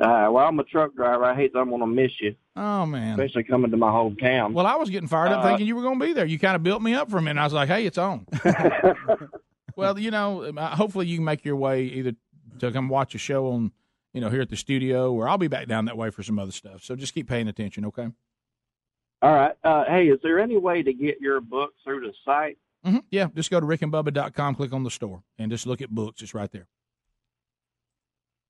[0.01, 1.25] Uh, well, I'm a truck driver.
[1.25, 3.19] I hate that I'm going to miss you, Oh man!
[3.21, 4.53] especially coming to my hometown.
[4.53, 6.25] Well, I was getting fired up Uh, thinking you were going to be there.
[6.27, 7.41] You kind of built me up for a minute.
[7.41, 8.27] I was like, "Hey, it's on."
[9.77, 12.13] well, you know, uh, hopefully you can make your way either
[12.59, 13.73] to come watch a show on,
[14.13, 16.39] you know, here at the studio, or I'll be back down that way for some
[16.39, 16.83] other stuff.
[16.83, 18.09] So just keep paying attention, okay?
[19.23, 19.55] All right.
[19.65, 22.59] Uh, hey, is there any way to get your book through the site?
[22.85, 26.21] hmm Yeah, just go to rickandbubba.com, click on the store, and just look at books.
[26.21, 26.67] It's right there.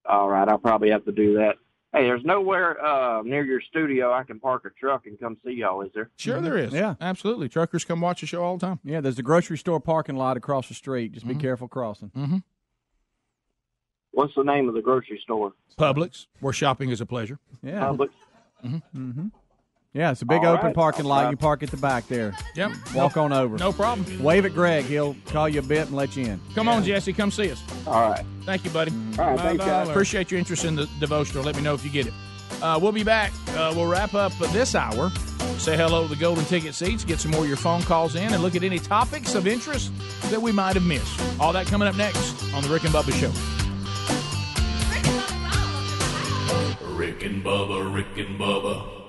[0.09, 1.57] All right, I'll probably have to do that.
[1.93, 5.53] Hey, there's nowhere uh, near your studio I can park a truck and come see
[5.53, 6.11] y'all, is there?
[6.17, 6.73] Sure, there is.
[6.73, 6.95] Yeah.
[7.01, 7.49] absolutely.
[7.49, 8.81] Truckers come watch the show all the time.
[8.83, 11.13] Yeah, there's a grocery store parking lot across the street.
[11.13, 11.39] Just Mm-hmm.
[11.39, 12.11] be careful crossing.
[12.11, 12.39] Mm-hmm.
[14.13, 15.53] What's the name of the grocery store?
[15.79, 17.39] Publix, where shopping is a pleasure.
[17.63, 17.81] Yeah.
[17.81, 18.11] Publix.
[18.65, 19.29] Mm-hmm.
[19.95, 20.75] Yeah, it's a big All open right.
[20.75, 21.31] parking lot.
[21.31, 22.37] You park at the back there.
[22.57, 22.73] Yep.
[22.97, 23.57] Walk on over.
[23.57, 24.21] No problem.
[24.21, 24.87] Wave at Greg.
[24.87, 26.41] He'll call you a bit and let you in.
[26.53, 27.63] Come on, Jesse, come see us.
[27.87, 28.25] All right.
[28.43, 28.91] Thank you, buddy.
[29.21, 29.89] All right, thanks, guys.
[29.89, 31.45] Appreciate your interest in the devotional.
[31.45, 32.13] Let me know if you get it.
[32.61, 33.33] Uh, we'll be back.
[33.51, 35.11] Uh, we'll wrap up this hour.
[35.59, 38.33] Say hello to the golden ticket seats, get some more of your phone calls in,
[38.33, 39.93] and look at any topics of interest
[40.31, 41.21] that we might have missed.
[41.39, 43.31] All that coming up next on the Rick and Bubba Show.
[46.97, 49.04] Rick and Bubba, Rick and Bubba.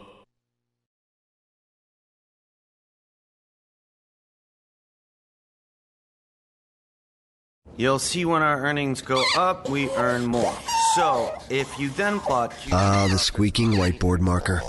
[7.77, 10.55] You'll see when our earnings go up, we earn more.
[10.95, 14.61] So, if you then plot Ah, the squeaking whiteboard marker.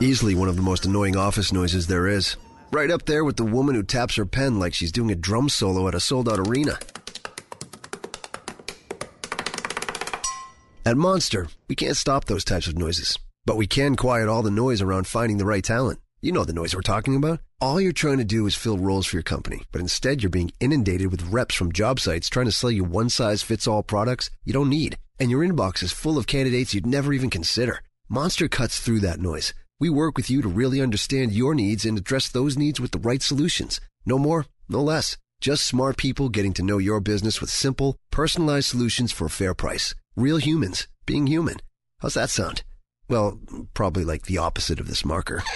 [0.00, 2.36] Easily one of the most annoying office noises there is.
[2.72, 5.48] Right up there with the woman who taps her pen like she's doing a drum
[5.48, 6.78] solo at a sold out arena.
[10.86, 14.50] At Monster, we can't stop those types of noises, but we can quiet all the
[14.50, 16.00] noise around finding the right talent.
[16.20, 17.38] You know the noise we're talking about.
[17.60, 20.50] All you're trying to do is fill roles for your company, but instead you're being
[20.58, 24.28] inundated with reps from job sites trying to sell you one size fits all products
[24.44, 24.98] you don't need.
[25.20, 27.82] And your inbox is full of candidates you'd never even consider.
[28.08, 29.54] Monster cuts through that noise.
[29.78, 32.98] We work with you to really understand your needs and address those needs with the
[32.98, 33.80] right solutions.
[34.04, 35.16] No more, no less.
[35.40, 39.54] Just smart people getting to know your business with simple, personalized solutions for a fair
[39.54, 39.94] price.
[40.16, 41.58] Real humans being human.
[42.00, 42.64] How's that sound?
[43.08, 43.38] Well,
[43.72, 45.44] probably like the opposite of this marker.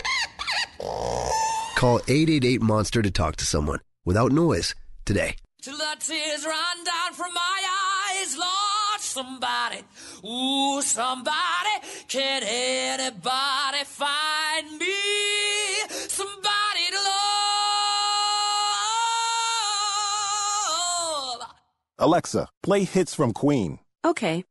[0.82, 5.36] Call 888 Monster to talk to someone without noise today.
[5.62, 7.62] Till the tears run down from my
[8.20, 9.84] eyes, Lord, somebody,
[10.24, 11.76] ooh, somebody,
[12.08, 14.94] can anybody find me?
[15.88, 17.12] Somebody to love.
[21.98, 23.78] Alexa, play hits from Queen.
[24.04, 24.44] Okay.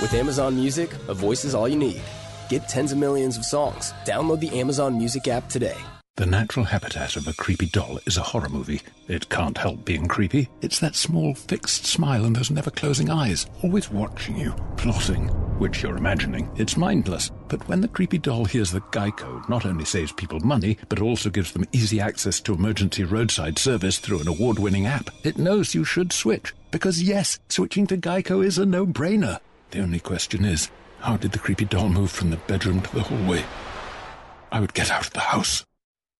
[0.00, 2.00] With Amazon Music, a voice is all you need.
[2.48, 3.92] Get tens of millions of songs.
[4.06, 5.76] Download the Amazon Music app today.
[6.16, 8.80] The natural habitat of a creepy doll is a horror movie.
[9.08, 10.48] It can't help being creepy.
[10.62, 15.28] It's that small, fixed smile and those never closing eyes, always watching you, plotting,
[15.58, 16.50] which you're imagining.
[16.56, 17.30] It's mindless.
[17.48, 21.28] But when the creepy doll hears that Geico not only saves people money, but also
[21.28, 25.74] gives them easy access to emergency roadside service through an award winning app, it knows
[25.74, 26.54] you should switch.
[26.70, 29.40] Because yes, switching to Geico is a no brainer.
[29.70, 30.68] The only question is,
[30.98, 33.44] how did the creepy doll move from the bedroom to the hallway?
[34.50, 35.64] I would get out of the house.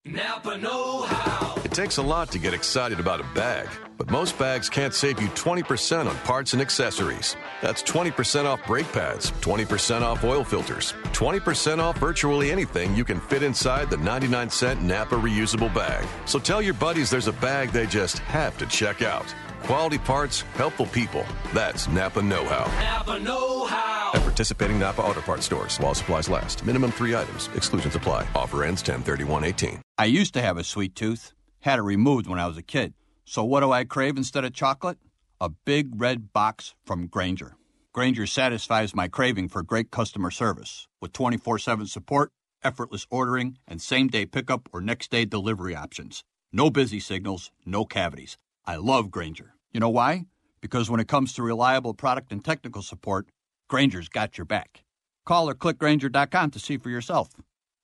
[0.05, 1.61] Napa Know How.
[1.65, 3.69] It takes a lot to get excited about a bag,
[3.99, 7.37] but most bags can't save you 20% on parts and accessories.
[7.61, 13.21] That's 20% off brake pads, 20% off oil filters, 20% off virtually anything you can
[13.21, 16.07] fit inside the 99 cent Napa reusable bag.
[16.25, 19.35] So tell your buddies there's a bag they just have to check out.
[19.65, 21.25] Quality parts, helpful people.
[21.55, 22.67] That's Napa Know How.
[22.83, 24.13] Napa Know How.
[24.15, 26.65] At participating Napa Auto Parts stores while supplies last.
[26.65, 27.49] Minimum three items.
[27.55, 28.27] Exclusions apply.
[28.35, 29.05] Offer ends 10
[29.45, 32.63] 18 I used to have a sweet tooth, had it removed when I was a
[32.63, 32.95] kid.
[33.25, 34.99] So what do I crave instead of chocolate?
[35.41, 37.57] A big red box from Grainger.
[37.93, 42.33] Grainger satisfies my craving for great customer service with 24 7 support,
[42.65, 46.25] effortless ordering, and same day pickup or next day delivery options.
[46.53, 48.37] No busy signals, no cavities.
[48.67, 49.55] I love Grainger.
[49.73, 50.27] You know why?
[50.61, 53.29] Because when it comes to reliable product and technical support,
[53.69, 54.85] Grainger's got your back.
[55.25, 57.31] Call or click Grainger.com to see for yourself.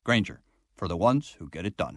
[0.05, 0.43] Grainger,
[0.77, 1.97] for the ones who get it done.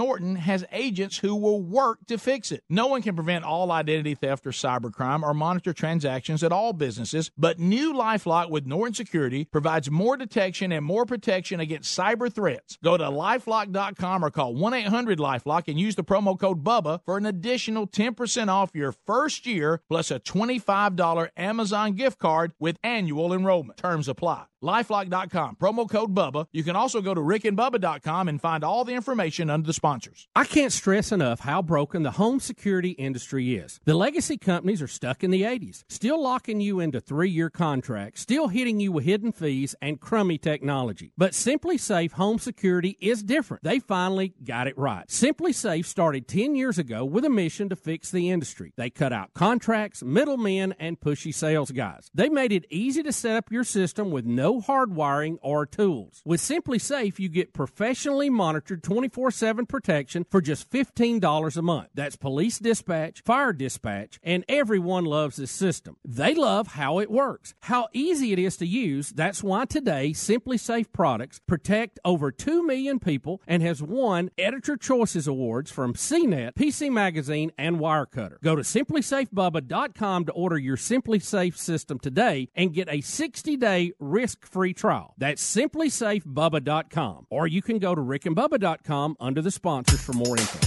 [0.00, 2.64] Norton has agents who will work to fix it.
[2.70, 7.30] No one can prevent all identity theft or cybercrime or monitor transactions at all businesses,
[7.36, 12.78] but new Lifelock with Norton Security provides more detection and more protection against cyber threats.
[12.82, 17.18] Go to lifelock.com or call 1 800 Lifelock and use the promo code BUBBA for
[17.18, 23.34] an additional 10% off your first year plus a $25 Amazon gift card with annual
[23.34, 23.76] enrollment.
[23.76, 24.46] Terms apply.
[24.62, 26.46] Lifelock.com, promo code BUBBA.
[26.52, 30.28] You can also go to rickandbubba.com and find all the information under the sponsors.
[30.36, 33.80] I can't stress enough how broken the home security industry is.
[33.84, 38.20] The legacy companies are stuck in the 80s, still locking you into three year contracts,
[38.20, 41.12] still hitting you with hidden fees and crummy technology.
[41.18, 43.64] But SimpliSafe Home Security is different.
[43.64, 45.08] They finally got it right.
[45.08, 48.72] SimpliSafe started 10 years ago with a mission to fix the industry.
[48.76, 52.10] They cut out contracts, middlemen, and pushy sales guys.
[52.14, 56.22] They made it easy to set up your system with no hardwiring or tools.
[56.24, 61.88] With SimpliSafe, you get professionally monitored 24 7 protection for just $15 a month.
[61.94, 65.96] That's police dispatch, fire dispatch, and everyone loves this system.
[66.04, 69.10] They love how it works, how easy it is to use.
[69.10, 75.26] That's why today, SimpliSafe products protect over 2 million people and has won Editor Choices
[75.26, 78.40] Awards from CNET, PC Magazine, and Wirecutter.
[78.42, 84.46] Go to simplisafebubba.com to order your SimpliSafe system today and get a 60 day risk
[84.46, 85.14] free trial.
[85.18, 87.26] That's simplisafebubba.com.
[87.30, 90.58] Or you can go to rickandbubba.com under the sponsors for more info.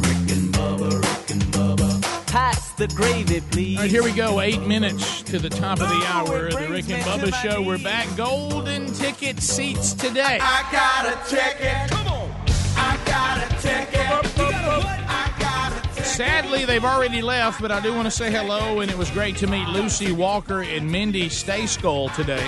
[0.00, 2.26] Rick and Bubba, Rick and Bubba.
[2.28, 3.78] Pass the gravy, please.
[3.78, 4.40] All right, here we go.
[4.40, 7.62] Eight minutes to the top of the oh, hour of the Rick and Bubba Show.
[7.62, 8.06] We're back.
[8.16, 10.38] Golden ticket seats today.
[10.40, 11.90] I got a ticket.
[11.90, 12.30] Come on.
[12.76, 14.06] I got a ticket.
[14.38, 18.90] I got a Sadly, they've already left, but I do want to say hello, and
[18.90, 22.44] it was great to meet Lucy Walker and Mindy Stayskull today.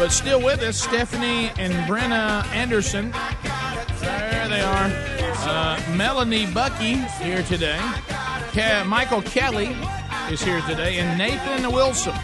[0.00, 3.10] But still with us, Stephanie and Brenna Anderson.
[4.00, 4.90] There they are.
[5.46, 7.78] Uh, Melanie Bucky here today.
[8.48, 9.76] Ke- Michael Kelly
[10.30, 12.14] is here today, and Nathan Wilson.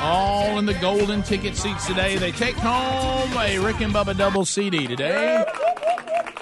[0.00, 2.16] All in the golden ticket seats today.
[2.16, 5.44] They take home a Rick and Bubba double CD today.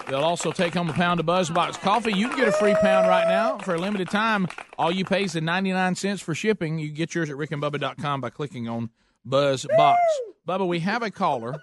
[0.06, 2.12] They'll also take home a pound of BuzzBox coffee.
[2.12, 4.46] You can get a free pound right now for a limited time.
[4.78, 6.78] All you pay is the 99 cents for shipping.
[6.78, 8.90] You get yours at rickandbubba.com by clicking on
[9.28, 9.96] BuzzBox.
[10.46, 11.60] Bubba, we have a caller.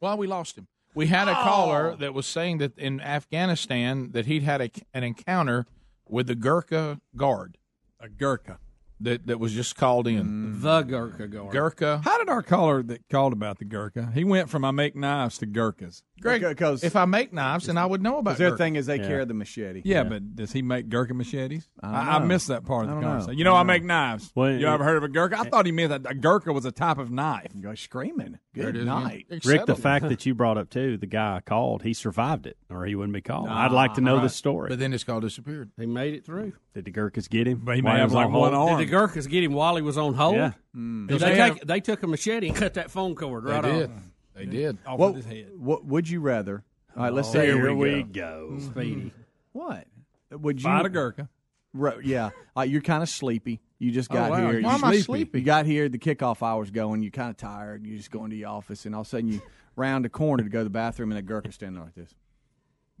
[0.00, 0.66] Well, we lost him.
[0.94, 1.96] We had a caller oh.
[1.96, 5.66] that was saying that in Afghanistan that he'd had a, an encounter
[6.08, 7.58] with the Gurkha guard.
[8.00, 8.58] A Gurkha.
[9.02, 10.24] That, that was just called in.
[10.26, 10.60] Mm.
[10.60, 11.52] The Gurkha guard.
[11.52, 12.00] Gurkha.
[12.04, 14.10] How did our caller that called about the Gurkha?
[14.12, 16.02] He went from I make knives to Gurkhas.
[16.20, 18.62] Greg, Because- if I make knives, then I would know about Because their Gurkha.
[18.62, 19.80] thing is they carry the machete.
[19.86, 21.66] Yeah, but does he make Gurkha machetes?
[21.82, 22.26] I don't I, I know.
[22.26, 23.08] missed that part of the don't know.
[23.08, 23.38] conversation.
[23.38, 23.94] You know, I I, make know.
[23.94, 24.30] knives.
[24.34, 25.38] Well, you it- ever heard of a Gurkha?
[25.40, 27.46] I thought he meant that a Gurkha was a type of knife.
[27.54, 28.38] You go screaming.
[28.60, 29.24] There it Good is, man.
[29.44, 32.56] Rick, the fact that you brought up too, the guy I called, he survived it,
[32.70, 33.48] or he wouldn't be called.
[33.48, 34.22] I'd like to know Right.
[34.22, 34.68] the story.
[34.68, 35.70] But then it's called disappeared.
[35.78, 36.52] He made it through.
[36.74, 37.62] Did the Gurkhas get him?
[37.64, 38.78] But he While may have was like on one arm.
[38.78, 40.36] Did the Gurkhas get him while he was on hold?
[40.36, 40.52] Yeah.
[40.76, 41.08] Mm.
[41.08, 43.62] They they, have- take, they took a machete and cut that phone cord They right
[43.64, 43.90] did.
[43.90, 43.96] off.
[44.34, 44.78] They did.
[44.86, 45.46] Off What, of his head.
[45.56, 46.62] what would you rather?
[46.96, 48.58] All right, let's Oh, say here we go.
[48.60, 49.12] Speedy.
[49.52, 49.86] What
[50.32, 51.28] would you Fight a Gurkha.
[51.72, 53.60] Ru- yeah, uh, you're kind of sleepy.
[53.80, 54.36] You just Oh, got wow.
[54.36, 54.46] here.
[54.62, 55.02] Why you am I sleepy.
[55.02, 55.38] sleepy?
[55.40, 55.88] You got here.
[55.88, 57.02] The kickoff hour's going.
[57.02, 57.84] You're kind of tired.
[57.84, 59.40] You just go into the office, and all of a sudden you
[59.76, 62.14] round a corner to go to the bathroom, and a Gurkha standing like this.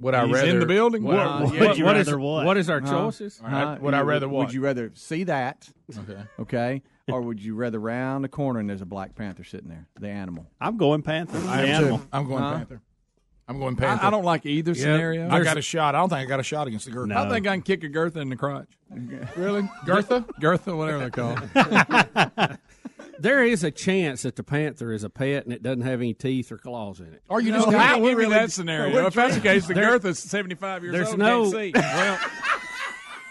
[0.00, 1.04] Would I He's rather in the building?
[1.04, 2.90] Would, What- would what- you what rather is- what is our Huh?
[2.90, 3.38] choices?
[3.44, 3.76] Huh?
[3.82, 4.46] Would I rather what?
[4.46, 5.68] Would you rather see that?
[5.98, 6.22] Okay.
[6.40, 6.82] Okay.
[7.12, 10.08] or would you rather round the corner and there's a Black Panther sitting there, the
[10.08, 10.46] animal?
[10.58, 11.36] I'm going Panther.
[11.46, 12.06] I The am too.
[12.14, 12.54] I'm going Huh?
[12.56, 12.80] Panther.
[13.50, 14.04] I'm going Panther.
[14.04, 15.28] I, I don't like either scenario.
[15.28, 15.96] I got a shot.
[15.96, 17.18] I don't think I got a shot against the Gurkha.
[17.18, 18.68] I think I can kick a Gertha in the crotch.
[19.36, 19.68] Really?
[19.84, 20.24] Gertha?
[20.40, 22.58] Gertha, whatever they call it.
[23.20, 26.14] There is a chance that the panther is a pet and it doesn't have any
[26.14, 27.22] teeth or claws in it.
[27.28, 29.06] Or you No, just he got can't me that scenario.
[29.06, 31.18] If that's the case, the There- Gertha's 75 years There's old.
[31.18, 31.72] no can't see.
[31.74, 32.18] well.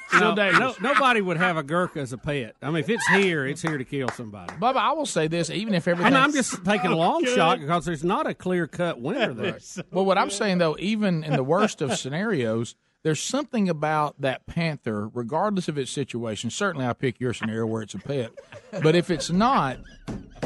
[0.10, 0.80] Still no, dangerous.
[0.82, 2.56] no- nobody would have a Gurkha as a pet.
[2.62, 4.54] I mean, if it's here, it's here to kill somebody.
[4.56, 7.36] Bubba, I will say this: even if everything, And I'm just taking a long Good.
[7.36, 9.60] shot because there's not a clear cut winner there.
[9.92, 14.46] well, what I'm saying though, even in the worst of scenarios, there's something about that
[14.46, 16.50] panther, regardless of its situation.
[16.50, 18.32] Certainly, I pick your scenario where it's a pet,
[18.84, 19.78] but if it's not,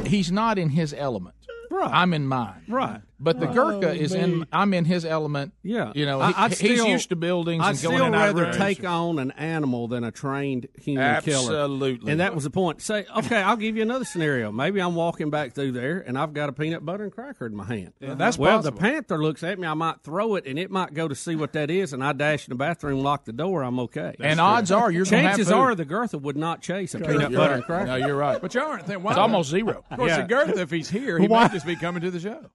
[0.05, 1.35] he's not in his element.
[1.71, 1.89] Right.
[1.91, 2.63] I'm in mine.
[2.67, 3.01] Right.
[3.19, 4.45] But the Oh, Gurkha is in.
[4.51, 5.53] I'm in his element.
[5.63, 8.13] Yeah, You know, he- I'd he's still- used to buildings I'd and going still in
[8.13, 11.37] and out of rather take on an animal than a trained human killer.
[11.55, 12.11] Absolutely.
[12.11, 12.81] And that was the point.
[12.81, 14.51] Say, okay, I'll give you another scenario.
[14.51, 17.55] Maybe I'm walking back through there and I've got a peanut butter and cracker in
[17.55, 17.93] my hand.
[18.01, 18.57] Yeah, that's well.
[18.57, 18.75] possible.
[18.77, 19.67] The panther looks at me.
[19.67, 22.11] I might throw it, and it might go to see what that is, and I
[22.13, 23.63] dash in the bathroom, lock the door.
[23.63, 24.15] I'm okay.
[24.19, 27.31] And odds are you're gonna have chances are the Gurtha would not chase a peanut
[27.31, 27.55] You're butter right.
[27.55, 27.85] and cracker.
[27.85, 28.41] No, you're right.
[28.41, 29.83] But you aren't thinking, It's almost zero.
[29.89, 30.21] Of course, Yeah.
[30.23, 32.49] the Gertha, if he's here, he Why- might just be coming to the show.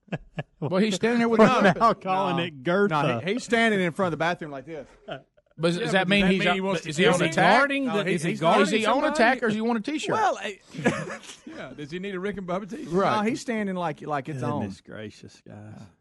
[0.60, 2.42] Well, he's standing there with No, a no, calling no.
[2.42, 2.88] it Gertha.
[3.02, 4.86] No, he- he's standing in front of the bathroom like this.
[5.60, 7.14] But does that but mean does that he's mean he wants to is he on
[7.20, 7.22] him?
[7.30, 7.58] attack?
[7.58, 9.78] Guarding the, No, he- is he guarding Is he on attack or does he want
[9.78, 10.12] a T-shirt?
[10.12, 10.52] Well, eh,
[11.46, 11.70] yeah.
[11.76, 12.92] Does he need a Rick and Bubba t-shirt?
[12.92, 15.56] No, he's standing like like it's on, Goodness gracious, guys.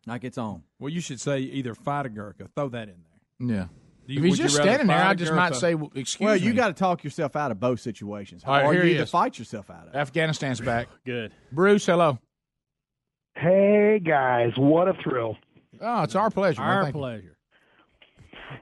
[0.05, 0.61] like it's on.
[0.79, 2.49] Well, you should say either fight a Gurkha.
[2.55, 2.95] Throw that in
[3.39, 3.57] there.
[3.57, 3.65] yeah.
[4.05, 6.35] You- if he's just standing there, fight I a just might say, well, "Excuse well,
[6.35, 8.83] me." Well, you got to talk yourself out of both situations, All right, or here
[8.83, 9.09] you he need to is.
[9.09, 9.95] fight yourself out of.
[9.95, 10.87] Afghanistan's back.
[11.05, 11.33] Good.
[11.51, 12.17] Bruce, hello.
[13.39, 15.37] Hey guys, what a thrill!
[15.79, 16.61] Oh, it's our pleasure.
[16.61, 16.99] Our Thank you.
[17.01, 17.37] pleasure.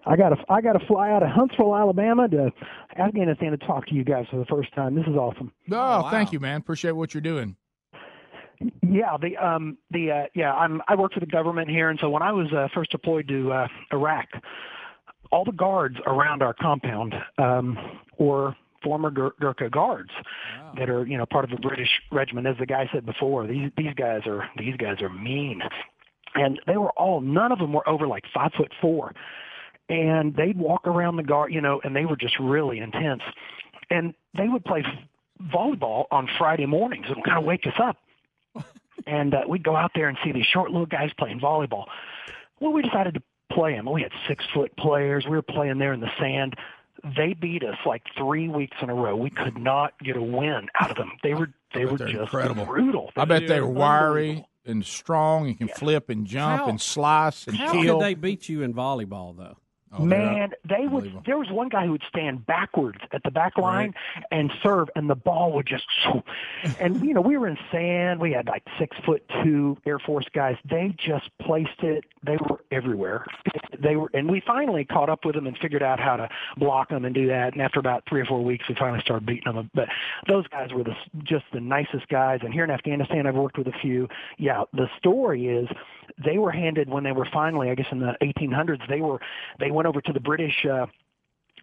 [0.05, 2.51] I got to I got to fly out of Huntsville, Alabama, to
[2.97, 4.95] Afghanistan to talk to you guys for the first time.
[4.95, 5.51] This is awesome.
[5.71, 6.59] Oh, thank you, man.
[6.59, 7.55] Appreciate what you're doing.
[8.81, 12.09] Yeah, the um the uh, yeah I'm I work for the government here, and so
[12.09, 14.27] when I was uh, first deployed to uh, Iraq,
[15.31, 17.77] all the guards around our compound um,
[18.17, 18.55] were
[18.85, 20.11] former Gur- Gurkha guards
[20.77, 22.47] that are you know part of the British regiment.
[22.47, 25.61] As the guy said before, these these guys are these guys are mean,
[26.35, 29.13] and they were all none of them were over like five foot four,
[29.89, 33.23] and they'd walk around the guard, you know, and they were just really intense,
[33.89, 34.83] and they would play
[35.53, 37.97] volleyball on Friday mornings and kind of wake us up
[39.07, 41.85] and uh, we'd go out there and see these short little guys playing volleyball.
[42.59, 43.89] Well, we decided to play them.
[43.91, 45.25] We had six foot players.
[45.25, 46.55] We were playing there in the sand.
[47.17, 49.15] They beat us like three weeks in a row.
[49.15, 51.11] We could not get a win out of them.
[51.23, 52.65] They were they were they're just incredible.
[52.65, 53.11] brutal.
[53.15, 53.73] I bet they're Unbelievable.
[53.81, 57.97] wiry and strong and can flip and jump How- and slice and How kill.
[57.99, 59.57] could they beat you in volleyball, though?
[59.93, 61.21] Oh, Man, they would.
[61.25, 63.93] There was one guy who would stand backwards at the back line
[64.31, 65.85] and serve, and the ball would just.
[66.79, 68.19] And you know, we were in sand.
[68.19, 70.57] We had like six foot two Air Force guys.
[70.69, 72.03] They just placed it.
[72.25, 73.25] They were everywhere.
[73.77, 76.89] They were, and we finally caught up with them and figured out how to block
[76.89, 77.53] them and do that.
[77.53, 79.69] And after about three or four weeks, we finally started beating them.
[79.73, 79.89] But
[80.27, 82.39] those guys were the just the nicest guys.
[82.41, 84.07] And here in Afghanistan, I've worked with a few.
[84.37, 85.67] Yeah, the story is
[86.23, 88.87] they were handed when they were finally, I guess, in the 1800s.
[88.87, 89.19] They were
[89.59, 90.65] they went over to the British.
[90.65, 90.87] Uh,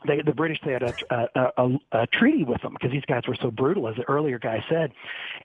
[0.07, 3.23] they, the British they had a, a, a, a treaty with them because these guys
[3.29, 4.93] were so brutal, as the earlier guy said.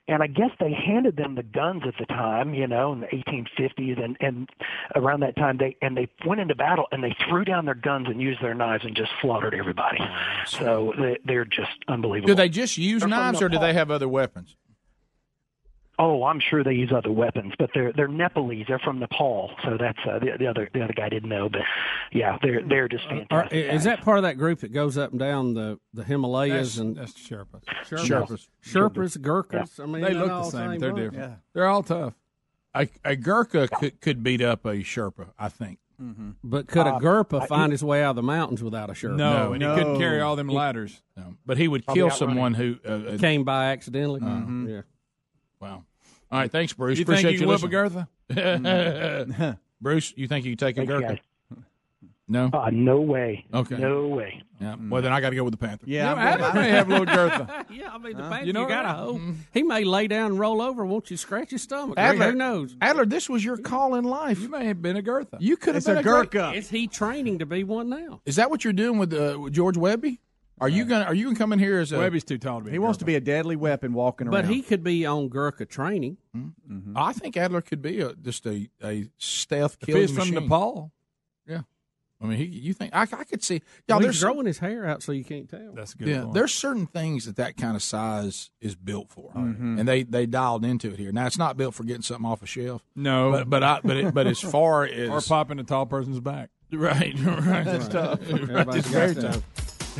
[0.08, 3.06] And I guess they handed them the guns at the time, you know, in the
[3.06, 4.48] 1850s, and and
[4.96, 8.08] around that time they and they went into battle and they threw down their guns
[8.08, 9.98] and used their knives and just slaughtered everybody.
[10.46, 12.28] So they, they're just unbelievable.
[12.28, 14.56] Do they just use They're knives or do they have other weapons?
[16.00, 18.66] Oh, I'm sure they use other weapons, but they're they're Nepalese.
[18.68, 21.48] They're from Nepal, so that's uh, the, the other the other guy didn't know.
[21.48, 21.62] But
[22.12, 23.72] yeah, they're they're just Are, fantastic.
[23.72, 26.78] is that part of that group that goes up and down the, the Himalayas That's,
[26.78, 27.62] and that's Sherpas.
[27.84, 29.80] Sherpas, Sherpas, Gurkhas?
[29.80, 30.70] I mean, they look the same.
[30.72, 31.12] same They're bunch.
[31.12, 31.34] different.
[31.52, 32.14] They're all tough.
[32.74, 35.78] A, a Gurkha could, could beat up a Sherpa, I think.
[36.44, 38.92] But could a Uh, Gurkha I- find his way out of the mountains without a
[38.92, 39.16] Sherpa?
[39.16, 41.02] No, and he couldn't carry all them He ladders.
[41.16, 41.34] No.
[41.44, 42.76] But he would kill someone who.
[42.86, 44.20] Uh, uh, Came by accidentally.
[44.20, 44.68] Mhm.
[44.68, 44.82] Yeah.
[45.60, 45.82] Wow.
[46.30, 46.98] All right, thanks, Bruce.
[46.98, 47.66] You think Appreciate you can whip a
[48.30, 49.56] listening.
[49.80, 51.08] Bruce, you think you can take a Thanks, Gurkha?
[51.14, 51.18] guys.
[52.30, 52.50] No.
[52.52, 53.46] Uh, no way.
[53.54, 53.78] Okay.
[53.78, 54.42] No way.
[54.60, 54.76] Yeah.
[54.78, 55.86] Well, then I got to go with the Panther.
[55.88, 57.64] Yeah, Adler may have a little Gurkha.
[57.70, 58.28] yeah, I mean, the Huh?
[58.28, 59.18] Panther, You know you got to what?
[59.22, 59.36] hope.
[59.54, 60.84] He may lay down and roll over.
[60.84, 61.96] Won't you scratch his stomach?
[61.96, 62.16] Greg?
[62.16, 62.76] Adler, Who knows?
[62.82, 64.40] Adler, this was your call in life.
[64.40, 65.38] You may have been a Gurkha.
[65.40, 66.52] You could have been a great- Gurkha.
[66.54, 68.20] Is he training to be one now?
[68.26, 70.20] Is that what you're doing with uh, with George Webby?
[70.60, 71.98] Are you uh, gonna Are you gonna come in here as a?
[71.98, 72.70] Webby's too tall to be.
[72.70, 74.42] He wants to be a deadly weapon walking around.
[74.42, 76.16] But he could be on Gurkha training.
[76.34, 76.48] Hmm?
[76.70, 76.92] Mm-hmm.
[76.96, 80.34] I think Adler could be a, just a, a stealth If killing he's from machine.
[80.34, 80.92] Nepal.
[81.46, 81.60] Yeah,
[82.20, 83.62] I mean, he, you think I, I could see?
[83.88, 85.72] Well, Yeah, he's there's growing his hair out so you can't tell.
[85.74, 86.08] That's good.
[86.08, 89.78] yeah, there's certain things that that kind of size is built for, Mhm.
[89.80, 91.12] and they they dialed into it here.
[91.12, 92.82] Now it's not built for getting something off a shelf.
[92.96, 93.30] No.
[93.30, 96.50] but but I, but it, but as far as or popping a tall person's back.
[96.70, 97.64] Right, right.
[97.64, 98.20] That's tough.
[98.30, 99.42] Right, it's very tough.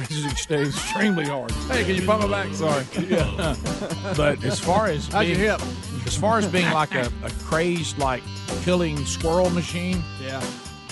[0.00, 1.50] It's ex- extremely hard.
[1.70, 2.54] Hey, can you pump my back?
[2.54, 2.84] Sorry.
[3.08, 3.54] Yeah.
[4.16, 5.60] but as far as How's your hip?
[6.06, 8.22] as far as being like a, a crazed like
[8.62, 10.42] killing squirrel machine, Yeah.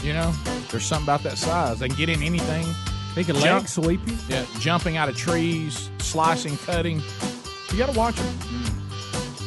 [0.02, 0.32] you know,
[0.70, 1.78] there's something about that size.
[1.78, 2.66] They can get in anything.
[3.14, 4.16] They can Jump- leg sweep you.
[4.28, 7.00] Yeah, jumping out of trees, slicing, cutting.
[7.72, 8.38] You got to watch them.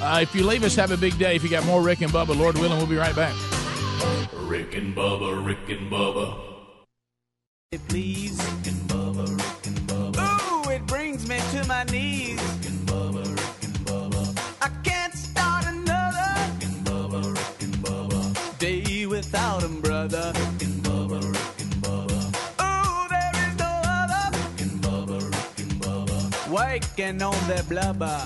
[0.01, 1.35] Uh, if you leave us, have a big day.
[1.35, 3.35] If you got more Rick and Bubba, Lord willing, we'll be right back.
[4.33, 6.39] Rick and Bubba, Rick and Bubba.
[7.89, 8.39] Please.
[8.91, 9.37] Ooh,
[11.69, 12.41] my knees.
[14.59, 16.29] I can't start another
[18.57, 20.33] day without him, brother.
[22.59, 24.23] Ooh, there is no other.
[26.49, 28.17] Waking on that blubber.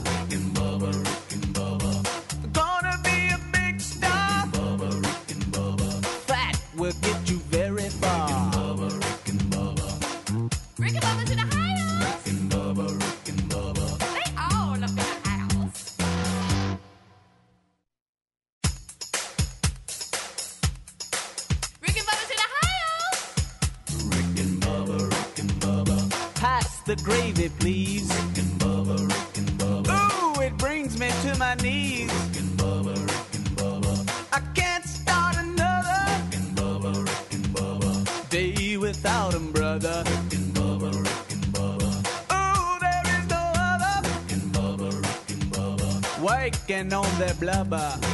[47.19, 48.12] Waking on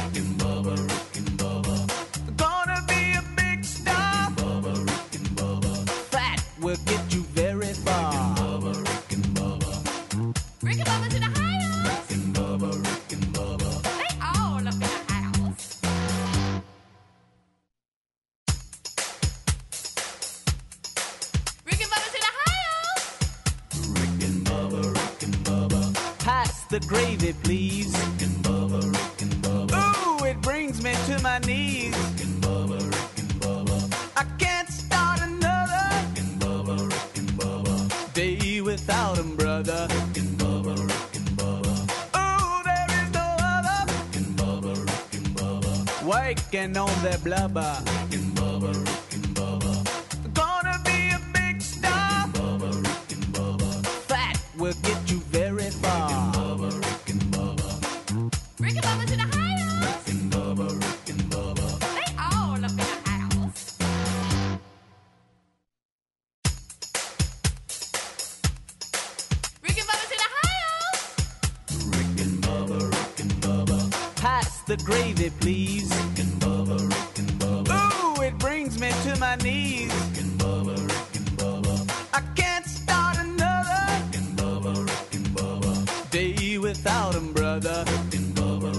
[87.62, 88.72] without him, brother.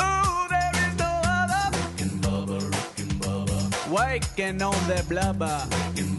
[0.00, 1.62] Ooh, there is no other.
[3.90, 5.66] Waking on that blubber.
[5.96, 6.17] Gonna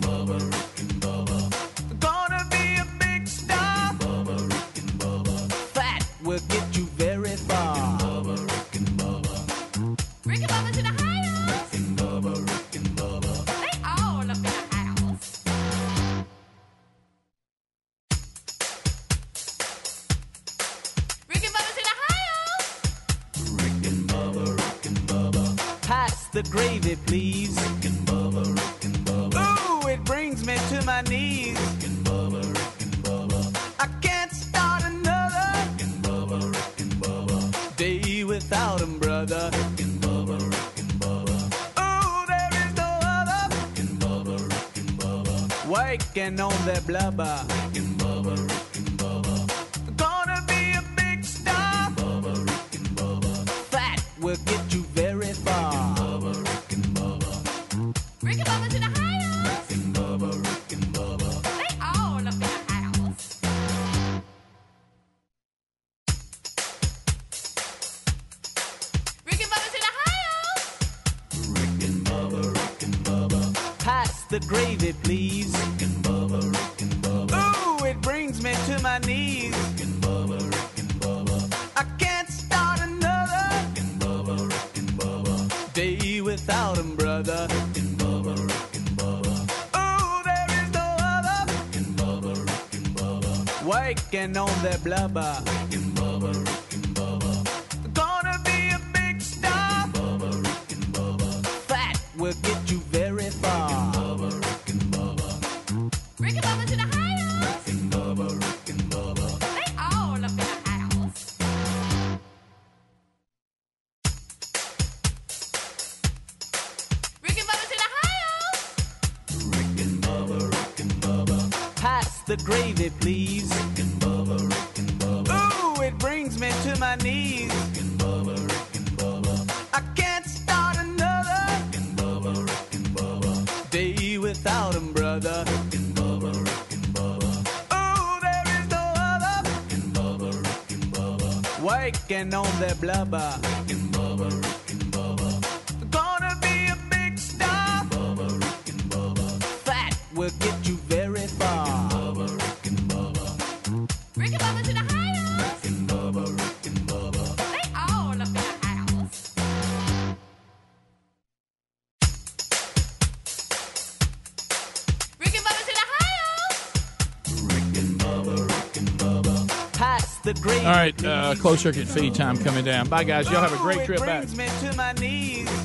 [171.40, 172.88] closed circuit feed time coming down.
[172.88, 173.30] Bye, guys.
[173.30, 174.28] Y'all have a great trip back.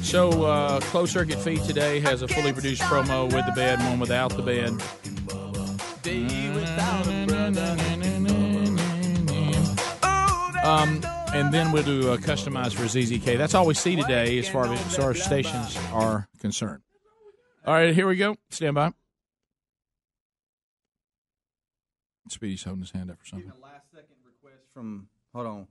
[0.03, 3.99] So, uh, closed circuit feed today has a fully produced promo with the bed, one
[3.99, 4.73] without the bed.
[10.65, 11.03] Um,
[11.35, 13.37] and then we'll do a customized for ZZK.
[13.37, 16.83] That's all we see today as far as, as far as stations are concerned.
[17.67, 18.37] All right, here we go.
[18.51, 18.93] Stand by.
[22.29, 23.53] Speedy's holding his hand up for something.
[24.73, 25.67] from hold on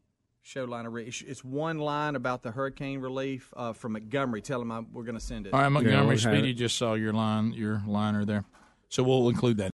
[0.45, 4.41] show line of re- it's- it's one line about the hurricane relief uh, from Montgomery.
[4.41, 5.53] Tell him I, we're going to send it.
[5.53, 8.43] All right, Montgomery Speedy just saw your line, your liner there.
[8.89, 9.71] So we'll include that.